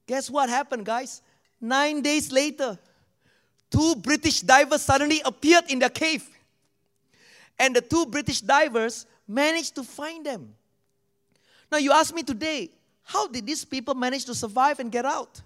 Guess 0.06 0.30
what 0.30 0.48
happened, 0.48 0.84
guys? 0.84 1.22
Nine 1.64 2.02
days 2.02 2.30
later, 2.30 2.78
two 3.70 3.94
British 3.94 4.42
divers 4.42 4.82
suddenly 4.82 5.22
appeared 5.24 5.64
in 5.70 5.78
the 5.78 5.88
cave. 5.88 6.28
And 7.58 7.74
the 7.74 7.80
two 7.80 8.04
British 8.04 8.42
divers 8.42 9.06
managed 9.26 9.74
to 9.76 9.82
find 9.82 10.26
them. 10.26 10.54
Now, 11.72 11.78
you 11.78 11.90
ask 11.90 12.14
me 12.14 12.22
today, 12.22 12.68
how 13.02 13.28
did 13.28 13.46
these 13.46 13.64
people 13.64 13.94
manage 13.94 14.26
to 14.26 14.34
survive 14.34 14.78
and 14.78 14.92
get 14.92 15.06
out? 15.06 15.40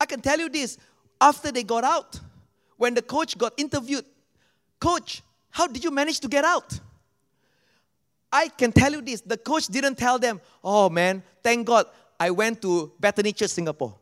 I 0.00 0.06
can 0.06 0.22
tell 0.22 0.38
you 0.38 0.48
this 0.48 0.78
after 1.20 1.52
they 1.52 1.64
got 1.64 1.84
out, 1.84 2.18
when 2.78 2.94
the 2.94 3.02
coach 3.02 3.36
got 3.36 3.52
interviewed, 3.58 4.06
Coach, 4.80 5.22
how 5.50 5.66
did 5.66 5.84
you 5.84 5.90
manage 5.90 6.18
to 6.20 6.28
get 6.28 6.46
out? 6.46 6.80
I 8.32 8.48
can 8.48 8.72
tell 8.72 8.90
you 8.90 9.02
this 9.02 9.20
the 9.20 9.36
coach 9.36 9.66
didn't 9.66 9.96
tell 9.96 10.18
them, 10.18 10.40
Oh 10.62 10.88
man, 10.88 11.22
thank 11.42 11.66
God 11.66 11.88
I 12.18 12.30
went 12.30 12.62
to 12.62 12.90
Bethany 12.98 13.34
Church 13.34 13.50
Singapore. 13.50 13.98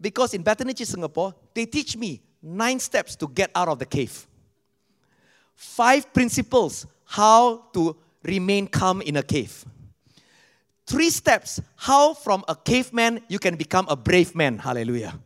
Because 0.00 0.34
in 0.34 0.42
Bethany 0.42 0.74
Singapore, 0.74 1.34
they 1.54 1.66
teach 1.66 1.96
me 1.96 2.22
nine 2.42 2.78
steps 2.78 3.16
to 3.16 3.28
get 3.28 3.50
out 3.54 3.68
of 3.68 3.78
the 3.78 3.86
cave 3.86 4.26
five 5.56 6.12
principles 6.12 6.86
how 7.04 7.64
to 7.72 7.96
remain 8.22 8.68
calm 8.68 9.00
in 9.02 9.16
a 9.16 9.22
cave. 9.22 9.64
Three 10.86 11.10
steps 11.10 11.60
how 11.74 12.14
from 12.14 12.44
a 12.46 12.54
caveman 12.54 13.20
you 13.28 13.40
can 13.40 13.56
become 13.56 13.86
a 13.88 13.96
brave 13.96 14.34
man. 14.36 14.58
Hallelujah. 14.58 15.18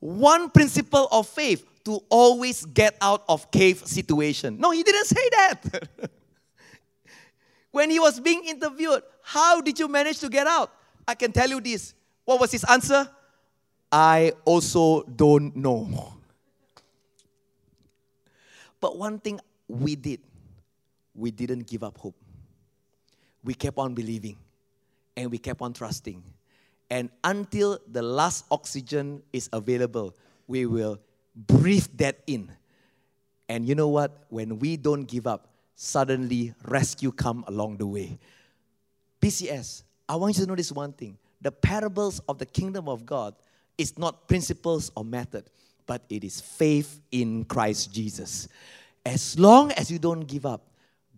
One 0.00 0.50
principle 0.50 1.08
of 1.10 1.26
faith 1.26 1.64
to 1.84 2.00
always 2.10 2.66
get 2.66 2.96
out 3.00 3.24
of 3.28 3.50
cave 3.50 3.86
situation. 3.86 4.58
No, 4.58 4.70
he 4.70 4.82
didn't 4.82 5.06
say 5.06 5.28
that. 5.30 5.88
when 7.70 7.90
he 7.90 7.98
was 7.98 8.20
being 8.20 8.44
interviewed, 8.44 9.02
how 9.22 9.60
did 9.62 9.78
you 9.78 9.88
manage 9.88 10.18
to 10.18 10.28
get 10.28 10.46
out? 10.46 10.72
I 11.06 11.14
can 11.14 11.32
tell 11.32 11.48
you 11.48 11.60
this. 11.60 11.94
What 12.24 12.40
was 12.40 12.52
his 12.52 12.64
answer? 12.64 13.08
I 13.90 14.32
also 14.44 15.02
don't 15.02 15.56
know. 15.56 16.14
But 18.80 18.96
one 18.96 19.18
thing 19.18 19.40
we 19.66 19.96
did, 19.96 20.20
we 21.14 21.30
didn't 21.30 21.66
give 21.66 21.82
up 21.82 21.98
hope. 21.98 22.16
We 23.42 23.54
kept 23.54 23.78
on 23.78 23.94
believing 23.94 24.36
and 25.16 25.30
we 25.30 25.38
kept 25.38 25.62
on 25.62 25.72
trusting. 25.72 26.22
And 26.90 27.10
until 27.24 27.78
the 27.90 28.02
last 28.02 28.44
oxygen 28.50 29.22
is 29.32 29.48
available, 29.52 30.14
we 30.46 30.66
will 30.66 31.00
breathe 31.34 31.86
that 31.96 32.20
in. 32.26 32.50
And 33.48 33.66
you 33.66 33.74
know 33.74 33.88
what? 33.88 34.24
When 34.28 34.58
we 34.58 34.76
don't 34.76 35.04
give 35.04 35.26
up, 35.26 35.48
suddenly 35.74 36.54
rescue 36.66 37.12
come 37.12 37.44
along 37.46 37.78
the 37.78 37.86
way. 37.86 38.18
BCS, 39.20 39.82
I 40.08 40.16
want 40.16 40.36
you 40.36 40.44
to 40.44 40.48
notice 40.48 40.72
one 40.72 40.92
thing. 40.92 41.18
The 41.40 41.52
parables 41.52 42.20
of 42.28 42.38
the 42.38 42.46
kingdom 42.46 42.88
of 42.88 43.06
God 43.06 43.34
is 43.78 43.96
not 43.96 44.28
principles 44.28 44.90
or 44.94 45.04
method, 45.04 45.48
but 45.86 46.02
it 46.10 46.24
is 46.24 46.40
faith 46.40 47.00
in 47.12 47.44
Christ 47.44 47.92
Jesus. 47.92 48.48
As 49.06 49.38
long 49.38 49.72
as 49.72 49.90
you 49.90 49.98
don't 49.98 50.22
give 50.22 50.44
up, 50.44 50.66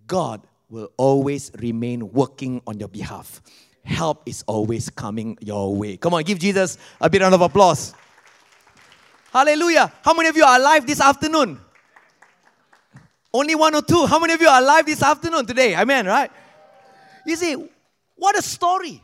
God 0.07 0.47
will 0.69 0.93
always 0.97 1.51
remain 1.59 2.13
working 2.13 2.63
on 2.67 2.79
your 2.79 2.89
behalf. 2.89 3.43
Help 3.85 4.23
is 4.29 4.45
always 4.47 4.91
coming 4.91 5.37
your 5.41 5.75
way. 5.75 5.97
Come 5.97 6.15
on, 6.15 6.23
give 6.23 6.39
Jesus 6.39 6.79
a 7.01 7.11
bit 7.11 7.23
of 7.23 7.41
applause. 7.41 7.95
Hallelujah. 9.33 9.93
How 10.03 10.13
many 10.13 10.29
of 10.29 10.37
you 10.37 10.45
are 10.45 10.59
alive 10.59 10.87
this 10.87 11.01
afternoon? 11.01 11.59
Only 13.33 13.55
one 13.55 13.75
or 13.75 13.83
two. 13.83 14.07
How 14.07 14.19
many 14.19 14.35
of 14.35 14.41
you 14.41 14.49
are 14.49 14.61
alive 14.61 14.87
this 14.87 15.03
afternoon 15.03 15.47
today? 15.47 15.75
Amen, 15.77 16.07
right? 16.07 16.31
You 17.25 17.37
see, 17.37 17.57
what 18.17 18.37
a 18.37 18.43
story. 18.43 19.03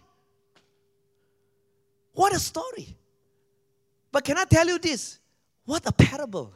What 2.12 2.34
a 2.34 2.38
story. 2.38 2.95
But 4.16 4.24
can 4.24 4.38
I 4.38 4.44
tell 4.44 4.66
you 4.66 4.78
this? 4.78 5.18
What 5.66 5.84
a 5.84 5.92
parable. 5.92 6.50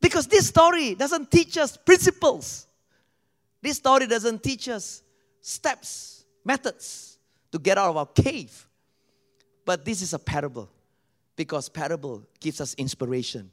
Because 0.00 0.26
this 0.26 0.48
story 0.48 0.96
doesn't 0.96 1.30
teach 1.30 1.56
us 1.56 1.76
principles. 1.76 2.66
This 3.62 3.76
story 3.76 4.08
doesn't 4.08 4.42
teach 4.42 4.68
us 4.68 5.04
steps, 5.40 6.24
methods 6.44 7.18
to 7.52 7.60
get 7.60 7.78
out 7.78 7.90
of 7.90 7.96
our 7.98 8.06
cave. 8.06 8.66
But 9.64 9.84
this 9.84 10.02
is 10.02 10.12
a 10.12 10.18
parable 10.18 10.68
because 11.36 11.68
parable 11.68 12.24
gives 12.40 12.60
us 12.60 12.74
inspiration, 12.74 13.52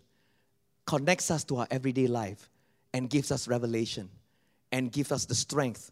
connects 0.88 1.30
us 1.30 1.44
to 1.44 1.58
our 1.58 1.68
everyday 1.70 2.08
life, 2.08 2.50
and 2.96 3.12
gives 3.12 3.32
us 3.32 3.48
revelation 3.48 4.10
and 4.72 4.92
gives 4.92 5.12
us 5.12 5.26
the 5.26 5.36
strength 5.36 5.92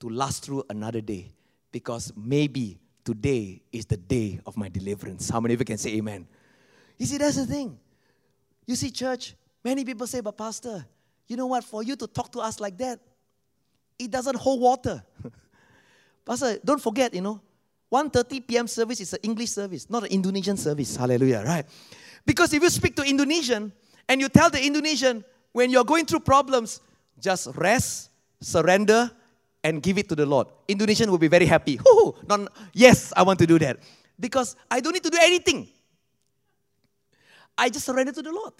to 0.00 0.10
last 0.10 0.44
through 0.44 0.62
another 0.68 1.00
day 1.00 1.32
because 1.72 2.12
maybe 2.14 2.78
today 3.08 3.62
is 3.72 3.86
the 3.86 3.96
day 3.96 4.38
of 4.44 4.54
my 4.58 4.68
deliverance. 4.68 5.30
How 5.30 5.40
many 5.40 5.54
of 5.54 5.60
you 5.60 5.64
can 5.64 5.78
say 5.78 5.94
amen? 5.96 6.28
You 6.98 7.06
see, 7.06 7.16
that's 7.16 7.36
the 7.36 7.46
thing. 7.46 7.78
You 8.66 8.76
see, 8.76 8.90
church, 8.90 9.34
many 9.64 9.82
people 9.82 10.06
say, 10.06 10.20
but 10.20 10.36
Pastor, 10.36 10.84
you 11.26 11.34
know 11.34 11.46
what? 11.46 11.64
For 11.64 11.82
you 11.82 11.96
to 11.96 12.06
talk 12.06 12.30
to 12.32 12.40
us 12.40 12.60
like 12.60 12.76
that, 12.76 13.00
it 13.98 14.10
doesn't 14.10 14.36
hold 14.36 14.60
water. 14.60 15.02
Pastor, 16.26 16.58
don't 16.62 16.82
forget, 16.82 17.14
you 17.14 17.22
know, 17.22 17.40
1.30 17.90 18.46
p.m. 18.46 18.66
service 18.66 19.00
is 19.00 19.14
an 19.14 19.20
English 19.22 19.52
service, 19.52 19.88
not 19.88 20.02
an 20.02 20.10
Indonesian 20.10 20.58
service. 20.58 20.94
Hallelujah, 20.94 21.42
right? 21.46 21.64
Because 22.26 22.52
if 22.52 22.62
you 22.62 22.68
speak 22.68 22.94
to 22.96 23.02
Indonesian 23.04 23.72
and 24.06 24.20
you 24.20 24.28
tell 24.28 24.50
the 24.50 24.62
Indonesian, 24.62 25.24
when 25.52 25.70
you're 25.70 25.82
going 25.84 26.04
through 26.04 26.20
problems, 26.20 26.82
just 27.18 27.48
rest, 27.56 28.10
surrender, 28.38 29.10
and 29.64 29.82
give 29.82 29.98
it 29.98 30.08
to 30.08 30.14
the 30.14 30.26
Lord. 30.26 30.48
Indonesian 30.66 31.10
will 31.10 31.18
be 31.18 31.28
very 31.28 31.46
happy. 31.46 31.78
Woo, 31.84 32.14
yes, 32.72 33.12
I 33.16 33.22
want 33.22 33.38
to 33.40 33.46
do 33.46 33.58
that. 33.58 33.78
Because 34.18 34.56
I 34.70 34.80
don't 34.80 34.92
need 34.92 35.04
to 35.04 35.10
do 35.10 35.18
anything. 35.20 35.68
I 37.56 37.68
just 37.68 37.86
surrender 37.86 38.12
to 38.12 38.22
the 38.22 38.32
Lord. 38.32 38.54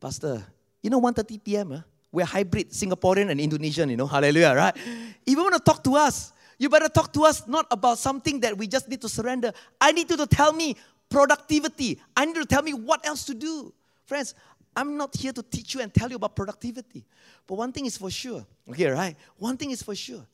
Pastor, 0.00 0.44
you 0.82 0.90
know 0.90 1.00
1.30 1.00 1.44
p.m., 1.44 1.70
huh? 1.70 1.76
Ah, 1.80 1.84
we're 2.12 2.24
hybrid, 2.24 2.70
Singaporean 2.70 3.30
and 3.30 3.40
Indonesian, 3.40 3.90
you 3.90 3.96
know, 3.96 4.06
hallelujah, 4.06 4.54
right? 4.54 4.74
If 4.76 5.16
you 5.26 5.36
want 5.36 5.54
to 5.54 5.60
talk 5.60 5.84
to 5.84 5.96
us, 5.96 6.32
you 6.58 6.70
better 6.70 6.88
talk 6.88 7.12
to 7.12 7.24
us 7.24 7.46
not 7.46 7.66
about 7.70 7.98
something 7.98 8.40
that 8.40 8.56
we 8.56 8.66
just 8.66 8.88
need 8.88 9.02
to 9.02 9.08
surrender. 9.08 9.52
I 9.80 9.92
need 9.92 10.08
you 10.08 10.16
to 10.16 10.26
tell 10.26 10.52
me 10.52 10.76
productivity. 11.10 12.00
I 12.16 12.24
need 12.24 12.36
you 12.36 12.42
to 12.42 12.48
tell 12.48 12.62
me 12.62 12.72
what 12.72 13.06
else 13.06 13.24
to 13.24 13.34
do. 13.34 13.72
Friends, 14.06 14.34
I'm 14.76 14.98
not 14.98 15.16
here 15.16 15.32
to 15.32 15.42
teach 15.42 15.74
you 15.74 15.80
and 15.80 15.92
tell 15.92 16.10
you 16.10 16.16
about 16.16 16.36
productivity. 16.36 17.06
But 17.46 17.54
one 17.56 17.72
thing 17.72 17.86
is 17.86 17.96
for 17.96 18.10
sure, 18.10 18.46
okay, 18.68 18.90
right? 18.90 19.16
One 19.38 19.56
thing 19.56 19.70
is 19.70 19.82
for 19.82 19.94
sure. 19.94 20.26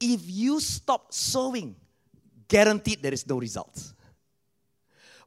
If 0.00 0.22
you 0.24 0.58
stop 0.58 1.14
sowing, 1.14 1.76
guaranteed 2.48 3.00
there 3.00 3.14
is 3.14 3.26
no 3.26 3.38
results. 3.38 3.94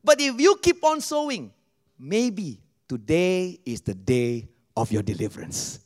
But 0.03 0.19
if 0.19 0.39
you 0.39 0.57
keep 0.61 0.83
on 0.83 0.99
sowing, 0.99 1.53
maybe 1.97 2.59
today 2.87 3.59
is 3.65 3.81
the 3.81 3.93
day 3.93 4.49
of 4.75 4.91
your 4.91 5.03
deliverance. 5.03 5.79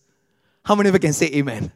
How 0.65 0.75
many 0.75 0.89
of 0.89 0.95
you 0.95 0.99
can 0.99 1.13
say 1.13 1.27
amen? 1.27 1.71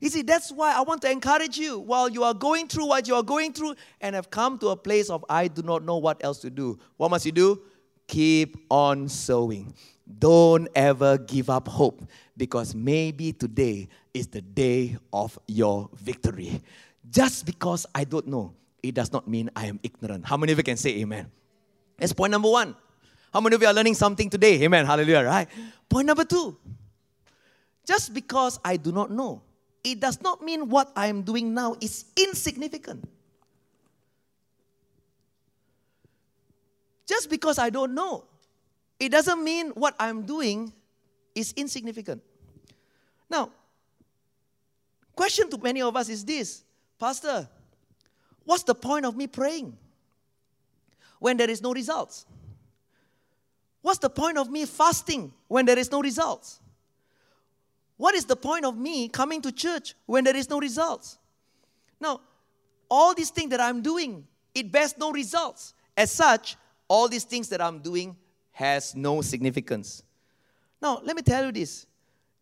You 0.00 0.08
see, 0.08 0.22
that's 0.22 0.52
why 0.52 0.74
I 0.74 0.82
want 0.82 1.02
to 1.02 1.10
encourage 1.10 1.56
you 1.56 1.78
while 1.78 2.08
you 2.08 2.22
are 2.22 2.34
going 2.34 2.68
through 2.68 2.86
what 2.86 3.08
you 3.08 3.14
are 3.14 3.22
going 3.22 3.52
through 3.52 3.76
and 4.00 4.14
have 4.14 4.30
come 4.30 4.58
to 4.58 4.68
a 4.68 4.76
place 4.76 5.08
of 5.08 5.24
I 5.28 5.48
do 5.48 5.62
not 5.62 5.84
know 5.84 5.96
what 5.96 6.22
else 6.22 6.38
to 6.40 6.50
do. 6.50 6.78
What 6.96 7.10
must 7.10 7.24
you 7.24 7.32
do? 7.32 7.62
Keep 8.06 8.66
on 8.70 9.08
sowing. 9.08 9.74
Don't 10.06 10.68
ever 10.74 11.18
give 11.18 11.50
up 11.50 11.66
hope 11.66 12.02
because 12.36 12.74
maybe 12.74 13.32
today 13.32 13.88
is 14.14 14.28
the 14.28 14.40
day 14.40 14.96
of 15.12 15.38
your 15.48 15.90
victory. 15.94 16.62
Just 17.10 17.44
because 17.44 17.86
I 17.94 18.04
don't 18.04 18.26
know, 18.28 18.54
it 18.82 18.94
does 18.94 19.12
not 19.12 19.26
mean 19.26 19.50
I 19.56 19.66
am 19.66 19.80
ignorant. 19.82 20.24
How 20.24 20.36
many 20.36 20.52
of 20.52 20.58
you 20.58 20.64
can 20.64 20.76
say 20.76 20.90
amen? 21.00 21.30
That's 21.98 22.12
point 22.12 22.30
number 22.30 22.50
one. 22.50 22.76
How 23.32 23.40
many 23.40 23.56
of 23.56 23.62
you 23.62 23.68
are 23.68 23.74
learning 23.74 23.94
something 23.94 24.30
today? 24.30 24.62
Amen. 24.62 24.86
Hallelujah, 24.86 25.24
right? 25.24 25.48
Point 25.88 26.06
number 26.06 26.24
two. 26.24 26.56
Just 27.84 28.14
because 28.14 28.58
I 28.64 28.76
do 28.76 28.92
not 28.92 29.10
know, 29.10 29.42
it 29.82 30.00
does 30.00 30.20
not 30.20 30.42
mean 30.42 30.68
what 30.68 30.90
I 30.96 31.08
am 31.08 31.22
doing 31.22 31.54
now 31.54 31.76
is 31.80 32.04
insignificant. 32.16 33.08
Just 37.06 37.30
because 37.30 37.58
I 37.58 37.70
don't 37.70 37.94
know, 37.94 38.24
it 38.98 39.10
doesn't 39.10 39.42
mean 39.42 39.70
what 39.70 39.94
I'm 39.98 40.22
doing 40.22 40.72
is 41.34 41.52
insignificant. 41.56 42.22
Now, 43.28 43.50
question 45.14 45.50
to 45.50 45.58
many 45.58 45.82
of 45.82 45.96
us 45.96 46.08
is 46.08 46.24
this 46.24 46.62
Pastor, 46.98 47.48
what's 48.44 48.62
the 48.62 48.74
point 48.74 49.04
of 49.04 49.16
me 49.16 49.26
praying 49.26 49.76
when 51.18 51.36
there 51.36 51.50
is 51.50 51.60
no 51.60 51.72
results? 51.72 52.26
What's 53.82 53.98
the 53.98 54.10
point 54.10 54.38
of 54.38 54.50
me 54.50 54.64
fasting 54.64 55.32
when 55.46 55.66
there 55.66 55.78
is 55.78 55.92
no 55.92 56.00
results? 56.00 56.60
What 57.96 58.14
is 58.14 58.24
the 58.24 58.36
point 58.36 58.64
of 58.64 58.76
me 58.76 59.08
coming 59.08 59.40
to 59.42 59.52
church 59.52 59.94
when 60.06 60.24
there 60.24 60.36
is 60.36 60.50
no 60.50 60.58
results? 60.58 61.18
Now, 62.00 62.20
all 62.90 63.14
these 63.14 63.30
things 63.30 63.50
that 63.50 63.60
I'm 63.60 63.82
doing, 63.82 64.26
it 64.54 64.72
bears 64.72 64.96
no 64.98 65.12
results. 65.12 65.74
As 65.96 66.10
such, 66.10 66.56
all 66.88 67.08
these 67.08 67.24
things 67.24 67.48
that 67.50 67.60
I'm 67.60 67.78
doing 67.78 68.16
has 68.56 68.96
no 68.96 69.20
significance. 69.20 70.02
Now, 70.80 71.02
let 71.04 71.14
me 71.14 71.20
tell 71.20 71.44
you 71.44 71.52
this. 71.52 71.86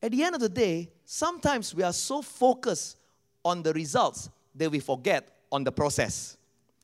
At 0.01 0.13
the 0.13 0.23
end 0.23 0.37
of 0.37 0.41
the 0.41 0.49
day, 0.49 0.89
sometimes 1.05 1.75
we 1.75 1.83
are 1.83 1.93
so 1.93 2.23
focused 2.23 2.99
on 3.45 3.65
the 3.65 3.73
results 3.73 4.31
that 4.55 4.71
we 4.71 4.79
forget 4.79 5.29
on 5.51 5.65
the 5.65 5.73
process. 5.73 6.37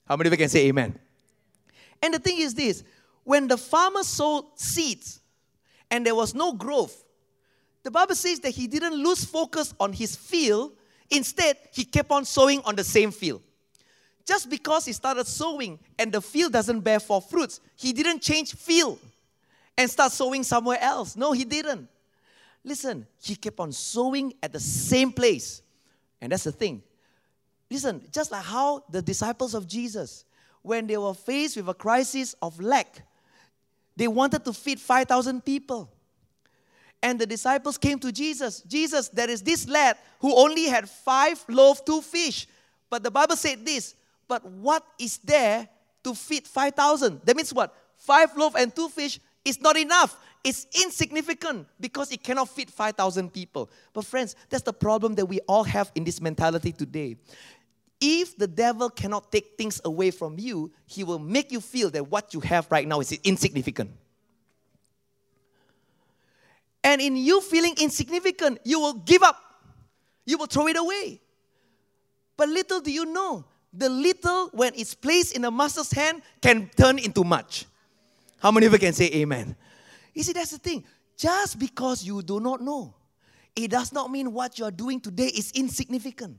How 0.04 0.16
many 0.16 0.26
of 0.26 0.32
you 0.32 0.36
can 0.36 0.48
say 0.48 0.66
amen? 0.66 0.98
And 2.02 2.12
the 2.12 2.18
thing 2.18 2.38
is 2.38 2.54
this 2.54 2.82
when 3.22 3.46
the 3.46 3.56
farmer 3.56 4.02
sowed 4.02 4.46
seeds 4.56 5.20
and 5.92 6.04
there 6.04 6.16
was 6.16 6.34
no 6.34 6.52
growth, 6.52 7.04
the 7.84 7.90
Bible 7.92 8.16
says 8.16 8.40
that 8.40 8.50
he 8.50 8.66
didn't 8.66 8.94
lose 8.94 9.24
focus 9.24 9.72
on 9.78 9.92
his 9.92 10.16
field. 10.16 10.72
Instead, 11.08 11.56
he 11.72 11.84
kept 11.84 12.10
on 12.10 12.24
sowing 12.24 12.62
on 12.64 12.74
the 12.74 12.84
same 12.84 13.12
field. 13.12 13.42
Just 14.26 14.50
because 14.50 14.86
he 14.86 14.92
started 14.92 15.28
sowing 15.28 15.78
and 16.00 16.10
the 16.10 16.20
field 16.20 16.52
doesn't 16.52 16.80
bear 16.80 16.98
forth 16.98 17.30
fruits, 17.30 17.60
he 17.76 17.92
didn't 17.92 18.22
change 18.22 18.56
field 18.56 18.98
and 19.76 19.90
start 19.90 20.12
sowing 20.12 20.42
somewhere 20.42 20.78
else. 20.80 21.16
No, 21.16 21.32
he 21.32 21.44
didn't. 21.44 21.88
Listen, 22.64 23.06
he 23.22 23.36
kept 23.36 23.58
on 23.60 23.72
sowing 23.72 24.34
at 24.42 24.52
the 24.52 24.60
same 24.60 25.12
place. 25.12 25.62
And 26.20 26.32
that's 26.32 26.44
the 26.44 26.52
thing. 26.52 26.82
Listen, 27.70 28.02
just 28.12 28.30
like 28.30 28.44
how 28.44 28.84
the 28.90 29.00
disciples 29.00 29.54
of 29.54 29.66
Jesus, 29.66 30.24
when 30.62 30.86
they 30.86 30.96
were 30.96 31.14
faced 31.14 31.56
with 31.56 31.68
a 31.68 31.74
crisis 31.74 32.34
of 32.42 32.60
lack, 32.60 33.06
they 33.96 34.08
wanted 34.08 34.44
to 34.44 34.52
feed 34.52 34.80
5,000 34.80 35.44
people. 35.44 35.90
And 37.02 37.18
the 37.18 37.26
disciples 37.26 37.78
came 37.78 37.98
to 38.00 38.12
Jesus. 38.12 38.60
Jesus, 38.62 39.08
there 39.08 39.30
is 39.30 39.42
this 39.42 39.66
lad 39.66 39.96
who 40.20 40.36
only 40.36 40.66
had 40.66 40.88
five 40.88 41.42
loaves, 41.48 41.80
two 41.80 42.02
fish. 42.02 42.46
But 42.90 43.02
the 43.02 43.10
Bible 43.10 43.36
said 43.36 43.64
this, 43.64 43.94
but 44.28 44.44
what 44.44 44.84
is 44.98 45.18
there 45.18 45.68
to 46.04 46.14
feed 46.14 46.46
5,000? 46.46 47.20
That 47.24 47.36
means 47.36 47.54
what? 47.54 47.74
Five 47.96 48.36
loaves 48.36 48.56
and 48.56 48.74
two 48.74 48.88
fish 48.88 49.18
is 49.44 49.60
not 49.60 49.76
enough. 49.76 50.18
It's 50.42 50.66
insignificant 50.82 51.66
because 51.78 52.12
it 52.12 52.22
cannot 52.22 52.48
fit 52.48 52.70
5,000 52.70 53.32
people. 53.32 53.70
But, 53.92 54.04
friends, 54.04 54.36
that's 54.48 54.62
the 54.62 54.72
problem 54.72 55.14
that 55.16 55.26
we 55.26 55.40
all 55.40 55.64
have 55.64 55.92
in 55.94 56.04
this 56.04 56.20
mentality 56.20 56.72
today. 56.72 57.16
If 58.00 58.38
the 58.38 58.46
devil 58.46 58.88
cannot 58.88 59.30
take 59.30 59.58
things 59.58 59.80
away 59.84 60.10
from 60.10 60.38
you, 60.38 60.72
he 60.86 61.04
will 61.04 61.18
make 61.18 61.52
you 61.52 61.60
feel 61.60 61.90
that 61.90 62.08
what 62.08 62.32
you 62.32 62.40
have 62.40 62.66
right 62.70 62.88
now 62.88 63.00
is 63.00 63.12
insignificant. 63.22 63.90
And 66.82 67.02
in 67.02 67.16
you 67.16 67.42
feeling 67.42 67.74
insignificant, 67.78 68.60
you 68.64 68.80
will 68.80 68.94
give 68.94 69.22
up, 69.22 69.36
you 70.24 70.38
will 70.38 70.46
throw 70.46 70.66
it 70.68 70.78
away. 70.78 71.20
But 72.38 72.48
little 72.48 72.80
do 72.80 72.90
you 72.90 73.04
know, 73.04 73.44
the 73.72 73.90
little, 73.90 74.48
when 74.54 74.72
it's 74.74 74.94
placed 74.94 75.36
in 75.36 75.44
a 75.44 75.50
master's 75.50 75.92
hand, 75.92 76.22
can 76.40 76.70
turn 76.74 76.98
into 76.98 77.22
much. 77.22 77.66
How 78.40 78.50
many 78.50 78.66
of 78.66 78.72
you 78.72 78.78
can 78.78 78.92
say 78.92 79.10
amen? 79.14 79.54
You 80.14 80.22
see, 80.22 80.32
that's 80.32 80.50
the 80.50 80.58
thing. 80.58 80.84
Just 81.16 81.58
because 81.58 82.02
you 82.02 82.22
do 82.22 82.40
not 82.40 82.60
know, 82.60 82.94
it 83.54 83.70
does 83.70 83.92
not 83.92 84.10
mean 84.10 84.32
what 84.32 84.58
you 84.58 84.64
are 84.64 84.70
doing 84.70 85.00
today 85.00 85.26
is 85.26 85.52
insignificant. 85.52 86.38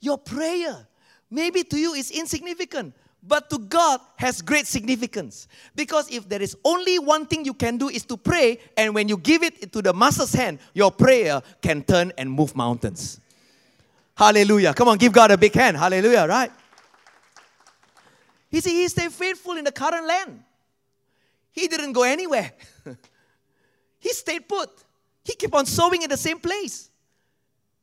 Your 0.00 0.16
prayer, 0.16 0.86
maybe 1.30 1.62
to 1.64 1.76
you, 1.76 1.92
is 1.92 2.10
insignificant, 2.10 2.94
but 3.22 3.50
to 3.50 3.58
God 3.58 4.00
has 4.16 4.40
great 4.40 4.66
significance. 4.66 5.48
Because 5.74 6.10
if 6.10 6.28
there 6.28 6.40
is 6.40 6.56
only 6.64 6.98
one 6.98 7.26
thing 7.26 7.44
you 7.44 7.52
can 7.52 7.76
do 7.76 7.88
is 7.88 8.04
to 8.06 8.16
pray, 8.16 8.58
and 8.76 8.94
when 8.94 9.08
you 9.08 9.18
give 9.18 9.42
it 9.42 9.70
to 9.72 9.82
the 9.82 9.92
master's 9.92 10.32
hand, 10.32 10.58
your 10.72 10.90
prayer 10.90 11.42
can 11.60 11.82
turn 11.82 12.12
and 12.16 12.30
move 12.30 12.56
mountains. 12.56 13.20
Hallelujah. 14.16 14.72
Come 14.72 14.88
on, 14.88 14.98
give 14.98 15.12
God 15.12 15.30
a 15.30 15.36
big 15.36 15.52
hand. 15.52 15.76
Hallelujah, 15.76 16.26
right? 16.26 16.50
He 18.50 18.60
said 18.60 18.70
he 18.70 18.88
stayed 18.88 19.12
faithful 19.12 19.56
in 19.56 19.64
the 19.64 19.72
current 19.72 20.06
land. 20.06 20.44
He 21.58 21.66
didn't 21.66 21.92
go 21.92 22.04
anywhere. 22.04 22.52
he 23.98 24.12
stayed 24.12 24.48
put. 24.48 24.70
He 25.24 25.34
kept 25.34 25.54
on 25.54 25.66
sowing 25.66 26.02
in 26.02 26.10
the 26.10 26.16
same 26.16 26.38
place. 26.38 26.88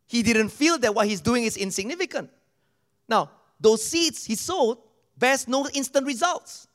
He 0.07 0.23
didn't 0.23 0.49
feel 0.49 0.77
that 0.77 0.93
what 0.95 1.07
he's 1.07 1.19
doing 1.19 1.43
is 1.43 1.57
insignificant. 1.57 2.29
Now, 3.07 3.31
those 3.59 3.83
seeds 3.83 4.25
he 4.25 4.35
sowed 4.35 4.77
bears 5.17 5.47
no 5.47 5.67
instant 5.73 6.05
results. 6.05 6.67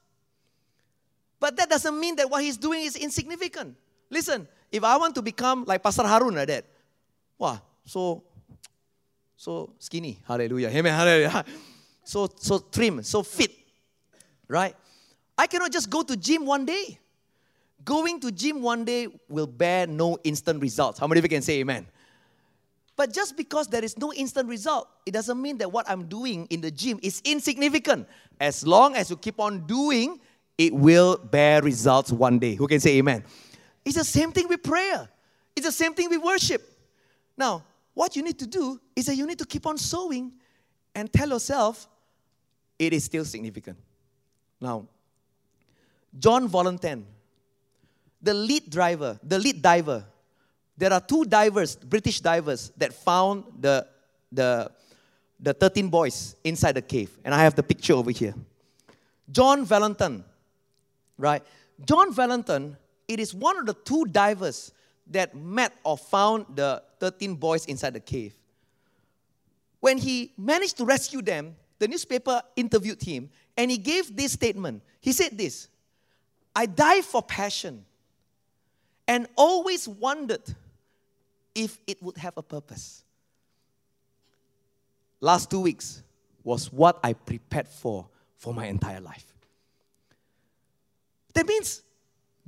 But 1.38 1.57
that 1.57 1.70
doesn't 1.70 1.98
mean 1.98 2.16
that 2.16 2.28
what 2.28 2.42
he's 2.42 2.59
doing 2.59 2.82
is 2.82 2.96
insignificant. 2.96 3.76
Listen, 4.11 4.46
if 4.70 4.84
I 4.84 4.98
want 4.98 5.14
to 5.14 5.22
become 5.22 5.64
like 5.64 5.82
Pastor 5.82 6.03
Harun 6.03 6.34
like 6.34 6.48
that, 6.48 6.66
wow, 7.38 7.61
so 7.84 8.22
so 9.36 9.72
skinny, 9.78 10.20
hallelujah, 10.26 10.68
amen, 10.68 10.94
hallelujah. 10.94 11.44
So 12.03 12.28
so 12.36 12.59
trim, 12.59 13.05
so 13.05 13.22
fit, 13.22 13.53
right? 14.48 14.74
I 15.41 15.47
cannot 15.47 15.72
just 15.72 15.88
go 15.88 16.03
to 16.03 16.18
gym 16.18 16.45
one 16.45 16.66
day. 16.66 16.99
Going 17.82 18.20
to 18.20 18.30
gym 18.30 18.61
one 18.61 18.84
day 18.84 19.09
will 19.26 19.47
bear 19.47 19.86
no 19.86 20.18
instant 20.22 20.61
results. 20.61 20.99
How 20.99 21.07
many 21.07 21.18
of 21.18 21.24
you 21.24 21.30
can 21.30 21.41
say 21.41 21.61
amen? 21.61 21.86
But 22.95 23.14
just 23.14 23.38
because 23.38 23.66
there 23.66 23.82
is 23.82 23.97
no 23.97 24.12
instant 24.12 24.51
result, 24.51 24.86
it 25.07 25.12
doesn't 25.12 25.41
mean 25.41 25.57
that 25.57 25.72
what 25.72 25.88
I'm 25.88 26.05
doing 26.09 26.47
in 26.51 26.61
the 26.61 26.70
gym 26.70 27.01
is 27.03 27.22
insignificant. 27.24 28.07
As 28.38 28.66
long 28.66 28.95
as 28.97 29.09
you 29.09 29.16
keep 29.16 29.41
on 29.41 29.66
doing, 29.66 30.20
it 30.59 30.74
will 30.74 31.16
bear 31.16 31.62
results 31.62 32.12
one 32.12 32.38
day. 32.38 32.55
Who 32.55 32.68
can 32.68 32.78
say 32.78 32.99
amen? 32.99 33.24
It's 33.82 33.97
the 33.97 34.05
same 34.05 34.32
thing 34.32 34.47
with 34.47 34.62
prayer. 34.62 35.09
It's 35.57 35.64
the 35.64 35.72
same 35.72 35.95
thing 35.95 36.11
with 36.11 36.22
worship. 36.22 36.61
Now, 37.38 37.64
what 37.95 38.14
you 38.14 38.22
need 38.22 38.38
to 38.41 38.47
do 38.47 38.78
is 38.95 39.07
that 39.07 39.16
you 39.16 39.26
need 39.26 39.38
to 39.38 39.47
keep 39.47 39.66
on 39.66 39.78
sowing 39.78 40.32
and 40.95 41.11
tell 41.11 41.30
yourself 41.30 41.88
it 42.78 42.93
is 42.93 43.05
still 43.05 43.24
significant. 43.24 43.78
Now, 44.61 44.86
John 46.18 46.48
Volanthen, 46.48 47.04
the 48.20 48.34
lead 48.34 48.70
driver, 48.70 49.18
the 49.22 49.38
lead 49.38 49.62
diver 49.62 50.04
there 50.80 50.94
are 50.94 51.00
two 51.00 51.26
divers, 51.26 51.76
British 51.76 52.22
divers, 52.22 52.72
that 52.78 52.94
found 52.94 53.44
the, 53.61 53.86
the, 54.32 54.70
the 55.38 55.52
13 55.52 55.90
boys 55.90 56.36
inside 56.42 56.72
the 56.72 56.80
cave. 56.80 57.18
And 57.22 57.34
I 57.34 57.42
have 57.44 57.54
the 57.54 57.62
picture 57.62 57.92
over 57.92 58.11
here. 58.11 58.34
John 59.30 59.66
Volanthen, 59.66 60.24
right? 61.18 61.42
John 61.84 62.14
Volanthen, 62.14 62.78
it 63.06 63.20
is 63.20 63.34
one 63.34 63.58
of 63.58 63.66
the 63.66 63.74
two 63.74 64.06
divers 64.06 64.72
that 65.08 65.36
met 65.36 65.74
or 65.84 65.98
found 65.98 66.46
the 66.54 66.82
13 66.98 67.34
boys 67.34 67.66
inside 67.66 67.92
the 67.92 68.00
cave. 68.00 68.32
When 69.80 69.98
he 69.98 70.32
managed 70.38 70.78
to 70.78 70.86
rescue 70.86 71.20
them, 71.20 71.56
the 71.78 71.88
newspaper 71.88 72.40
interviewed 72.56 73.02
him 73.02 73.28
and 73.54 73.70
he 73.70 73.76
gave 73.76 74.16
this 74.16 74.32
statement. 74.32 74.82
He 74.98 75.12
said 75.12 75.36
this 75.36 75.68
I 76.55 76.66
dive 76.66 77.05
for 77.05 77.22
passion 77.22 77.84
and 79.07 79.26
always 79.36 79.88
wondered 79.88 80.42
if 81.55 81.78
it 81.86 82.03
would 82.03 82.16
have 82.18 82.36
a 82.36 82.42
purpose. 82.42 83.05
Last 85.20 85.51
two 85.51 85.61
weeks 85.61 86.03
was 86.44 86.72
what 86.72 86.98
I 87.03 87.12
prepared 87.12 87.68
for 87.68 88.09
for 88.36 88.55
my 88.55 88.66
entire 88.66 89.01
life. 89.01 89.26
That 91.34 91.46
means 91.46 91.82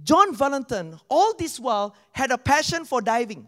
John 0.02 0.34
Volanthen, 0.34 0.98
all 1.08 1.34
this 1.34 1.60
while, 1.60 1.94
had 2.12 2.30
a 2.30 2.38
passion 2.38 2.84
for 2.84 3.00
diving. 3.00 3.46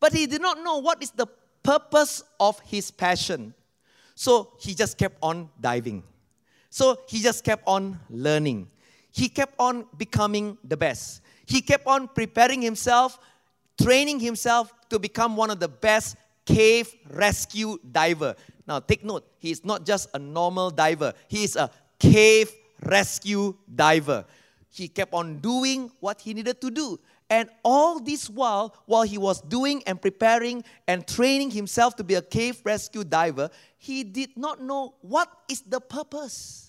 But 0.00 0.12
he 0.12 0.26
did 0.26 0.40
not 0.40 0.62
know 0.62 0.78
what 0.78 1.02
is 1.02 1.10
the 1.10 1.26
purpose 1.62 2.22
of 2.38 2.60
his 2.60 2.90
passion. 2.90 3.54
So 4.14 4.52
he 4.60 4.74
just 4.74 4.96
kept 4.96 5.18
on 5.22 5.50
diving. 5.60 6.02
So 6.70 6.98
he 7.08 7.20
just 7.20 7.44
kept 7.44 7.64
on 7.66 7.98
learning. 8.08 8.68
He 9.16 9.30
kept 9.30 9.54
on 9.58 9.86
becoming 9.96 10.58
the 10.62 10.76
best. 10.76 11.22
He 11.46 11.62
kept 11.62 11.86
on 11.86 12.06
preparing 12.08 12.60
himself 12.60 13.18
training 13.80 14.20
himself 14.20 14.72
to 14.90 14.98
become 14.98 15.36
one 15.36 15.50
of 15.50 15.60
the 15.60 15.68
best 15.68 16.16
cave 16.44 16.92
rescue 17.10 17.78
diver. 17.92 18.34
Now 18.66 18.80
take 18.80 19.04
note, 19.04 19.26
he 19.38 19.50
is 19.50 19.64
not 19.64 19.86
just 19.86 20.08
a 20.12 20.18
normal 20.18 20.70
diver. 20.70 21.12
He 21.28 21.44
is 21.44 21.56
a 21.56 21.70
cave 21.98 22.52
rescue 22.82 23.54
diver. 23.74 24.24
He 24.68 24.88
kept 24.88 25.14
on 25.14 25.38
doing 25.38 25.90
what 26.00 26.20
he 26.20 26.34
needed 26.34 26.60
to 26.60 26.70
do. 26.70 27.00
And 27.28 27.48
all 27.64 27.98
this 27.98 28.30
while, 28.30 28.76
while 28.84 29.02
he 29.02 29.18
was 29.18 29.40
doing 29.40 29.82
and 29.86 30.00
preparing 30.00 30.62
and 30.86 31.06
training 31.06 31.50
himself 31.50 31.96
to 31.96 32.04
be 32.04 32.14
a 32.14 32.22
cave 32.22 32.60
rescue 32.64 33.02
diver, 33.02 33.48
he 33.78 34.04
did 34.04 34.36
not 34.36 34.60
know 34.60 34.94
what 35.00 35.28
is 35.48 35.62
the 35.62 35.80
purpose. 35.80 36.65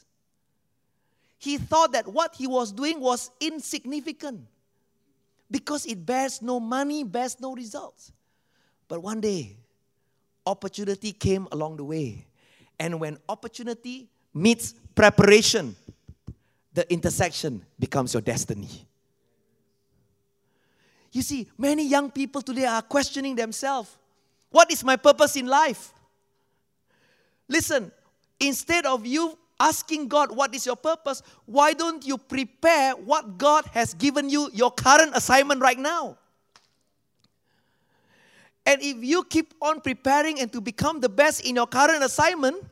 He 1.37 1.57
thought 1.57 1.91
that 1.91 2.07
what 2.07 2.35
he 2.35 2.47
was 2.47 2.71
doing 2.71 2.99
was 2.99 3.29
insignificant 3.39 4.41
because 5.49 5.85
it 5.85 6.05
bears 6.05 6.41
no 6.41 6.59
money, 6.59 7.03
bears 7.03 7.39
no 7.39 7.53
results. 7.53 8.11
But 8.87 9.03
one 9.03 9.21
day, 9.21 9.57
opportunity 10.45 11.11
came 11.11 11.47
along 11.51 11.77
the 11.77 11.83
way. 11.83 12.25
And 12.79 12.99
when 12.99 13.17
opportunity 13.29 14.07
meets 14.33 14.73
preparation, 14.95 15.75
the 16.73 16.91
intersection 16.91 17.65
becomes 17.79 18.13
your 18.13 18.21
destiny. 18.21 18.69
You 21.11 21.21
see, 21.21 21.49
many 21.57 21.87
young 21.87 22.11
people 22.11 22.41
today 22.41 22.65
are 22.65 22.81
questioning 22.81 23.35
themselves 23.35 23.97
what 24.49 24.71
is 24.71 24.83
my 24.83 24.95
purpose 24.95 25.35
in 25.35 25.45
life? 25.45 25.93
Listen, 27.47 27.91
instead 28.39 28.85
of 28.85 29.05
you 29.05 29.37
asking 29.59 30.07
God, 30.07 30.35
What 30.35 30.53
is 30.55 30.65
your 30.65 30.75
purpose? 30.75 31.21
Why 31.45 31.73
don't 31.73 32.05
you 32.05 32.17
prepare 32.17 32.93
what 32.93 33.37
God 33.37 33.65
has 33.73 33.93
given 33.93 34.29
you, 34.29 34.49
your 34.53 34.71
current 34.71 35.11
assignment 35.15 35.61
right 35.61 35.79
now? 35.79 36.17
And 38.65 38.81
if 38.81 38.97
you 39.01 39.23
keep 39.23 39.53
on 39.61 39.79
preparing 39.79 40.41
and 40.41 40.51
to 40.51 40.59
become 40.59 40.99
the 40.99 41.07
best 41.07 41.45
in 41.45 41.55
your 41.55 41.67
current 41.67 42.03
assignment 42.03 42.63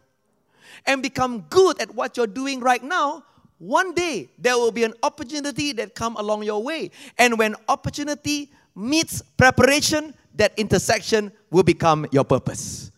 and 0.85 1.01
become 1.01 1.45
good 1.49 1.79
at 1.79 1.95
what 1.95 2.17
you're 2.17 2.27
doing 2.27 2.59
right 2.59 2.83
now, 2.83 3.23
one 3.57 3.93
day 3.93 4.29
there 4.37 4.57
will 4.57 4.73
be 4.73 4.83
an 4.83 4.93
opportunity 5.03 5.71
that 5.71 5.95
come 5.95 6.17
along 6.17 6.43
your 6.43 6.61
way. 6.61 6.91
And 7.17 7.39
when 7.39 7.55
opportunity 7.69 8.51
meets 8.75 9.21
preparation, 9.21 10.13
that 10.35 10.53
intersection 10.57 11.31
will 11.49 11.63
become 11.63 12.05
your 12.11 12.25
purpose. 12.25 12.91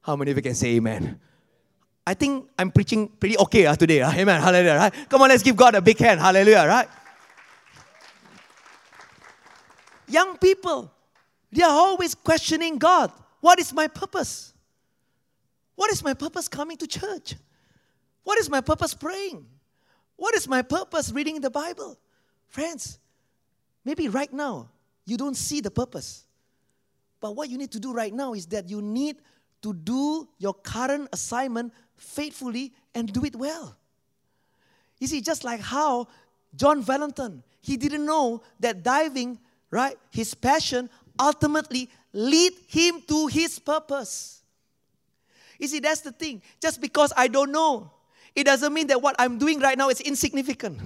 How 0.00 0.16
many 0.16 0.32
of 0.32 0.36
you 0.36 0.42
can 0.42 0.56
say 0.56 0.74
amen? 0.74 1.20
I 2.06 2.14
think 2.14 2.48
I'm 2.58 2.70
preaching 2.70 3.08
pretty 3.08 3.38
okay 3.38 3.66
uh, 3.66 3.76
today. 3.76 4.02
Uh, 4.02 4.12
amen. 4.12 4.40
Hallelujah. 4.40 4.76
Right? 4.76 4.94
Come 5.08 5.22
on, 5.22 5.28
let's 5.28 5.42
give 5.42 5.56
God 5.56 5.74
a 5.74 5.80
big 5.80 5.98
hand. 5.98 6.20
Hallelujah. 6.20 6.64
Right? 6.66 6.88
Young 10.08 10.36
people, 10.36 10.92
they 11.50 11.62
are 11.62 11.70
always 11.70 12.14
questioning 12.14 12.78
God. 12.78 13.12
What 13.40 13.58
is 13.60 13.72
my 13.72 13.86
purpose? 13.86 14.52
What 15.76 15.90
is 15.90 16.02
my 16.02 16.14
purpose 16.14 16.48
coming 16.48 16.76
to 16.78 16.86
church? 16.86 17.34
What 18.24 18.38
is 18.38 18.50
my 18.50 18.60
purpose 18.60 18.94
praying? 18.94 19.46
What 20.16 20.34
is 20.34 20.46
my 20.46 20.62
purpose 20.62 21.10
reading 21.12 21.40
the 21.40 21.50
Bible? 21.50 21.98
Friends, 22.48 22.98
maybe 23.84 24.08
right 24.08 24.32
now 24.32 24.68
you 25.06 25.16
don't 25.16 25.36
see 25.36 25.60
the 25.60 25.70
purpose. 25.70 26.24
But 27.20 27.36
what 27.36 27.48
you 27.48 27.58
need 27.58 27.70
to 27.72 27.80
do 27.80 27.92
right 27.92 28.12
now 28.12 28.34
is 28.34 28.46
that 28.46 28.68
you 28.68 28.82
need 28.82 29.16
to 29.62 29.72
do 29.72 30.28
your 30.38 30.54
current 30.54 31.08
assignment 31.12 31.72
faithfully 31.96 32.72
and 32.94 33.12
do 33.12 33.24
it 33.24 33.36
well. 33.36 33.76
You 34.98 35.06
see, 35.06 35.20
just 35.20 35.44
like 35.44 35.60
how 35.60 36.08
John 36.54 36.84
Volanthen, 36.84 37.42
he 37.60 37.76
didn't 37.76 38.06
know 38.06 38.42
that 38.60 38.82
diving, 38.82 39.38
right, 39.70 39.96
his 40.10 40.34
passion 40.34 40.88
ultimately 41.18 41.88
lead 42.12 42.52
him 42.66 43.02
to 43.08 43.26
his 43.26 43.58
purpose. 43.58 44.42
You 45.58 45.68
see, 45.68 45.80
that's 45.80 46.00
the 46.00 46.12
thing. 46.12 46.42
Just 46.60 46.80
because 46.80 47.12
I 47.16 47.28
don't 47.28 47.52
know, 47.52 47.90
it 48.34 48.44
doesn't 48.44 48.72
mean 48.72 48.88
that 48.88 49.00
what 49.00 49.16
I'm 49.18 49.38
doing 49.38 49.60
right 49.60 49.76
now 49.76 49.88
is 49.88 50.00
insignificant. 50.00 50.80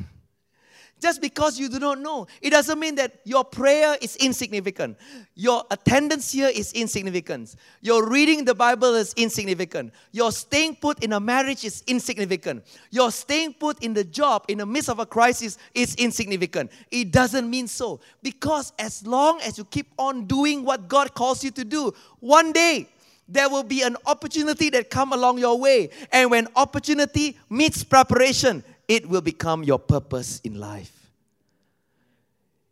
Just 0.98 1.20
because 1.20 1.58
you 1.58 1.68
do 1.68 1.78
not 1.78 2.00
know, 2.00 2.26
it 2.40 2.50
doesn't 2.50 2.78
mean 2.78 2.94
that 2.94 3.20
your 3.24 3.44
prayer 3.44 3.98
is 4.00 4.16
insignificant. 4.16 4.96
Your 5.34 5.62
attendance 5.70 6.32
here 6.32 6.48
is 6.48 6.72
insignificant. 6.72 7.54
Your 7.82 8.08
reading 8.08 8.46
the 8.46 8.54
Bible 8.54 8.94
is 8.94 9.12
insignificant. 9.14 9.92
Your 10.12 10.32
staying 10.32 10.76
put 10.76 11.04
in 11.04 11.12
a 11.12 11.20
marriage 11.20 11.64
is 11.64 11.84
insignificant. 11.86 12.64
Your 12.90 13.10
staying 13.10 13.54
put 13.54 13.82
in 13.84 13.92
the 13.92 14.04
job 14.04 14.46
in 14.48 14.58
the 14.58 14.66
midst 14.66 14.88
of 14.88 14.98
a 14.98 15.04
crisis 15.04 15.58
is 15.74 15.94
insignificant. 15.96 16.70
It 16.90 17.12
doesn't 17.12 17.48
mean 17.48 17.68
so. 17.68 18.00
Because 18.22 18.72
as 18.78 19.06
long 19.06 19.40
as 19.42 19.58
you 19.58 19.64
keep 19.66 19.92
on 19.98 20.24
doing 20.24 20.64
what 20.64 20.88
God 20.88 21.14
calls 21.14 21.44
you 21.44 21.50
to 21.52 21.64
do, 21.64 21.92
one 22.20 22.52
day 22.52 22.88
there 23.28 23.48
will 23.48 23.64
be 23.64 23.82
an 23.82 23.96
opportunity 24.06 24.70
that 24.70 24.88
come 24.88 25.12
along 25.12 25.38
your 25.38 25.58
way. 25.58 25.90
And 26.12 26.30
when 26.30 26.48
opportunity 26.56 27.38
meets 27.50 27.82
preparation, 27.84 28.64
it 28.88 29.08
will 29.08 29.20
become 29.20 29.64
your 29.64 29.78
purpose 29.78 30.40
in 30.44 30.58
life. 30.58 31.10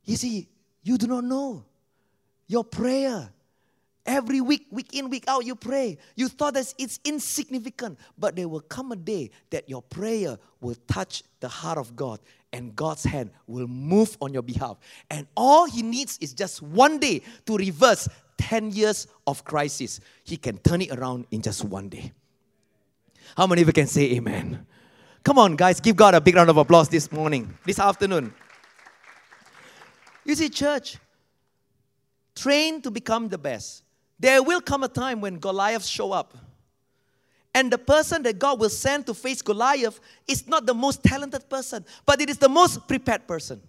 You 0.05 0.17
see, 0.17 0.49
you 0.83 0.99
do 0.99 1.07
not 1.07 1.25
know. 1.25 1.65
Your 2.47 2.63
prayer, 2.63 3.31
every 4.05 4.41
week, 4.41 4.67
week 4.71 4.95
in, 4.95 5.09
week 5.09 5.25
out, 5.27 5.47
you 5.47 5.55
pray. 5.55 5.99
You 6.15 6.29
thought 6.29 6.55
that 6.55 6.73
it's 6.79 7.01
insignificant, 7.05 7.99
but 8.19 8.37
there 8.37 8.49
will 8.49 8.61
come 8.61 8.93
a 8.93 8.97
day 8.97 9.31
that 9.51 9.69
your 9.69 9.83
prayer 9.83 10.39
will 10.61 10.77
touch 10.87 11.23
the 11.41 11.49
heart 11.49 11.79
of 11.79 11.97
God 11.97 12.21
and 12.53 12.77
God's 12.77 13.05
hand 13.05 13.31
will 13.47 13.67
move 13.67 14.17
on 14.21 14.33
your 14.33 14.43
behalf. 14.43 14.77
And 15.11 15.27
all 15.37 15.67
He 15.67 15.83
needs 15.83 16.19
is 16.19 16.33
just 16.33 16.63
one 16.63 16.99
day 16.99 17.23
to 17.47 17.57
reverse 17.57 18.09
10 18.39 18.73
years 18.73 19.07
of 19.27 19.45
crisis. 19.45 20.01
He 20.23 20.37
can 20.37 20.59
turn 20.59 20.83
it 20.83 20.91
around 20.91 21.27
in 21.31 21.43
just 21.43 21.65
one 21.65 21.89
day. 21.89 22.13
How 23.37 23.47
many 23.47 23.63
of 23.63 23.69
you 23.69 23.73
can 23.73 23.87
say 23.87 24.13
amen? 24.13 24.67
Come 25.25 25.39
on, 25.39 25.57
guys, 25.57 25.81
give 25.81 25.97
God 25.97 26.15
a 26.15 26.21
big 26.21 26.37
round 26.37 26.51
of 26.51 26.59
applause 26.59 26.91
this 26.91 27.11
morning, 27.11 27.57
this 27.65 27.79
afternoon. 27.79 28.33
You 30.23 30.35
see, 30.35 30.51
church, 30.51 30.99
train 32.37 32.83
to 32.83 32.91
become 32.91 33.31
the 33.31 33.39
best. 33.39 33.85
There 34.19 34.43
will 34.43 34.61
come 34.61 34.85
a 34.85 34.89
time 34.89 35.23
when 35.23 35.39
Goliaths 35.39 35.87
show 35.87 36.13
up. 36.13 36.37
And 37.55 37.73
the 37.73 37.79
person 37.79 38.23
that 38.25 38.39
God 38.39 38.61
will 38.61 38.69
send 38.69 39.07
to 39.07 39.15
face 39.15 39.41
Goliath 39.41 39.99
is 40.29 40.47
not 40.47 40.67
the 40.67 40.75
most 40.75 41.03
talented 41.03 41.49
person, 41.49 41.87
but 42.05 42.21
it 42.21 42.29
is 42.29 42.37
the 42.37 42.49
most 42.49 42.87
prepared 42.87 43.27
person. 43.27 43.63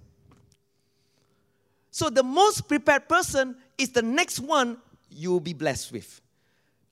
So, 1.92 2.10
the 2.10 2.24
most 2.24 2.68
prepared 2.68 3.08
person 3.08 3.56
is 3.78 3.92
the 3.92 4.02
next 4.02 4.40
one 4.40 4.78
you 5.10 5.32
will 5.32 5.40
be 5.40 5.54
blessed 5.54 5.94
with. 5.94 6.20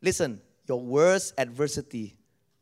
Listen, 0.01 0.39
your 0.67 0.79
worst 0.79 1.33
adversity 1.37 2.15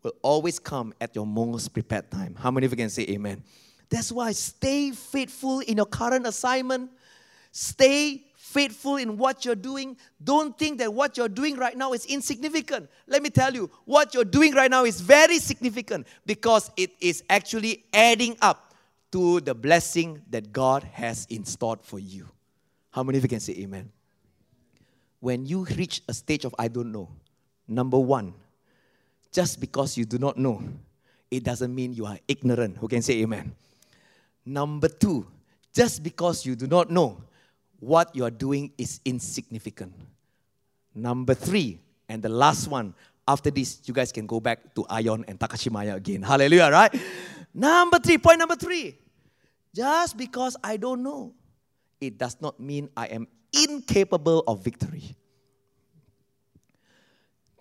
will 0.03 0.13
always 0.21 0.59
come 0.59 0.93
at 0.99 1.15
your 1.15 1.25
most 1.25 1.69
prepared 1.69 2.09
time. 2.09 2.35
How 2.35 2.51
many 2.51 2.65
of 2.65 2.71
you 2.71 2.77
can 2.77 2.89
say 2.89 3.03
amen? 3.09 3.43
That's 3.89 4.11
why 4.11 4.31
stay 4.31 4.91
faithful 4.91 5.59
in 5.59 5.77
your 5.77 5.85
current 5.85 6.25
assignment. 6.25 6.91
Stay 7.51 8.23
faithful 8.35 8.97
in 8.97 9.17
what 9.17 9.45
you're 9.45 9.55
doing. 9.55 9.97
Don't 10.23 10.57
think 10.57 10.79
that 10.79 10.93
what 10.93 11.17
you're 11.17 11.29
doing 11.29 11.57
right 11.57 11.77
now 11.77 11.93
is 11.93 12.05
insignificant. 12.05 12.89
Let 13.07 13.21
me 13.21 13.29
tell 13.29 13.53
you, 13.53 13.69
what 13.85 14.13
you're 14.13 14.25
doing 14.25 14.53
right 14.53 14.71
now 14.71 14.85
is 14.85 14.99
very 15.01 15.39
significant 15.39 16.07
because 16.25 16.71
it 16.77 16.91
is 16.99 17.23
actually 17.29 17.85
adding 17.93 18.37
up 18.41 18.73
to 19.11 19.41
the 19.41 19.53
blessing 19.53 20.21
that 20.29 20.51
God 20.51 20.83
has 20.83 21.27
installed 21.29 21.83
for 21.83 21.99
you. 21.99 22.27
How 22.91 23.03
many 23.03 23.17
of 23.17 23.23
you 23.23 23.29
can 23.29 23.39
say 23.39 23.53
amen? 23.59 23.91
When 25.19 25.45
you 25.45 25.65
reach 25.65 26.01
a 26.07 26.13
stage 26.13 26.45
of 26.45 26.55
I 26.57 26.67
don't 26.67 26.91
know, 26.91 27.09
number 27.67 27.99
one, 27.99 28.33
just 29.31 29.59
because 29.59 29.97
you 29.97 30.05
do 30.05 30.17
not 30.17 30.37
know, 30.37 30.61
it 31.29 31.43
doesn't 31.43 31.73
mean 31.73 31.93
you 31.93 32.05
are 32.05 32.19
ignorant. 32.27 32.77
Who 32.77 32.87
can 32.87 33.01
say 33.01 33.21
amen? 33.21 33.55
Number 34.45 34.87
two, 34.87 35.27
just 35.73 36.03
because 36.03 36.45
you 36.45 36.55
do 36.55 36.67
not 36.67 36.89
know, 36.91 37.21
what 37.79 38.15
you 38.15 38.25
are 38.25 38.31
doing 38.31 38.71
is 38.77 38.99
insignificant. 39.05 39.93
Number 40.93 41.33
three, 41.33 41.79
and 42.09 42.21
the 42.21 42.29
last 42.29 42.67
one, 42.67 42.93
after 43.27 43.49
this, 43.49 43.81
you 43.85 43.93
guys 43.93 44.11
can 44.11 44.27
go 44.27 44.39
back 44.39 44.75
to 44.75 44.85
Ion 44.89 45.23
and 45.27 45.39
Takashimaya 45.39 45.95
again. 45.95 46.21
Hallelujah, 46.21 46.69
right? 46.69 46.93
Number 47.53 47.99
three, 47.99 48.17
point 48.17 48.39
number 48.39 48.55
three. 48.55 48.97
Just 49.73 50.17
because 50.17 50.57
I 50.63 50.75
don't 50.75 51.01
know, 51.01 51.33
it 52.01 52.17
does 52.17 52.35
not 52.41 52.59
mean 52.59 52.89
I 52.97 53.05
am 53.07 53.27
incapable 53.53 54.43
of 54.47 54.63
victory. 54.63 55.15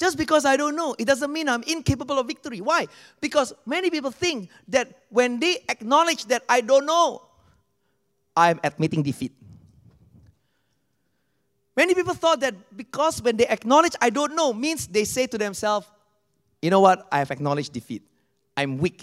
Just 0.01 0.17
because 0.17 0.47
I 0.47 0.57
don't 0.57 0.75
know, 0.75 0.97
it 0.99 1.05
doesn't 1.05 1.31
mean 1.31 1.47
I'm 1.47 1.63
incapable 1.65 2.19
of 2.19 2.27
victory. 2.27 2.63
Why? 2.63 2.87
Because 3.21 3.53
many 3.67 3.91
people 3.91 4.11
think 4.11 4.49
that 4.69 5.03
when 5.11 5.39
they 5.39 5.59
acknowledge 5.69 6.25
that 6.27 6.43
I 6.49 6.63
don't 6.63 6.87
know, 6.87 7.21
I'm 8.35 8.59
admitting 8.65 9.03
defeat. 9.03 9.33
Many 11.77 11.95
people 11.95 12.15
thought 12.15 12.41
that 12.41 12.55
because 12.75 13.21
when 13.21 13.37
they 13.37 13.47
acknowledge 13.47 13.95
I 14.01 14.09
don't 14.09 14.35
know 14.35 14.55
means 14.55 14.87
they 14.87 15.05
say 15.05 15.27
to 15.27 15.37
themselves, 15.37 15.87
you 16.63 16.71
know 16.71 16.81
what, 16.81 17.07
I 17.13 17.19
have 17.19 17.31
acknowledged 17.31 17.75
defeat. 17.75 18.03
I'm 18.57 18.79
weak. 18.79 19.03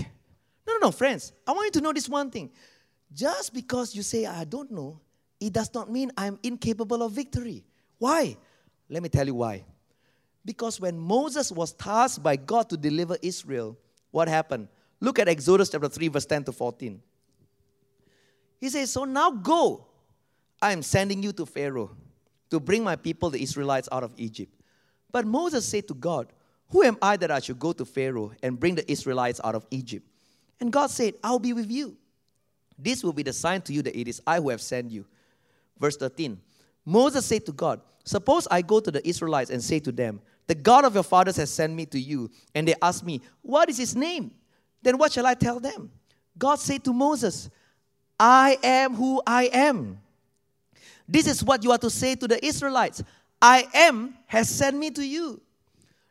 No, 0.66 0.74
no, 0.74 0.88
no, 0.88 0.92
friends. 0.92 1.32
I 1.46 1.52
want 1.52 1.66
you 1.66 1.72
to 1.80 1.82
know 1.82 1.94
this 1.94 2.10
one 2.10 2.32
thing. 2.32 2.50
Just 3.14 3.54
because 3.54 3.96
you 3.96 4.02
say 4.02 4.26
I 4.26 4.46
don't 4.46 4.72
know, 4.72 5.00
it 5.40 5.54
does 5.54 5.72
not 5.76 5.92
mean 5.92 6.12
I'm 6.18 6.40
incapable 6.42 7.04
of 7.04 7.12
victory. 7.12 7.64
Why? 8.00 8.36
Let 8.90 9.04
me 9.04 9.10
tell 9.10 9.28
you 9.28 9.36
why. 9.36 9.64
Because 10.48 10.80
when 10.80 10.98
Moses 10.98 11.52
was 11.52 11.74
tasked 11.74 12.24
by 12.24 12.38
God 12.38 12.70
to 12.70 12.78
deliver 12.78 13.18
Israel, 13.22 13.78
what 14.12 14.30
happened? 14.30 14.70
Look 15.02 15.20
at 15.20 15.28
Exodus 15.28 15.68
chapter 15.68 15.90
3, 15.90 16.08
verse 16.08 16.26
10 16.26 16.46
to 16.46 16.54
14. 16.54 17.02
He 18.62 18.70
says, 18.70 18.90
So 18.90 19.04
now 19.04 19.30
go. 19.30 19.88
I 20.62 20.72
am 20.72 20.82
sending 20.84 21.22
you 21.22 21.34
to 21.34 21.46
Pharaoh 21.46 21.92
to 22.50 22.62
bring 22.62 22.82
my 22.82 22.96
people, 22.96 23.30
the 23.30 23.44
Israelites, 23.44 23.90
out 23.92 24.06
of 24.06 24.14
Egypt. 24.16 24.54
But 25.12 25.28
Moses 25.28 25.68
said 25.68 25.86
to 25.90 25.94
God, 25.94 26.32
Who 26.70 26.82
am 26.82 26.98
I 27.02 27.18
that 27.18 27.30
I 27.30 27.42
should 27.42 27.60
go 27.60 27.74
to 27.74 27.84
Pharaoh 27.84 28.32
and 28.42 28.58
bring 28.58 28.76
the 28.76 28.90
Israelites 28.90 29.42
out 29.44 29.54
of 29.54 29.68
Egypt? 29.70 30.08
And 30.62 30.72
God 30.72 30.92
said, 30.92 31.16
I'll 31.26 31.40
be 31.40 31.52
with 31.52 31.70
you. 31.70 31.98
This 32.80 33.04
will 33.04 33.12
be 33.12 33.24
the 33.24 33.34
sign 33.34 33.64
to 33.64 33.74
you 33.74 33.82
that 33.82 34.00
it 34.00 34.08
is 34.08 34.22
I 34.26 34.40
who 34.40 34.48
have 34.48 34.62
sent 34.62 34.92
you. 34.92 35.06
Verse 35.78 35.98
13 35.98 36.40
Moses 36.86 37.26
said 37.26 37.46
to 37.48 37.52
God, 37.52 37.82
Suppose 38.06 38.48
I 38.50 38.62
go 38.62 38.80
to 38.80 38.90
the 38.90 39.06
Israelites 39.06 39.50
and 39.50 39.62
say 39.62 39.80
to 39.82 39.92
them, 39.92 40.22
the 40.48 40.56
God 40.56 40.86
of 40.86 40.94
your 40.94 41.04
fathers 41.04 41.36
has 41.38 41.52
sent 41.52 41.74
me 41.74 41.86
to 41.88 42.00
you. 42.00 42.32
And 42.56 42.68
they 42.68 42.76
asked 42.82 43.06
me, 43.06 43.22
What 43.42 43.70
is 43.70 43.78
his 43.78 43.96
name? 43.96 44.32
Then 44.82 44.98
what 44.98 45.12
shall 45.12 45.26
I 45.26 45.34
tell 45.34 45.60
them? 45.60 45.92
God 46.38 46.60
said 46.60 46.84
to 46.86 46.94
Moses, 46.94 47.50
I 48.20 48.58
am 48.64 48.96
who 48.96 49.22
I 49.28 49.50
am. 49.54 50.00
This 51.08 51.28
is 51.28 51.44
what 51.44 51.64
you 51.64 51.72
are 51.72 51.78
to 51.78 51.90
say 51.90 52.16
to 52.16 52.28
the 52.28 52.44
Israelites 52.46 53.04
I 53.42 53.68
am 53.74 54.16
has 54.26 54.50
sent 54.50 54.78
me 54.78 54.90
to 54.92 55.06
you. 55.06 55.42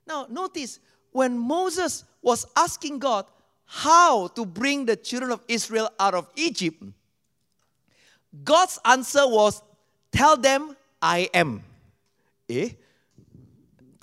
Now, 0.07 0.27
notice 0.31 0.79
when 1.11 1.37
Moses 1.39 2.05
was 2.23 2.47
asking 2.57 2.99
God 3.01 3.27
how 3.65 4.29
to 4.29 4.47
bring 4.47 4.87
the 4.87 4.97
children 4.97 5.33
of 5.33 5.41
Israel 5.49 5.91
out 5.99 6.15
of 6.15 6.29
Egypt, 6.37 6.83
God's 8.45 8.79
answer 8.85 9.27
was, 9.27 9.63
Tell 10.13 10.37
them 10.37 10.77
I 11.03 11.29
am. 11.35 11.63
Eh? 12.49 12.71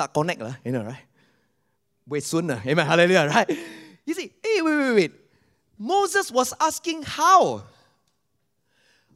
Tak 0.04 0.12
connect 0.12 0.44
lah, 0.44 0.56
you 0.68 0.76
know, 0.76 0.84
right? 0.84 1.08
Wait 2.04 2.24
soon 2.24 2.52
amen, 2.52 2.84
hallelujah, 2.84 3.32
right? 3.32 3.48
You 4.04 4.14
see, 4.14 4.36
hey, 4.44 4.60
wait, 4.60 4.76
wait, 4.76 4.96
wait. 4.96 5.14
Moses 5.80 6.28
was 6.28 6.52
asking 6.60 7.04
how. 7.04 7.64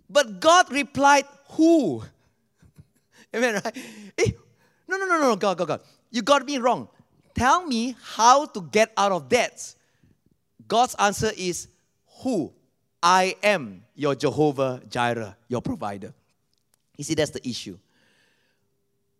But 0.10 0.40
God 0.40 0.72
replied, 0.72 1.28
who? 1.52 2.02
Amen, 3.36 3.60
right? 3.60 3.76
Hey, 4.16 4.40
no, 4.88 4.96
no, 4.96 5.06
no, 5.06 5.20
no, 5.20 5.36
God, 5.36 5.58
God, 5.58 5.68
God. 5.68 5.82
You 6.10 6.22
got 6.22 6.48
me 6.48 6.58
wrong. 6.58 6.88
Tell 7.36 7.68
me 7.68 7.96
how 8.16 8.46
to 8.48 8.62
get 8.72 8.96
out 8.96 9.12
of 9.12 9.28
that. 9.30 9.60
God's 10.66 10.96
answer 10.96 11.32
is, 11.36 11.68
who? 12.24 12.54
I 13.04 13.36
am 13.44 13.84
your 13.94 14.16
Jehovah 14.16 14.82
Jireh, 14.88 15.36
your 15.50 15.62
provider. 15.62 16.14
You 16.96 17.04
see, 17.04 17.14
that's 17.14 17.32
the 17.32 17.44
issue 17.48 17.78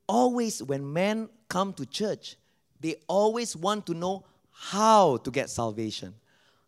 always, 0.08 0.64
when 0.64 0.92
men 0.92 1.30
come 1.48 1.74
to 1.74 1.86
church, 1.86 2.36
they 2.80 2.96
always 3.08 3.56
want 3.56 3.86
to 3.88 3.94
know 3.94 4.26
how 4.52 5.18
to 5.18 5.32
get 5.32 5.50
salvation, 5.50 6.14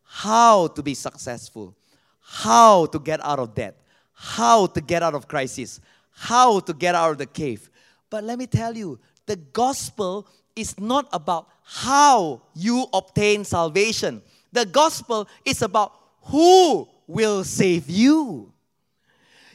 how 0.03 0.67
to 0.67 0.83
be 0.83 0.93
successful, 0.93 1.75
how 2.19 2.85
to 2.87 2.99
get 2.99 3.23
out 3.23 3.39
of 3.39 3.55
debt, 3.55 3.77
how 4.13 4.67
to 4.67 4.81
get 4.81 5.01
out 5.03 5.15
of 5.15 5.27
crisis, 5.27 5.79
how 6.11 6.59
to 6.59 6.73
get 6.73 6.95
out 6.95 7.11
of 7.11 7.17
the 7.17 7.25
cave. 7.25 7.69
But 8.09 8.23
let 8.23 8.37
me 8.37 8.47
tell 8.47 8.75
you, 8.75 8.99
the 9.25 9.35
gospel 9.35 10.27
is 10.55 10.79
not 10.79 11.07
about 11.13 11.47
how 11.63 12.41
you 12.53 12.87
obtain 12.93 13.43
salvation. 13.43 14.21
The 14.51 14.65
gospel 14.65 15.27
is 15.45 15.61
about 15.61 15.93
who 16.23 16.87
will 17.07 17.43
save 17.43 17.89
you. 17.89 18.51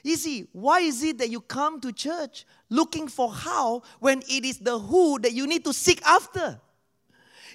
See, 0.05 0.47
why 0.53 0.81
is 0.81 1.03
it 1.03 1.19
that 1.19 1.31
you 1.31 1.41
come 1.41 1.81
to 1.81 1.93
church 1.93 2.45
looking 2.69 3.09
for 3.09 3.33
how 3.33 3.83
when 4.01 4.21
it 4.29 4.45
is 4.45 4.59
the 4.59 4.79
who 4.79 5.19
that 5.21 5.33
you 5.33 5.47
need 5.47 5.65
to 5.65 5.73
seek 5.73 6.03
after? 6.03 6.61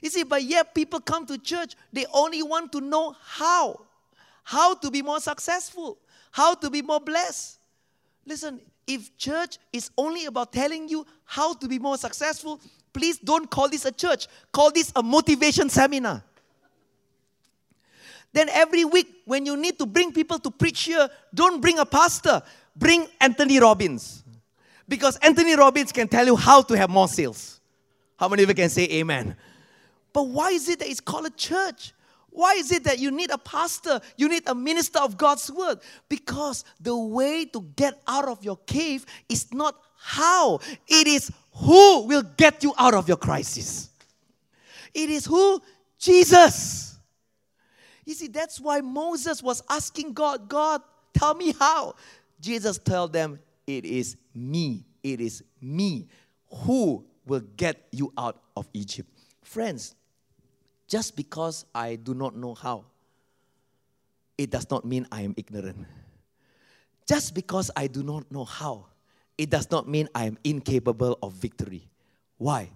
You 0.02 0.10
see, 0.10 0.24
but 0.24 0.43
yet 0.43 0.74
people 0.74 1.00
come 1.00 1.26
to 1.28 1.38
church, 1.38 1.76
they 1.91 2.06
only 2.14 2.41
want 2.41 2.72
to 2.72 2.82
know 2.82 3.16
how. 3.22 3.86
How 4.43 4.74
to 4.76 4.89
be 4.89 5.02
more 5.02 5.20
successful, 5.20 6.00
how 6.32 6.56
to 6.56 6.70
be 6.70 6.82
more 6.82 7.00
blessed. 7.00 7.60
Listen, 8.26 8.60
if 8.88 9.16
church 9.18 9.60
is 9.72 9.91
only 9.97 10.26
about 10.26 10.52
telling 10.52 10.89
you 10.89 11.06
how 11.26 11.54
to 11.54 11.68
be 11.68 11.78
more 11.78 11.97
successful, 11.97 12.60
please 12.91 13.20
don't 13.20 13.50
call 13.50 13.70
this 13.70 13.86
a 13.86 13.91
church. 13.91 14.28
Call 14.52 14.72
this 14.72 14.91
a 14.95 15.04
motivation 15.04 15.70
seminar. 15.70 16.24
Then 18.32 18.49
every 18.49 18.86
week, 18.86 19.07
when 19.25 19.45
you 19.45 19.57
need 19.57 19.77
to 19.80 19.86
bring 19.86 20.11
people 20.11 20.39
to 20.39 20.51
preach 20.51 20.84
here, 20.84 21.09
don't 21.34 21.61
bring 21.61 21.80
a 21.80 21.86
pastor, 21.86 22.41
bring 22.75 23.07
Anthony 23.19 23.59
Robbins. 23.59 24.23
Because 24.88 25.17
Anthony 25.17 25.55
Robbins 25.55 25.91
can 25.91 26.07
tell 26.07 26.25
you 26.25 26.36
how 26.36 26.61
to 26.63 26.77
have 26.77 26.89
more 26.89 27.07
sales. 27.07 27.59
How 28.17 28.27
many 28.27 28.43
of 28.43 28.49
you 28.49 28.55
can 28.55 28.69
say 28.69 28.86
amen? 28.91 29.36
But 30.11 30.23
why 30.23 30.49
is 30.49 30.67
it 30.67 30.80
that 30.80 30.89
it's 30.89 30.99
called 30.99 31.27
a 31.27 31.32
church? 31.32 31.93
Why 32.32 32.53
is 32.53 32.71
it 32.71 32.84
that 32.84 32.99
you 32.99 33.11
need 33.11 33.32
a 33.32 33.38
pastor? 33.38 34.01
You 34.17 34.30
need 34.30 34.43
a 34.47 34.55
minister 34.55 34.99
of 34.99 35.17
God's 35.17 35.51
word? 35.51 35.80
Because 36.07 36.63
the 36.80 36.95
way 36.95 37.45
to 37.45 37.61
get 37.75 38.01
out 38.07 38.27
of 38.27 38.43
your 38.43 38.57
cave 38.65 39.05
is 39.27 39.53
not 39.53 39.75
how, 39.97 40.59
it 40.88 41.07
is 41.07 41.32
who 41.53 42.05
will 42.05 42.23
get 42.38 42.63
you 42.63 42.73
out 42.77 42.93
of 42.93 43.07
your 43.07 43.17
crisis. 43.17 43.89
It 44.93 45.09
is 45.09 45.25
who? 45.25 45.61
Jesus. 45.97 46.88
You 48.10 48.16
see, 48.16 48.28
that's 48.28 48.60
why 48.60 48.82
Moses 48.82 49.43
was 49.43 49.62
asking 49.70 50.14
God, 50.14 50.49
God, 50.49 50.82
tell 51.14 51.36
me 51.36 51.53
how. 51.60 51.93
Jesus 52.41 52.80
told 52.80 53.14
them, 53.14 53.38
It 53.68 53.86
is 53.86 54.18
me. 54.34 54.84
It 55.03 55.22
is 55.22 55.43
me 55.62 56.07
who 56.51 57.05
will 57.28 57.43
get 57.55 57.88
you 57.91 58.12
out 58.18 58.41
of 58.57 58.68
Egypt. 58.74 59.07
Friends, 59.43 59.93
just 60.88 61.16
because 61.16 61.68
I 61.76 61.97
do 61.97 62.16
not 62.16 62.36
know 62.36 62.55
how, 62.55 62.86
it 64.39 64.49
does 64.49 64.68
not 64.72 64.86
mean 64.86 65.05
I 65.12 65.22
am 65.22 65.36
ignorant. 65.38 65.86
Just 67.07 67.36
because 67.36 67.70
I 67.76 67.86
do 67.86 68.01
not 68.01 68.32
know 68.32 68.43
how, 68.43 68.88
it 69.38 69.51
does 69.51 69.70
not 69.70 69.88
mean 69.88 70.10
I 70.16 70.26
am 70.26 70.39
incapable 70.43 71.20
of 71.22 71.34
victory. 71.34 71.88
Why? 72.39 72.72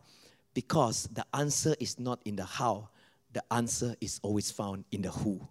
Because 0.54 1.10
the 1.12 1.26
answer 1.34 1.74
is 1.80 1.98
not 1.98 2.22
in 2.24 2.36
the 2.36 2.46
how, 2.46 2.90
the 3.34 3.44
answer 3.52 3.96
is 4.00 4.20
always 4.24 4.52
found 4.52 4.86
in 4.92 5.02
the 5.02 5.10
who. 5.12 5.46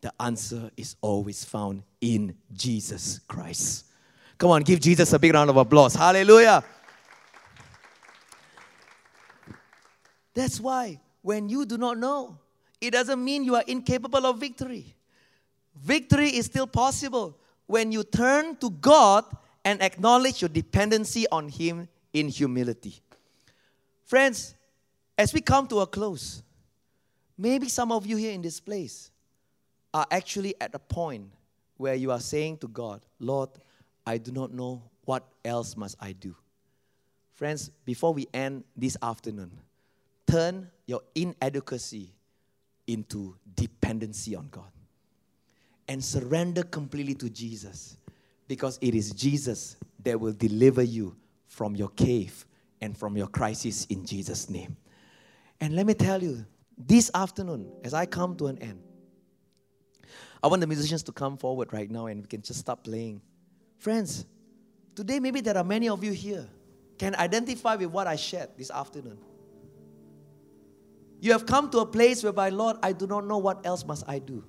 The 0.00 0.12
answer 0.18 0.70
is 0.76 0.96
always 1.00 1.44
found 1.44 1.82
in 2.00 2.34
Jesus 2.52 3.20
Christ. 3.28 3.86
Come 4.38 4.50
on, 4.50 4.62
give 4.62 4.80
Jesus 4.80 5.12
a 5.12 5.18
big 5.18 5.34
round 5.34 5.50
of 5.50 5.56
applause. 5.56 5.94
Hallelujah. 5.94 6.64
That's 10.34 10.58
why 10.60 11.00
when 11.22 11.48
you 11.48 11.66
do 11.66 11.76
not 11.76 11.98
know, 11.98 12.38
it 12.80 12.92
doesn't 12.92 13.22
mean 13.22 13.44
you 13.44 13.54
are 13.56 13.64
incapable 13.66 14.26
of 14.26 14.38
victory. 14.38 14.96
Victory 15.76 16.30
is 16.30 16.46
still 16.46 16.66
possible 16.66 17.36
when 17.66 17.92
you 17.92 18.02
turn 18.02 18.56
to 18.56 18.70
God 18.70 19.24
and 19.64 19.82
acknowledge 19.82 20.40
your 20.40 20.48
dependency 20.48 21.26
on 21.30 21.48
Him 21.48 21.88
in 22.12 22.28
humility. 22.28 23.00
Friends, 24.06 24.54
as 25.16 25.34
we 25.34 25.40
come 25.40 25.66
to 25.68 25.80
a 25.80 25.86
close, 25.86 26.42
maybe 27.40 27.68
some 27.68 27.90
of 27.90 28.06
you 28.06 28.16
here 28.16 28.32
in 28.32 28.42
this 28.42 28.60
place 28.60 29.10
are 29.94 30.06
actually 30.10 30.54
at 30.60 30.74
a 30.74 30.78
point 30.78 31.24
where 31.78 31.94
you 31.94 32.10
are 32.10 32.20
saying 32.20 32.58
to 32.58 32.68
God, 32.68 33.00
Lord, 33.18 33.48
I 34.06 34.18
do 34.18 34.30
not 34.30 34.52
know 34.52 34.82
what 35.06 35.26
else 35.44 35.76
must 35.76 35.96
I 36.00 36.12
do. 36.12 36.36
Friends, 37.32 37.70
before 37.86 38.12
we 38.12 38.26
end 38.34 38.64
this 38.76 38.98
afternoon, 39.02 39.50
turn 40.26 40.70
your 40.86 41.00
inadequacy 41.14 42.12
into 42.86 43.34
dependency 43.54 44.36
on 44.36 44.48
God 44.50 44.70
and 45.88 46.04
surrender 46.04 46.62
completely 46.62 47.14
to 47.14 47.30
Jesus 47.30 47.96
because 48.46 48.78
it 48.82 48.94
is 48.94 49.12
Jesus 49.12 49.76
that 50.02 50.20
will 50.20 50.34
deliver 50.34 50.82
you 50.82 51.16
from 51.48 51.74
your 51.74 51.88
cave 51.88 52.44
and 52.82 52.96
from 52.96 53.16
your 53.16 53.28
crisis 53.28 53.86
in 53.86 54.04
Jesus' 54.04 54.50
name. 54.50 54.76
And 55.60 55.74
let 55.74 55.86
me 55.86 55.94
tell 55.94 56.22
you, 56.22 56.44
this 56.86 57.10
afternoon, 57.14 57.70
as 57.84 57.92
I 57.94 58.06
come 58.06 58.36
to 58.36 58.46
an 58.46 58.58
end, 58.58 58.82
I 60.42 60.46
want 60.46 60.60
the 60.60 60.66
musicians 60.66 61.02
to 61.04 61.12
come 61.12 61.36
forward 61.36 61.72
right 61.72 61.90
now 61.90 62.06
and 62.06 62.22
we 62.22 62.26
can 62.26 62.40
just 62.40 62.60
stop 62.60 62.84
playing. 62.84 63.20
Friends, 63.78 64.24
today 64.94 65.20
maybe 65.20 65.40
there 65.40 65.56
are 65.56 65.64
many 65.64 65.88
of 65.88 66.02
you 66.02 66.12
here 66.12 66.48
can 66.98 67.14
identify 67.16 67.76
with 67.76 67.90
what 67.90 68.06
I 68.06 68.16
shared 68.16 68.50
this 68.56 68.70
afternoon. 68.70 69.18
You 71.20 71.32
have 71.32 71.44
come 71.44 71.70
to 71.70 71.80
a 71.80 71.86
place 71.86 72.22
whereby, 72.22 72.48
Lord, 72.48 72.78
I 72.82 72.92
do 72.92 73.06
not 73.06 73.26
know 73.26 73.36
what 73.36 73.64
else 73.66 73.84
must 73.84 74.04
I 74.08 74.18
do. 74.18 74.42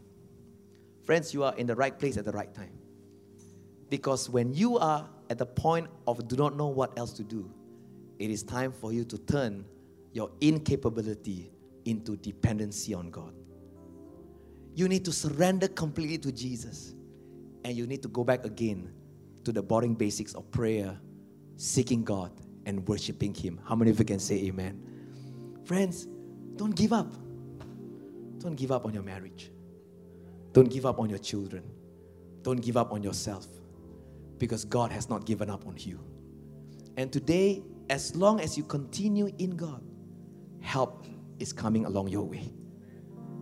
Friends, 1.04 1.34
you 1.34 1.44
are 1.44 1.56
in 1.58 1.68
the 1.68 1.76
right 1.76 1.98
place 1.98 2.16
at 2.16 2.24
the 2.24 2.32
right 2.32 2.54
time. 2.54 2.78
Because 3.90 4.30
when 4.30 4.54
you 4.54 4.78
are 4.78 5.10
at 5.30 5.38
the 5.38 5.46
point 5.46 5.88
of 6.08 6.26
do 6.30 6.38
not 6.38 6.56
know 6.56 6.68
what 6.68 6.98
else 6.98 7.12
to 7.14 7.24
do, 7.24 7.52
it 8.20 8.30
is 8.30 8.44
time 8.44 8.72
for 8.72 8.94
you 8.94 9.04
to 9.06 9.18
turn 9.18 9.66
your 10.14 10.32
incapability 10.40 11.52
into 11.86 12.16
dependency 12.18 12.94
on 12.94 13.10
God. 13.10 13.34
You 14.74 14.88
need 14.88 15.06
to 15.06 15.12
surrender 15.12 15.68
completely 15.68 16.18
to 16.20 16.32
Jesus. 16.32 16.94
And 17.64 17.76
you 17.76 17.86
need 17.86 18.02
to 18.02 18.08
go 18.08 18.24
back 18.24 18.46
again 18.46 18.92
to 19.44 19.52
the 19.52 19.62
boring 19.62 19.94
basics 19.94 20.34
of 20.34 20.50
prayer, 20.52 20.98
seeking 21.58 22.04
God, 22.04 22.32
and 22.66 22.88
worshiping 22.88 23.34
Him. 23.34 23.60
How 23.66 23.76
many 23.76 23.92
of 23.92 24.00
you 24.00 24.06
can 24.06 24.20
say 24.20 24.36
amen? 24.46 24.82
Friends, 25.66 26.08
don't 26.56 26.76
give 26.76 26.94
up. 26.94 27.16
Don't 28.40 28.56
give 28.56 28.72
up 28.72 28.86
on 28.86 28.94
your 28.94 29.04
marriage. 29.04 29.52
Don't 30.54 30.70
give 30.70 30.86
up 30.86 31.00
on 31.00 31.10
your 31.10 31.20
children. 31.20 31.64
Don't 32.42 32.62
give 32.62 32.78
up 32.78 32.92
on 32.92 33.04
yourself 33.04 33.46
because 34.38 34.66
God 34.66 34.92
has 34.92 35.10
not 35.10 35.26
given 35.26 35.50
up 35.50 35.68
on 35.68 35.76
you. 35.78 36.00
And 36.98 37.14
today, 37.14 37.62
as 37.90 38.16
long 38.16 38.40
as 38.40 38.58
you 38.58 38.64
continue 38.64 39.30
in 39.38 39.52
God, 39.52 39.84
help 40.62 41.06
is 41.42 41.52
coming 41.52 41.86
along 41.86 42.10
your 42.10 42.24
way. 42.24 42.52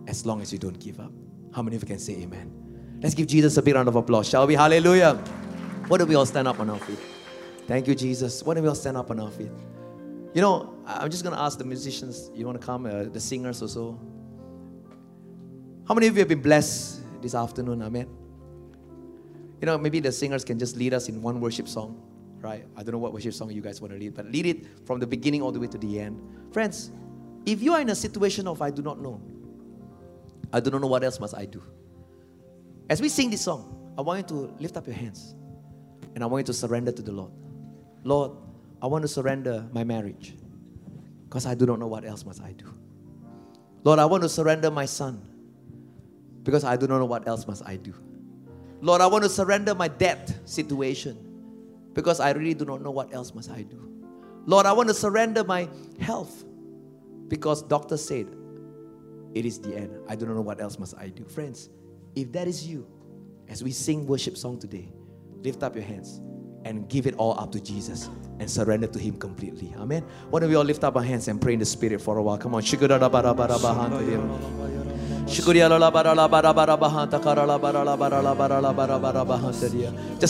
As 0.06 0.26
long 0.26 0.40
as 0.40 0.52
you 0.52 0.58
don't 0.58 0.78
give 0.78 0.98
up. 0.98 1.12
How 1.52 1.62
many 1.62 1.76
of 1.76 1.82
you 1.82 1.86
can 1.86 1.98
say 1.98 2.14
amen? 2.22 2.52
Let's 3.02 3.14
give 3.14 3.26
Jesus 3.26 3.56
a 3.56 3.62
big 3.62 3.74
round 3.74 3.88
of 3.88 3.96
applause, 3.96 4.28
shall 4.28 4.46
we? 4.46 4.54
Hallelujah. 4.54 5.14
Why 5.88 5.98
don't 5.98 6.08
we 6.08 6.14
all 6.14 6.26
stand 6.26 6.48
up 6.48 6.60
on 6.60 6.70
our 6.70 6.78
feet? 6.78 6.98
Thank 7.66 7.86
you, 7.86 7.94
Jesus. 7.94 8.42
Why 8.42 8.54
don't 8.54 8.62
we 8.62 8.68
all 8.68 8.74
stand 8.74 8.96
up 8.96 9.10
on 9.10 9.20
our 9.20 9.30
feet? 9.30 9.50
You 10.34 10.40
know, 10.40 10.74
I'm 10.86 11.10
just 11.10 11.24
going 11.24 11.34
to 11.34 11.42
ask 11.42 11.58
the 11.58 11.64
musicians, 11.64 12.30
you 12.34 12.46
want 12.46 12.60
to 12.60 12.64
come, 12.64 12.86
uh, 12.86 13.04
the 13.04 13.20
singers 13.20 13.62
also. 13.62 13.98
How 15.88 15.94
many 15.94 16.06
of 16.06 16.14
you 16.14 16.20
have 16.20 16.28
been 16.28 16.42
blessed 16.42 17.02
this 17.20 17.34
afternoon? 17.34 17.82
Amen. 17.82 18.08
You 19.60 19.66
know, 19.66 19.76
maybe 19.76 20.00
the 20.00 20.12
singers 20.12 20.44
can 20.44 20.58
just 20.58 20.76
lead 20.76 20.94
us 20.94 21.08
in 21.08 21.20
one 21.20 21.40
worship 21.40 21.68
song, 21.68 22.00
right? 22.40 22.64
I 22.76 22.82
don't 22.82 22.92
know 22.92 22.98
what 22.98 23.12
worship 23.12 23.34
song 23.34 23.50
you 23.50 23.60
guys 23.60 23.80
want 23.80 23.92
to 23.92 23.98
lead, 23.98 24.14
but 24.14 24.26
lead 24.26 24.46
it 24.46 24.86
from 24.86 25.00
the 25.00 25.06
beginning 25.06 25.42
all 25.42 25.52
the 25.52 25.60
way 25.60 25.66
to 25.66 25.78
the 25.78 26.00
end. 26.00 26.20
Friends, 26.52 26.92
if 27.46 27.62
you 27.62 27.72
are 27.74 27.80
in 27.80 27.88
a 27.90 27.94
situation 27.94 28.46
of 28.46 28.62
I 28.62 28.70
do 28.70 28.82
not 28.82 29.00
know, 29.00 29.20
I 30.52 30.60
do 30.60 30.70
not 30.70 30.80
know 30.80 30.86
what 30.86 31.04
else 31.04 31.20
must 31.20 31.36
I 31.36 31.44
do. 31.44 31.62
As 32.88 33.00
we 33.00 33.08
sing 33.08 33.30
this 33.30 33.42
song, 33.42 33.92
I 33.96 34.02
want 34.02 34.30
you 34.30 34.36
to 34.36 34.54
lift 34.60 34.76
up 34.76 34.86
your 34.86 34.96
hands 34.96 35.34
and 36.14 36.24
I 36.24 36.26
want 36.26 36.42
you 36.42 36.52
to 36.52 36.58
surrender 36.58 36.92
to 36.92 37.02
the 37.02 37.12
Lord. 37.12 37.30
Lord, 38.04 38.32
I 38.82 38.86
want 38.86 39.02
to 39.02 39.08
surrender 39.08 39.66
my 39.72 39.84
marriage 39.84 40.34
because 41.24 41.46
I 41.46 41.54
do 41.54 41.66
not 41.66 41.78
know 41.78 41.86
what 41.86 42.04
else 42.04 42.24
must 42.24 42.42
I 42.42 42.52
do. 42.52 42.66
Lord, 43.84 43.98
I 43.98 44.06
want 44.06 44.22
to 44.24 44.28
surrender 44.28 44.70
my 44.70 44.84
son 44.84 45.22
because 46.42 46.64
I 46.64 46.76
do 46.76 46.86
not 46.86 46.98
know 46.98 47.04
what 47.04 47.26
else 47.28 47.46
must 47.46 47.62
I 47.66 47.76
do. 47.76 47.94
Lord, 48.80 49.00
I 49.00 49.06
want 49.06 49.24
to 49.24 49.30
surrender 49.30 49.74
my 49.74 49.88
debt 49.88 50.34
situation 50.44 51.16
because 51.92 52.20
I 52.20 52.32
really 52.32 52.54
do 52.54 52.64
not 52.64 52.82
know 52.82 52.90
what 52.90 53.12
else 53.14 53.34
must 53.34 53.50
I 53.50 53.62
do. 53.62 53.88
Lord, 54.46 54.66
I 54.66 54.72
want 54.72 54.88
to 54.88 54.94
surrender 54.94 55.44
my 55.44 55.68
health 56.00 56.44
because 57.30 57.62
doctor 57.62 57.96
said 57.96 58.26
it 59.32 59.46
is 59.46 59.60
the 59.60 59.74
end. 59.74 59.96
I 60.08 60.16
do 60.16 60.26
not 60.26 60.34
know 60.34 60.42
what 60.42 60.60
else 60.60 60.78
must 60.78 60.94
I 60.98 61.08
do. 61.08 61.24
Friends, 61.24 61.70
if 62.16 62.32
that 62.32 62.48
is 62.48 62.66
you, 62.66 62.86
as 63.48 63.62
we 63.62 63.70
sing 63.70 64.06
worship 64.06 64.36
song 64.36 64.58
today, 64.58 64.92
lift 65.42 65.62
up 65.62 65.74
your 65.74 65.84
hands 65.84 66.20
and 66.64 66.88
give 66.88 67.06
it 67.06 67.14
all 67.14 67.38
up 67.38 67.52
to 67.52 67.60
Jesus 67.60 68.10
and 68.40 68.50
surrender 68.50 68.88
to 68.88 68.98
Him 68.98 69.16
completely. 69.16 69.72
Amen. 69.78 70.04
Why 70.28 70.40
don't 70.40 70.50
we 70.50 70.56
all 70.56 70.64
lift 70.64 70.84
up 70.84 70.96
our 70.96 71.02
hands 71.02 71.28
and 71.28 71.40
pray 71.40 71.54
in 71.54 71.60
the 71.60 71.64
Spirit 71.64 72.02
for 72.02 72.18
a 72.18 72.22
while? 72.22 72.36
Come 72.36 72.54
on. 72.54 72.62
Just 72.62 72.80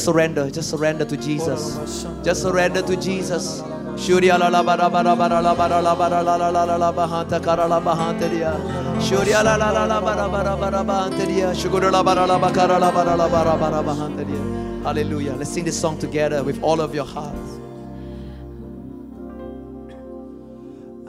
surrender. 0.05 0.51
Just 0.51 0.71
surrender 0.71 1.05
to 1.07 1.17
Jesus. 1.17 2.05
Just 2.23 2.43
surrender 2.43 2.83
to 2.83 2.97
Jesus. 2.97 3.63
Shurya 3.97 4.38
la 4.38 4.49
la 4.49 4.62
bara 4.62 4.88
bara 4.91 5.14
bara 5.16 5.41
la 5.41 5.55
bara 5.55 5.80
la 5.80 5.95
bara 5.95 6.22
la 6.22 6.36
la 6.36 6.51
la 6.51 6.64
la 6.64 6.76
la 6.76 6.93
bahanta 6.93 7.41
kara 7.43 7.66
la 7.68 7.80
bahanta 7.80 8.28
dia. 8.30 8.53
Shurya 8.99 9.43
la 9.45 9.57
la 9.57 9.70
la 9.70 9.84
la 9.86 10.01
bara 10.01 10.28
bara 10.28 10.57
bara 10.57 10.84
bahanta 10.84 11.26
dia. 11.26 11.53
Shukura 11.55 11.91
la 11.91 12.03
bara 12.03 12.26
la 12.26 12.38
bakara 12.38 12.78
la 12.80 12.91
bara 12.91 13.16
la 13.16 13.28
bara 13.28 13.57
bara 13.57 13.82
bahanta 13.82 14.24
dia. 14.26 14.43
Hallelujah. 14.84 15.34
Let's 15.36 15.51
sing 15.51 15.64
this 15.64 15.78
song 15.78 15.99
together 15.99 16.43
with 16.43 16.62
all 16.62 16.80
of 16.80 16.95
your 16.95 17.05
hearts. 17.05 17.59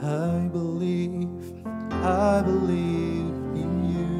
I 0.02 0.48
believe, 0.52 1.64
I 2.02 2.42
believe 2.42 3.32
in 3.62 3.72
you. 3.94 4.12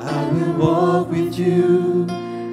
I 0.00 0.30
will 0.32 0.52
walk 0.56 1.10
with 1.10 1.36
you, 1.38 2.06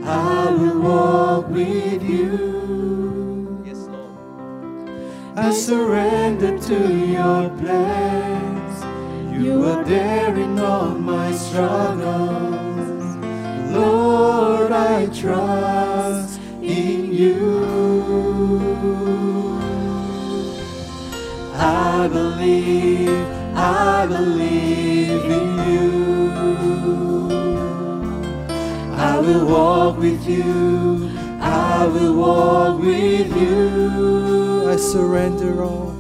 I 0.07 0.51
will 0.51 0.81
walk 0.81 1.49
with 1.49 2.03
you. 2.03 3.63
Yes, 3.65 3.77
Lord. 3.87 4.89
I 5.35 5.51
surrender 5.51 6.59
to 6.59 6.95
your 6.97 7.49
plans. 7.57 8.83
You 9.35 9.63
are 9.65 9.83
there 9.83 10.35
in 10.37 10.59
all 10.59 10.89
my 10.89 11.31
struggles. 11.31 13.15
Lord, 13.73 14.71
I 14.71 15.07
trust 15.07 16.39
in 16.61 17.11
you. 17.11 17.65
I 21.55 22.07
believe, 22.07 23.09
I 23.55 24.05
believe 24.05 25.25
in 25.25 25.71
you. 25.71 26.04
Will 29.35 29.47
walk 29.47 29.97
with 29.97 30.27
you, 30.27 31.09
I 31.41 31.85
will 31.87 32.15
walk 32.15 32.79
with 32.79 33.35
you. 33.35 34.69
I 34.69 34.75
surrender 34.77 35.63
all, 35.63 35.95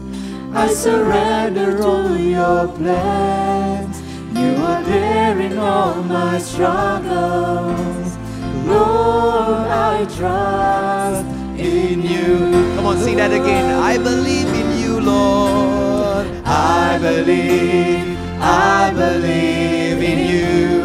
I 0.53 0.67
surrender 0.67 1.81
all 1.83 2.17
your 2.17 2.67
plans. 2.69 4.01
You 4.37 4.55
are 4.63 4.83
there 4.83 5.39
in 5.39 5.57
all 5.57 5.95
my 6.03 6.37
struggles. 6.39 8.17
Lord, 8.65 9.67
I 9.67 10.05
trust 10.17 11.25
in 11.59 12.01
you. 12.01 12.51
Come 12.75 12.85
on, 12.85 12.97
sing 12.97 13.17
that 13.17 13.31
again. 13.31 13.65
I 13.79 13.97
believe 13.97 14.47
in 14.47 14.79
you, 14.79 14.99
Lord. 15.01 16.27
I 16.45 16.97
believe, 16.99 18.17
I 18.39 18.91
believe 18.91 20.01
in 20.01 20.19
you. 20.29 20.84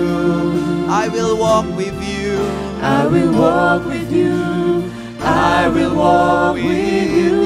I 0.93 1.07
will 1.07 1.39
walk 1.39 1.67
with 1.77 1.95
you. 2.03 2.37
I 2.83 3.07
will 3.07 3.33
walk 3.33 3.87
with 3.87 4.11
you. 4.11 4.91
I 5.21 5.69
will 5.69 5.95
walk 5.95 6.57
with 6.57 7.13
you. 7.17 7.39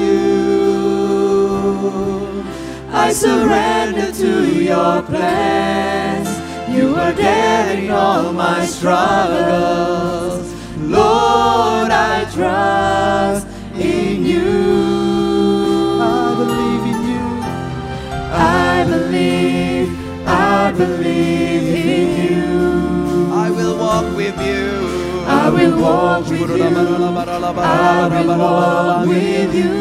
I 2.91 3.13
surrender 3.13 4.11
to 4.11 4.63
your 4.63 5.03
plans. 5.03 6.27
You 6.75 6.95
are 6.95 7.11
there 7.11 7.77
in 7.77 7.91
all 7.91 8.33
my 8.33 8.65
struggles. 8.65 10.51
Lord, 10.79 11.91
I 11.91 12.25
trust 12.33 13.45
in 13.75 14.25
you. 14.25 16.01
I 16.01 16.33
believe 16.41 16.83
in 16.95 16.99
you. 17.11 17.25
I 18.33 18.85
believe, 18.89 19.87
I 20.27 20.71
believe 20.71 21.54
walk 23.95 24.15
with 24.15 24.37
you. 24.41 25.23
I 25.27 25.49
will 25.49 25.81
walk 25.81 26.27
with 26.27 26.57
you. 26.57 26.63
I 26.65 28.07
will 28.09 28.37
walk 28.37 29.07
with 29.07 29.55
you. 29.55 29.73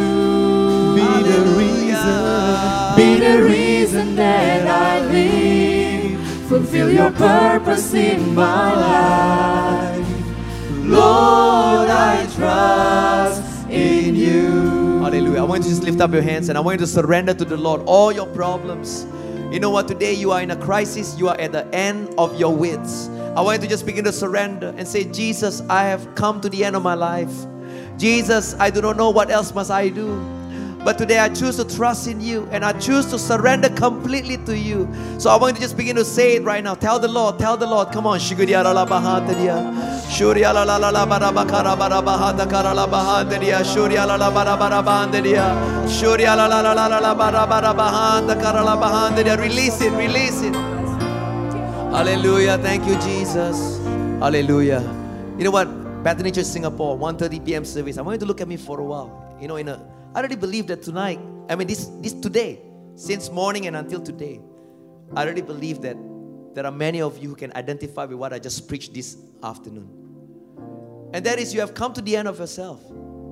Be 0.94 1.08
the 1.30 1.40
reason, 1.58 2.96
be 2.96 3.18
the 3.18 3.42
reason 3.42 4.16
that 4.16 4.66
I 4.66 5.00
live. 5.06 6.20
Fulfill 6.48 6.90
your 6.90 7.10
purpose 7.10 7.94
in 7.94 8.34
my 8.34 8.74
life. 8.74 10.06
Lord, 10.84 11.90
I 11.90 12.26
trust 12.36 13.68
in 13.68 14.14
you. 14.14 15.00
Hallelujah. 15.02 15.40
I 15.40 15.44
want 15.44 15.64
you 15.64 15.70
to 15.70 15.76
just 15.76 15.82
lift 15.82 16.00
up 16.00 16.12
your 16.12 16.22
hands 16.22 16.48
and 16.48 16.56
I 16.56 16.60
want 16.60 16.78
you 16.78 16.86
to 16.86 16.92
surrender 16.92 17.34
to 17.34 17.44
the 17.44 17.56
Lord 17.56 17.82
all 17.86 18.12
your 18.12 18.26
problems. 18.26 19.06
You 19.50 19.60
know 19.60 19.70
what? 19.70 19.88
Today 19.88 20.12
you 20.14 20.30
are 20.30 20.42
in 20.42 20.50
a 20.50 20.56
crisis, 20.56 21.18
you 21.18 21.28
are 21.28 21.38
at 21.40 21.52
the 21.52 21.66
end 21.74 22.14
of 22.18 22.38
your 22.38 22.54
wits. 22.54 23.08
I 23.36 23.40
want 23.40 23.60
you 23.60 23.68
to 23.68 23.70
just 23.70 23.84
begin 23.84 24.04
to 24.04 24.12
surrender 24.12 24.72
and 24.76 24.86
say, 24.86 25.04
Jesus, 25.04 25.60
I 25.68 25.84
have 25.84 26.14
come 26.14 26.40
to 26.40 26.48
the 26.48 26.64
end 26.64 26.76
of 26.76 26.82
my 26.82 26.94
life. 26.94 27.32
Jesus, 27.98 28.54
I 28.60 28.70
do 28.70 28.80
not 28.80 28.96
know 28.96 29.10
what 29.10 29.28
else 29.28 29.52
must 29.52 29.72
I 29.72 29.88
do. 29.88 30.14
But 30.84 30.98
today 30.98 31.18
I 31.18 31.30
choose 31.30 31.56
to 31.56 31.64
trust 31.64 32.06
in 32.06 32.20
you 32.20 32.46
and 32.52 32.62
I 32.62 32.78
choose 32.78 33.06
to 33.06 33.18
surrender 33.18 33.70
completely 33.70 34.36
to 34.44 34.56
you. 34.56 34.86
So 35.18 35.30
I 35.30 35.36
want 35.36 35.54
you 35.54 35.56
to 35.56 35.62
just 35.62 35.76
begin 35.76 35.96
to 35.96 36.04
say 36.04 36.36
it 36.36 36.42
right 36.42 36.62
now. 36.62 36.74
Tell 36.74 36.98
the 37.00 37.08
Lord, 37.08 37.38
tell 37.38 37.56
the 37.56 37.66
Lord, 37.66 37.90
come 37.90 38.06
on. 38.06 38.20
Release 49.40 49.80
it, 49.80 49.92
release 49.92 50.42
it. 50.42 50.73
Hallelujah. 51.94 52.58
Thank 52.58 52.86
you, 52.88 52.96
Jesus. 52.96 53.78
Hallelujah. 54.18 54.80
You 55.38 55.44
know 55.44 55.52
what? 55.52 56.02
Bethany 56.02 56.32
Church 56.32 56.46
Singapore, 56.46 56.98
1.30 56.98 57.46
p.m. 57.46 57.64
service. 57.64 57.98
I 57.98 58.02
want 58.02 58.16
you 58.16 58.18
to 58.18 58.26
look 58.26 58.40
at 58.40 58.48
me 58.48 58.56
for 58.56 58.80
a 58.80 58.84
while. 58.84 59.36
You 59.40 59.46
know, 59.46 59.54
in 59.54 59.68
a 59.68 59.80
I 60.12 60.18
already 60.18 60.34
believe 60.34 60.66
that 60.66 60.82
tonight, 60.82 61.20
I 61.48 61.54
mean 61.54 61.68
this 61.68 61.86
this 62.00 62.12
today, 62.12 62.58
since 62.96 63.30
morning 63.30 63.68
and 63.68 63.76
until 63.76 64.00
today, 64.00 64.40
I 65.14 65.22
already 65.22 65.40
believe 65.40 65.82
that 65.82 65.96
there 66.52 66.66
are 66.66 66.72
many 66.72 67.00
of 67.00 67.16
you 67.18 67.28
who 67.28 67.36
can 67.36 67.52
identify 67.54 68.06
with 68.06 68.18
what 68.18 68.32
I 68.32 68.40
just 68.40 68.66
preached 68.66 68.92
this 68.92 69.16
afternoon. 69.44 69.88
And 71.12 71.24
that 71.24 71.38
is 71.38 71.54
you 71.54 71.60
have 71.60 71.74
come 71.74 71.92
to 71.92 72.02
the 72.02 72.16
end 72.16 72.26
of 72.26 72.40
yourself. 72.40 72.82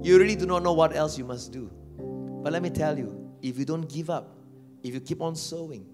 You 0.02 0.20
really 0.20 0.36
do 0.36 0.46
not 0.46 0.62
know 0.62 0.72
what 0.72 0.94
else 0.94 1.18
you 1.18 1.24
must 1.24 1.50
do. 1.50 1.68
But 1.98 2.52
let 2.52 2.62
me 2.62 2.70
tell 2.70 2.96
you, 2.96 3.28
if 3.42 3.58
you 3.58 3.64
don't 3.64 3.88
give 3.88 4.08
up, 4.08 4.36
if 4.84 4.94
you 4.94 5.00
keep 5.00 5.20
on 5.20 5.34
sowing, 5.34 5.84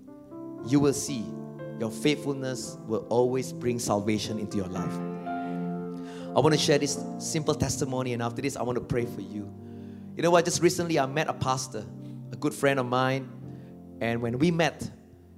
you 0.66 0.80
will 0.80 0.92
see 0.92 1.24
your 1.78 1.90
faithfulness 1.90 2.76
will 2.86 3.06
always 3.08 3.52
bring 3.52 3.78
salvation 3.78 4.38
into 4.38 4.56
your 4.56 4.66
life. 4.66 4.92
I 6.36 6.40
want 6.40 6.54
to 6.54 6.60
share 6.60 6.78
this 6.78 7.02
simple 7.18 7.54
testimony, 7.54 8.12
and 8.12 8.22
after 8.22 8.42
this, 8.42 8.56
I 8.56 8.62
want 8.62 8.76
to 8.76 8.84
pray 8.84 9.06
for 9.06 9.20
you. 9.20 9.52
You 10.16 10.22
know 10.22 10.30
what? 10.30 10.44
Just 10.44 10.62
recently, 10.62 10.98
I 10.98 11.06
met 11.06 11.28
a 11.28 11.32
pastor, 11.32 11.84
a 12.32 12.36
good 12.36 12.52
friend 12.52 12.78
of 12.78 12.86
mine, 12.86 13.28
and 14.00 14.20
when 14.20 14.38
we 14.38 14.50
met, 14.50 14.90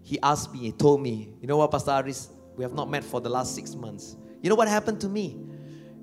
he 0.03 0.19
asked 0.23 0.53
me, 0.53 0.61
he 0.61 0.73
told 0.73 1.01
me, 1.01 1.33
You 1.41 1.47
know 1.47 1.57
what, 1.57 1.71
Pastor 1.71 1.93
Aris, 1.93 2.31
we 2.57 2.65
have 2.65 2.75
not 2.75 2.91
met 2.91 3.05
for 3.05 3.21
the 3.21 3.29
last 3.29 3.55
six 3.55 3.75
months. 3.75 4.17
You 4.43 4.51
know 4.51 4.57
what 4.57 4.69
happened 4.69 5.01
to 5.03 5.09
me? 5.09 5.39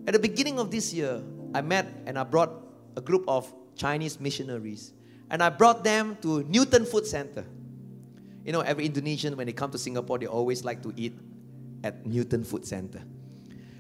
At 0.08 0.14
the 0.14 0.20
beginning 0.20 0.60
of 0.60 0.72
this 0.72 0.94
year, 0.94 1.22
I 1.54 1.62
met 1.62 1.88
and 2.06 2.18
I 2.18 2.24
brought 2.24 2.52
a 2.96 3.02
group 3.02 3.26
of 3.28 3.52
Chinese 3.76 4.20
missionaries, 4.20 4.94
and 5.30 5.44
I 5.44 5.50
brought 5.50 5.84
them 5.84 6.18
to 6.22 6.44
Newton 6.44 6.86
Food 6.86 7.06
Center. 7.06 7.46
You 8.48 8.54
know, 8.54 8.62
every 8.62 8.86
Indonesian, 8.86 9.36
when 9.36 9.46
they 9.46 9.52
come 9.52 9.72
to 9.72 9.78
Singapore, 9.78 10.18
they 10.18 10.26
always 10.26 10.64
like 10.64 10.82
to 10.84 10.94
eat 10.96 11.20
at 11.84 12.06
Newton 12.06 12.46
Food 12.46 12.66
Center. 12.66 13.02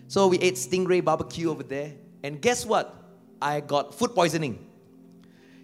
So 0.09 0.27
we 0.27 0.37
ate 0.39 0.55
stingray 0.55 1.01
barbecue 1.01 1.49
over 1.49 1.63
there, 1.63 1.93
and 2.21 2.41
guess 2.41 2.65
what? 2.65 2.93
I 3.41 3.61
got 3.61 3.95
food 3.95 4.13
poisoning. 4.13 4.67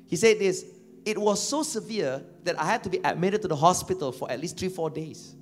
He 0.08 0.16
said 0.16 0.40
this 0.40 0.64
it 1.04 1.18
was 1.18 1.46
so 1.46 1.64
severe 1.64 2.24
that 2.46 2.58
I 2.58 2.64
had 2.64 2.82
to 2.86 2.90
be 2.90 3.00
admitted 3.04 3.42
to 3.42 3.50
the 3.50 3.58
hospital 3.58 4.14
for 4.14 4.32
at 4.32 4.40
least 4.40 4.58
three, 4.58 4.70
four 4.70 4.90
days. 4.90 5.36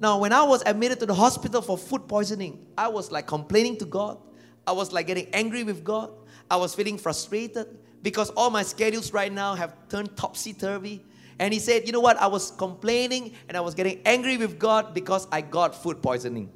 Now, 0.00 0.18
when 0.18 0.32
I 0.32 0.42
was 0.42 0.64
admitted 0.66 0.98
to 0.98 1.06
the 1.06 1.14
hospital 1.14 1.62
for 1.62 1.78
food 1.78 2.08
poisoning, 2.08 2.66
I 2.76 2.88
was 2.88 3.12
like 3.12 3.28
complaining 3.28 3.76
to 3.76 3.84
God. 3.84 4.18
I 4.66 4.72
was 4.72 4.92
like 4.92 5.06
getting 5.06 5.28
angry 5.32 5.62
with 5.62 5.84
God. 5.84 6.10
I 6.50 6.56
was 6.56 6.74
feeling 6.74 6.98
frustrated 6.98 7.68
because 8.02 8.30
all 8.30 8.50
my 8.50 8.64
schedules 8.64 9.12
right 9.12 9.32
now 9.32 9.54
have 9.54 9.76
turned 9.88 10.16
topsy 10.16 10.54
turvy. 10.54 11.04
And 11.40 11.54
he 11.54 11.58
said, 11.58 11.86
You 11.86 11.92
know 11.92 12.00
what? 12.00 12.18
I 12.18 12.26
was 12.26 12.50
complaining 12.50 13.34
and 13.48 13.56
I 13.56 13.60
was 13.60 13.74
getting 13.74 14.02
angry 14.04 14.36
with 14.36 14.58
God 14.58 14.92
because 14.92 15.26
I 15.32 15.40
got 15.40 15.74
food 15.74 16.02
poisoning. 16.02 16.52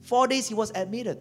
Four 0.00 0.26
days 0.26 0.48
he 0.48 0.54
was 0.54 0.72
admitted. 0.74 1.18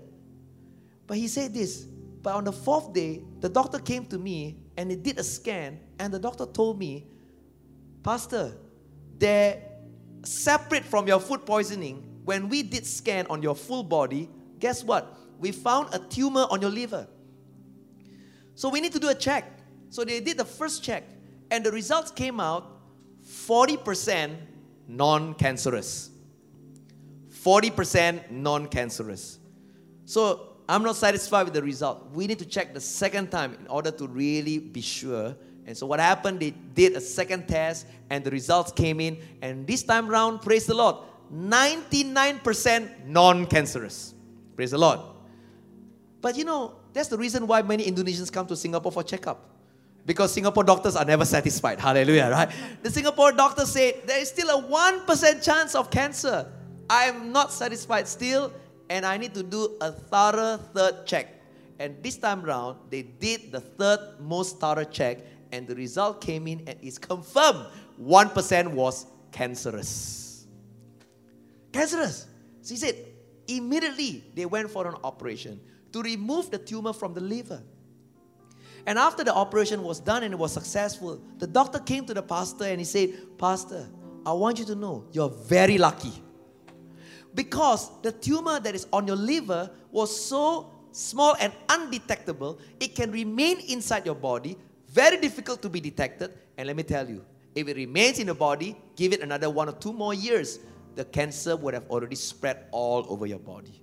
But 1.05 1.17
he 1.17 1.27
said 1.27 1.53
this. 1.53 1.85
But 2.21 2.35
on 2.35 2.45
the 2.45 2.53
fourth 2.53 2.93
day, 2.93 3.21
the 3.41 3.49
doctor 3.49 3.79
came 3.79 4.05
to 4.05 4.17
me 4.17 4.57
and 4.77 4.89
he 4.89 4.95
did 4.95 5.19
a 5.19 5.23
scan, 5.23 5.79
and 5.99 6.13
the 6.13 6.19
doctor 6.19 6.45
told 6.45 6.79
me, 6.79 7.05
Pastor, 8.01 8.55
they're 9.17 9.61
separate 10.23 10.85
from 10.85 11.05
your 11.05 11.19
food 11.19 11.45
poisoning. 11.45 12.21
When 12.23 12.47
we 12.47 12.63
did 12.63 12.85
scan 12.85 13.27
on 13.29 13.43
your 13.43 13.55
full 13.55 13.83
body, 13.83 14.29
guess 14.57 14.85
what? 14.85 15.17
We 15.37 15.51
found 15.51 15.93
a 15.93 15.99
tumor 15.99 16.45
on 16.49 16.61
your 16.61 16.69
liver. 16.69 17.07
So 18.55 18.69
we 18.69 18.79
need 18.79 18.93
to 18.93 18.99
do 18.99 19.09
a 19.09 19.15
check. 19.15 19.59
So 19.89 20.05
they 20.05 20.21
did 20.21 20.37
the 20.37 20.45
first 20.45 20.81
check, 20.81 21.03
and 21.51 21.65
the 21.65 21.71
results 21.71 22.11
came 22.11 22.39
out 22.39 22.79
40% 23.25 24.35
non 24.87 25.33
cancerous. 25.35 26.09
40% 27.31 28.31
non 28.31 28.67
cancerous. 28.67 29.39
So 30.05 30.57
I'm 30.67 30.83
not 30.83 30.95
satisfied 30.95 31.43
with 31.43 31.53
the 31.53 31.63
result. 31.63 32.09
We 32.13 32.27
need 32.27 32.39
to 32.39 32.45
check 32.45 32.73
the 32.73 32.81
second 32.81 33.31
time 33.31 33.55
in 33.59 33.67
order 33.67 33.91
to 33.91 34.07
really 34.07 34.59
be 34.59 34.81
sure. 34.81 35.35
And 35.65 35.77
so 35.77 35.85
what 35.85 35.99
happened, 35.99 36.39
they 36.39 36.51
did 36.51 36.95
a 36.95 37.01
second 37.01 37.47
test 37.47 37.85
and 38.09 38.23
the 38.23 38.31
results 38.31 38.71
came 38.71 38.99
in. 38.99 39.17
And 39.41 39.67
this 39.67 39.83
time 39.83 40.07
round, 40.07 40.41
praise 40.41 40.65
the 40.65 40.73
Lord, 40.73 40.97
99% 41.33 43.07
non 43.07 43.45
cancerous. 43.45 44.13
Praise 44.55 44.71
the 44.71 44.77
Lord. 44.77 44.99
But 46.21 46.37
you 46.37 46.43
know, 46.43 46.75
that's 46.91 47.07
the 47.07 47.17
reason 47.17 47.47
why 47.47 47.61
many 47.61 47.85
Indonesians 47.85 48.31
come 48.31 48.47
to 48.47 48.55
Singapore 48.55 48.91
for 48.91 49.03
checkup. 49.03 49.58
Because 50.05 50.33
Singapore 50.33 50.63
doctors 50.63 50.95
are 50.95 51.05
never 51.05 51.25
satisfied. 51.25 51.79
Hallelujah, 51.79 52.29
right? 52.31 52.49
The 52.81 52.89
Singapore 52.89 53.31
doctors 53.31 53.71
say 53.71 54.01
there 54.05 54.19
is 54.19 54.29
still 54.29 54.49
a 54.49 54.63
1% 54.63 55.43
chance 55.43 55.75
of 55.75 55.91
cancer. 55.91 56.51
I 56.89 57.03
am 57.03 57.31
not 57.31 57.51
satisfied 57.51 58.07
still, 58.07 58.51
and 58.89 59.05
I 59.05 59.17
need 59.17 59.33
to 59.35 59.43
do 59.43 59.77
a 59.81 59.91
thorough 59.91 60.57
third 60.57 61.05
check. 61.05 61.35
And 61.77 62.01
this 62.01 62.17
time 62.17 62.41
round, 62.41 62.77
they 62.89 63.03
did 63.03 63.51
the 63.51 63.61
third 63.61 63.99
most 64.19 64.59
thorough 64.59 64.83
check, 64.83 65.19
and 65.51 65.67
the 65.67 65.75
result 65.75 66.21
came 66.21 66.47
in 66.47 66.63
and 66.67 66.77
is 66.81 66.97
confirmed 66.97 67.67
1% 68.01 68.71
was 68.71 69.05
cancerous. 69.31 70.47
Cancerous. 71.71 72.25
So 72.61 72.73
he 72.73 72.77
said, 72.77 72.95
immediately 73.47 74.23
they 74.33 74.45
went 74.45 74.69
for 74.69 74.87
an 74.87 74.95
operation 75.03 75.59
to 75.91 76.01
remove 76.01 76.51
the 76.51 76.57
tumor 76.57 76.93
from 76.93 77.13
the 77.13 77.21
liver. 77.21 77.61
And 78.85 78.97
after 78.97 79.23
the 79.23 79.33
operation 79.33 79.83
was 79.83 79.99
done 79.99 80.23
and 80.23 80.33
it 80.33 80.37
was 80.37 80.53
successful, 80.53 81.21
the 81.37 81.47
doctor 81.47 81.79
came 81.79 82.05
to 82.05 82.13
the 82.13 82.21
pastor 82.21 82.65
and 82.65 82.79
he 82.79 82.85
said, 82.85 83.37
Pastor, 83.37 83.87
I 84.25 84.33
want 84.33 84.59
you 84.59 84.65
to 84.65 84.75
know 84.75 85.05
you're 85.11 85.29
very 85.29 85.77
lucky. 85.77 86.13
Because 87.33 87.89
the 88.01 88.11
tumor 88.11 88.59
that 88.59 88.73
is 88.73 88.87
on 88.91 89.07
your 89.07 89.15
liver 89.15 89.69
was 89.91 90.25
so 90.25 90.71
small 90.91 91.35
and 91.39 91.53
undetectable, 91.69 92.59
it 92.79 92.95
can 92.95 93.11
remain 93.11 93.59
inside 93.61 94.05
your 94.05 94.15
body, 94.15 94.57
very 94.89 95.17
difficult 95.17 95.61
to 95.61 95.69
be 95.69 95.79
detected. 95.79 96.33
And 96.57 96.67
let 96.67 96.75
me 96.75 96.83
tell 96.83 97.07
you, 97.07 97.23
if 97.55 97.67
it 97.67 97.75
remains 97.75 98.19
in 98.19 98.27
the 98.27 98.33
body, 98.33 98.75
give 98.95 99.13
it 99.13 99.21
another 99.21 99.49
one 99.49 99.69
or 99.69 99.73
two 99.73 99.93
more 99.93 100.13
years, 100.13 100.59
the 100.95 101.05
cancer 101.05 101.55
would 101.55 101.73
have 101.73 101.89
already 101.89 102.15
spread 102.15 102.65
all 102.71 103.05
over 103.09 103.25
your 103.25 103.39
body. 103.39 103.81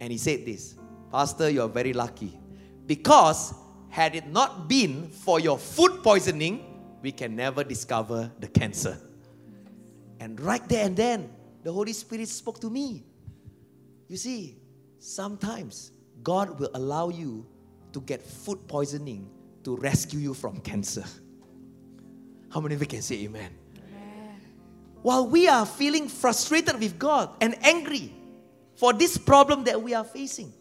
And 0.00 0.10
he 0.10 0.18
said 0.18 0.44
this 0.44 0.76
Pastor, 1.10 1.50
you're 1.50 1.68
very 1.68 1.92
lucky. 1.92 2.38
Because 2.86 3.54
had 3.90 4.14
it 4.14 4.26
not 4.26 4.68
been 4.68 5.08
for 5.08 5.40
your 5.40 5.58
food 5.58 6.02
poisoning, 6.02 6.64
we 7.02 7.12
can 7.12 7.34
never 7.36 7.64
discover 7.64 8.30
the 8.38 8.48
cancer. 8.48 8.98
And 10.20 10.40
right 10.40 10.66
there 10.68 10.84
and 10.84 10.96
then, 10.96 11.30
the 11.62 11.72
Holy 11.72 11.92
Spirit 11.92 12.28
spoke 12.28 12.60
to 12.60 12.70
me. 12.70 13.04
You 14.08 14.16
see, 14.16 14.56
sometimes 14.98 15.92
God 16.22 16.58
will 16.58 16.70
allow 16.74 17.08
you 17.08 17.46
to 17.92 18.00
get 18.00 18.22
food 18.22 18.66
poisoning 18.66 19.30
to 19.64 19.76
rescue 19.76 20.18
you 20.18 20.34
from 20.34 20.60
cancer. 20.60 21.04
How 22.50 22.60
many 22.60 22.74
of 22.74 22.80
you 22.80 22.86
can 22.86 23.02
say 23.02 23.16
amen? 23.24 23.50
amen? 23.76 24.40
While 25.02 25.26
we 25.26 25.48
are 25.48 25.66
feeling 25.66 26.08
frustrated 26.08 26.80
with 26.80 26.98
God 26.98 27.30
and 27.40 27.54
angry 27.64 28.12
for 28.76 28.92
this 28.92 29.18
problem 29.18 29.64
that 29.64 29.82
we 29.82 29.94
are 29.94 30.04
facing, 30.04 30.52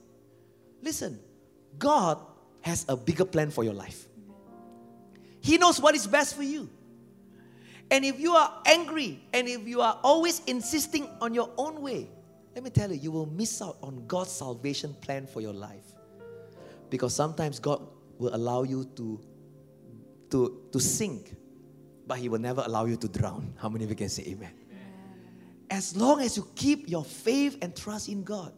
listen, 0.81 1.19
God 1.77 2.19
has 2.67 2.85
a 2.87 2.95
bigger 2.95 3.25
plan 3.25 3.49
for 3.49 3.63
your 3.63 3.73
life. 3.73 4.07
He 5.41 5.57
knows 5.57 5.79
what 5.79 5.95
is 5.95 6.05
best 6.05 6.35
for 6.35 6.43
you. 6.43 6.69
And 7.89 8.03
if 8.03 8.19
you 8.19 8.33
are 8.33 8.61
angry 8.65 9.23
and 9.33 9.47
if 9.47 9.65
you 9.67 9.81
are 9.81 9.97
always 10.03 10.41
insisting 10.45 11.09
on 11.21 11.33
your 11.33 11.49
own 11.57 11.81
way, 11.81 12.09
let 12.53 12.63
me 12.63 12.69
tell 12.69 12.91
you, 12.91 12.99
you 12.99 13.11
will 13.11 13.27
miss 13.27 13.61
out 13.61 13.77
on 13.81 14.05
God's 14.07 14.31
salvation 14.31 14.93
plan 15.01 15.25
for 15.25 15.41
your 15.41 15.53
life. 15.53 15.85
Because 16.89 17.15
sometimes 17.15 17.59
God 17.59 17.81
will 18.17 18.35
allow 18.35 18.63
you 18.63 18.83
to, 18.95 19.19
to, 20.31 20.61
to 20.71 20.79
sink, 20.79 21.35
but 22.05 22.17
He 22.17 22.29
will 22.29 22.39
never 22.39 22.63
allow 22.65 22.85
you 22.85 22.97
to 22.97 23.07
drown. 23.07 23.53
How 23.57 23.69
many 23.69 23.85
of 23.85 23.89
you 23.89 23.95
can 23.95 24.09
say 24.09 24.23
amen? 24.27 24.51
As 25.69 25.95
long 25.95 26.19
as 26.21 26.35
you 26.35 26.47
keep 26.55 26.89
your 26.89 27.05
faith 27.05 27.57
and 27.61 27.75
trust 27.75 28.09
in 28.09 28.23
God, 28.23 28.51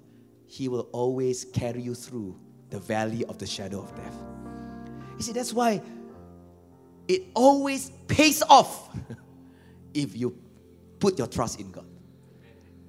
He 0.48 0.68
will 0.68 0.88
always 0.92 1.46
carry 1.46 1.82
you 1.82 1.94
through 1.94 2.40
the 2.70 2.80
valley 2.80 3.26
of 3.26 3.38
the 3.38 3.48
shadow 3.48 3.82
of 3.82 3.96
death. 3.96 4.16
You 5.18 5.24
see, 5.24 5.34
that's 5.34 5.54
why 5.54 5.82
it 7.08 7.24
always 7.34 7.90
pays 8.08 8.42
off 8.44 8.90
if 9.94 10.16
you 10.16 10.38
put 11.00 11.18
your 11.18 11.28
trust 11.28 11.60
in 11.60 11.72
God. 11.72 11.86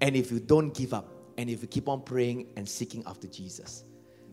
And 0.01 0.17
if 0.17 0.31
you 0.31 0.41
don't 0.41 0.73
give 0.75 0.95
up, 0.95 1.09
and 1.41 1.49
if 1.49 1.63
you 1.63 1.69
keep 1.69 1.89
on 1.89 2.03
praying 2.03 2.49
and 2.57 2.69
seeking 2.69 3.03
after 3.07 3.27
Jesus. 3.27 3.85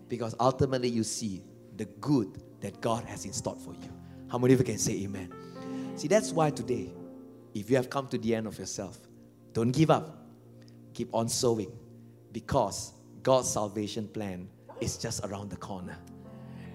Because 0.10 0.36
ultimately 0.40 0.90
you 0.90 1.04
see 1.04 1.42
the 1.78 1.86
good 2.02 2.42
that 2.60 2.82
God 2.82 3.06
has 3.06 3.24
in 3.24 3.32
store 3.32 3.56
for 3.56 3.74
you. 3.74 3.90
How 4.30 4.38
many 4.38 4.54
of 4.54 4.60
you 4.60 4.66
can 4.66 4.78
say 4.78 5.04
amen? 5.04 5.34
See, 5.96 6.10
that's 6.10 6.32
why 6.34 6.50
today, 6.50 6.92
if 7.54 7.70
you 7.70 7.78
have 7.78 7.90
come 7.90 8.08
to 8.10 8.18
the 8.18 8.36
end 8.36 8.46
of 8.46 8.60
yourself, 8.60 8.98
don't 9.54 9.72
give 9.72 9.90
up. 9.90 10.18
Keep 10.94 11.14
on 11.14 11.30
sowing 11.30 11.72
because 12.34 12.92
God's 13.24 13.50
salvation 13.50 14.08
plan 14.08 14.50
is 14.82 14.98
just 14.98 15.26
around 15.26 15.50
the 15.50 15.58
corner. 15.58 15.98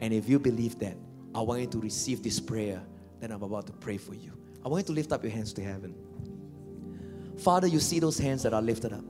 And 0.01 0.13
if 0.13 0.29
you 0.29 0.39
believe 0.39 0.79
that, 0.81 0.97
I 1.35 1.41
want 1.41 1.61
you 1.61 1.67
to 1.69 1.81
receive 1.81 2.23
this 2.23 2.41
prayer 2.41 2.83
that 3.21 3.31
I'm 3.31 3.43
about 3.43 3.67
to 3.67 3.73
pray 3.73 3.97
for 3.97 4.15
you. 4.15 4.33
I 4.65 4.69
want 4.69 4.85
you 4.85 4.87
to 4.89 4.93
lift 4.93 5.13
up 5.13 5.23
your 5.23 5.33
hands 5.33 5.53
to 5.55 5.63
heaven. 5.63 5.95
Father, 7.39 7.67
you 7.67 7.81
see 7.81 8.01
those 8.01 8.19
hands 8.19 8.43
that 8.43 8.53
are 8.53 8.63
lifted 8.63 8.93
up. 8.93 9.05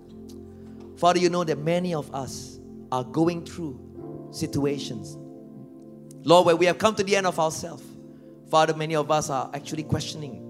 Father, 0.97 1.18
you 1.18 1.28
know 1.28 1.45
that 1.45 1.59
many 1.59 1.95
of 1.95 2.14
us 2.14 2.61
are 2.90 3.05
going 3.05 3.45
through 3.45 4.28
situations, 4.30 5.16
Lord, 6.24 6.47
where 6.47 6.57
we 6.57 6.66
have 6.66 6.78
come 6.78 6.95
to 6.95 7.03
the 7.03 7.16
end 7.16 7.26
of 7.26 7.38
ourselves. 7.40 7.82
Father, 8.51 8.74
many 8.74 8.95
of 8.95 9.11
us 9.11 9.30
are 9.30 9.51
actually 9.55 9.82
questioning, 9.82 10.43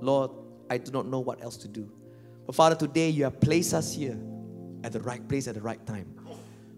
Lord, 0.00 0.30
I 0.70 0.78
do 0.78 0.90
not 0.90 1.06
know 1.06 1.20
what 1.20 1.42
else 1.42 1.56
to 1.58 1.68
do. 1.68 1.90
But 2.44 2.54
Father, 2.54 2.76
today 2.76 3.08
you 3.08 3.24
have 3.24 3.40
placed 3.40 3.74
us 3.74 3.94
here 3.94 4.18
at 4.84 4.92
the 4.92 5.00
right 5.00 5.26
place 5.26 5.48
at 5.48 5.54
the 5.54 5.60
right 5.60 5.84
time. 5.86 6.15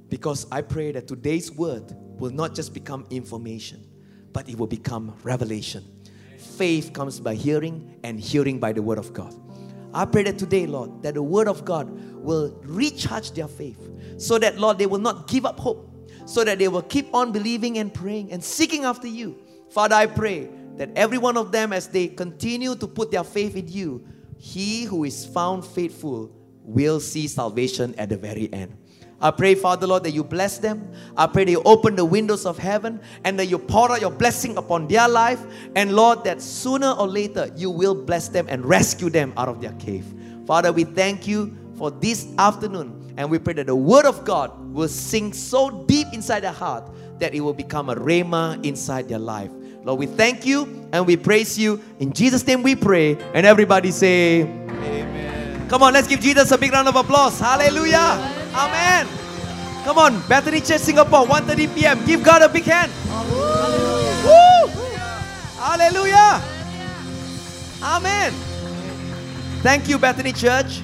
Because 0.09 0.47
I 0.51 0.63
pray 0.63 0.93
that 0.93 1.07
today's 1.07 1.51
word 1.51 1.95
will 2.19 2.31
not 2.31 2.55
just 2.55 2.73
become 2.73 3.07
information, 3.11 3.87
but 4.33 4.49
it 4.49 4.59
will 4.59 4.67
become 4.67 5.15
revelation. 5.23 5.85
Faith 6.39 6.93
comes 6.93 7.21
by 7.21 7.35
hearing, 7.35 8.01
and 8.05 8.19
hearing 8.19 8.59
by 8.59 8.73
the 8.73 8.83
word 8.83 8.99
of 8.99 9.13
God. 9.13 9.35
I 9.95 10.05
pray 10.05 10.23
that 10.25 10.39
today, 10.39 10.67
Lord, 10.67 11.03
that 11.03 11.15
the 11.15 11.23
word 11.23 11.49
of 11.49 11.65
God 11.65 11.89
will 12.15 12.61
recharge 12.63 13.33
their 13.33 13.49
faith 13.49 13.79
so 14.19 14.39
that, 14.39 14.59
Lord, 14.59 14.79
they 14.79 14.87
will 14.87 14.99
not 14.99 15.29
give 15.29 15.47
up 15.47 15.59
hope, 15.59 16.11
so 16.27 16.45
that 16.45 16.59
they 16.59 16.69
will 16.69 16.83
keep 16.83 17.15
on 17.15 17.33
believing 17.33 17.79
and 17.79 17.93
praying 17.93 18.33
and 18.33 18.43
seeking 18.43 18.85
after 18.85 19.09
you. 19.09 19.39
Father, 19.71 19.95
I 19.95 20.07
pray 20.07 20.51
that 20.77 20.91
every 20.95 21.19
one 21.19 21.37
of 21.37 21.53
them, 21.53 21.73
as 21.73 21.89
they 21.89 22.09
continue 22.09 22.75
to 22.77 22.87
put 22.87 23.11
their 23.11 23.25
faith 23.25 23.57
in 23.57 23.69
you, 23.69 24.07
he 24.37 24.85
who 24.85 25.05
is 25.05 25.27
found 25.27 25.65
faithful 25.65 26.31
will 26.63 27.01
see 27.01 27.27
salvation 27.27 27.95
at 27.97 28.09
the 28.11 28.17
very 28.17 28.53
end. 28.53 28.77
I 29.21 29.33
pray, 29.33 29.57
Father 29.57 29.87
Lord, 29.87 30.05
that 30.05 30.13
you 30.13 30.23
bless 30.23 30.59
them. 30.59 30.93
I 31.17 31.27
pray 31.27 31.45
that 31.45 31.51
you 31.51 31.63
open 31.65 31.97
the 31.97 32.05
windows 32.05 32.47
of 32.47 32.57
heaven 32.57 33.01
and 33.25 33.39
that 33.39 33.47
you 33.47 33.59
pour 33.59 33.91
out 33.91 34.01
your 34.01 34.13
blessing 34.13 34.57
upon 34.57 34.87
their 34.87 35.09
life. 35.09 35.41
And 35.75 35.97
Lord, 35.97 36.23
that 36.25 36.41
sooner 36.41 36.93
or 36.93 37.09
later 37.09 37.51
you 37.57 37.71
will 37.71 37.95
bless 37.95 38.29
them 38.29 38.47
and 38.49 38.65
rescue 38.65 39.11
them 39.11 39.33
out 39.37 39.49
of 39.49 39.61
their 39.61 39.73
cave. 39.73 40.07
Father, 40.47 40.73
we 40.73 40.85
thank 40.85 41.27
you 41.27 41.57
for 41.77 41.91
this 41.91 42.29
afternoon. 42.39 43.15
And 43.17 43.29
we 43.29 43.41
pray 43.41 43.55
that 43.55 43.67
the 43.67 43.75
word 43.75 44.05
of 44.05 44.25
God 44.25 44.73
will 44.73 44.89
sink 44.89 45.35
so 45.35 45.85
deep 45.87 46.07
inside 46.13 46.41
their 46.41 46.53
heart 46.53 46.89
that 47.19 47.35
it 47.35 47.41
will 47.41 47.55
become 47.55 47.91
a 47.91 47.97
rhema 47.97 48.65
inside 48.65 49.09
their 49.09 49.19
life. 49.19 49.51
Lord, 49.83 49.99
we 49.99 50.07
thank 50.07 50.47
you 50.47 50.89
and 50.93 51.05
we 51.05 51.17
praise 51.17 51.59
you. 51.59 51.83
In 51.99 52.13
Jesus' 52.13 52.47
name 52.47 52.63
we 52.63 52.77
pray. 52.77 53.17
And 53.35 53.45
everybody 53.45 53.91
say, 53.91 54.43
Amen. 54.43 55.69
Come 55.69 55.83
on, 55.83 55.93
let's 55.93 56.07
give 56.07 56.21
Jesus 56.21 56.51
a 56.53 56.59
big 56.59 56.73
round 56.73 56.87
of 56.87 56.95
applause. 56.95 57.41
Hallelujah. 57.41 58.48
Amen. 58.55 59.07
Come 59.85 59.99
on, 59.99 60.21
Bethany 60.29 60.61
Church 60.61 60.81
Singapore, 60.81 61.27
1.30 61.27 61.75
p.m. 61.75 62.05
Give 62.05 62.23
God 62.23 62.43
a 62.43 62.49
big 62.49 62.65
hand. 62.65 62.93
Woo! 64.25 64.69
Hallelujah. 65.59 66.43
Amen. 67.83 68.33
Thank 69.63 69.89
you, 69.89 69.99
Bethany 69.99 70.33
Church. 70.33 70.83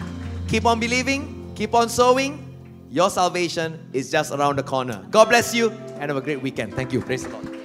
Keep 0.49 0.67
on 0.67 0.79
believing, 0.81 1.53
keep 1.55 1.75
on 1.75 1.89
sowing. 1.89 2.41
Your 2.91 3.11
salvation 3.11 3.79
is 3.93 4.11
just 4.11 4.33
around 4.33 4.57
the 4.57 4.63
corner. 4.63 5.05
God 5.11 5.29
bless 5.29 5.55
you 5.55 5.71
and 5.99 6.11
have 6.11 6.17
a 6.17 6.21
great 6.21 6.41
weekend. 6.41 6.75
Thank 6.75 6.93
you. 6.93 7.01
Praise 7.01 7.25
the 7.25 7.31
Lord. 7.31 7.64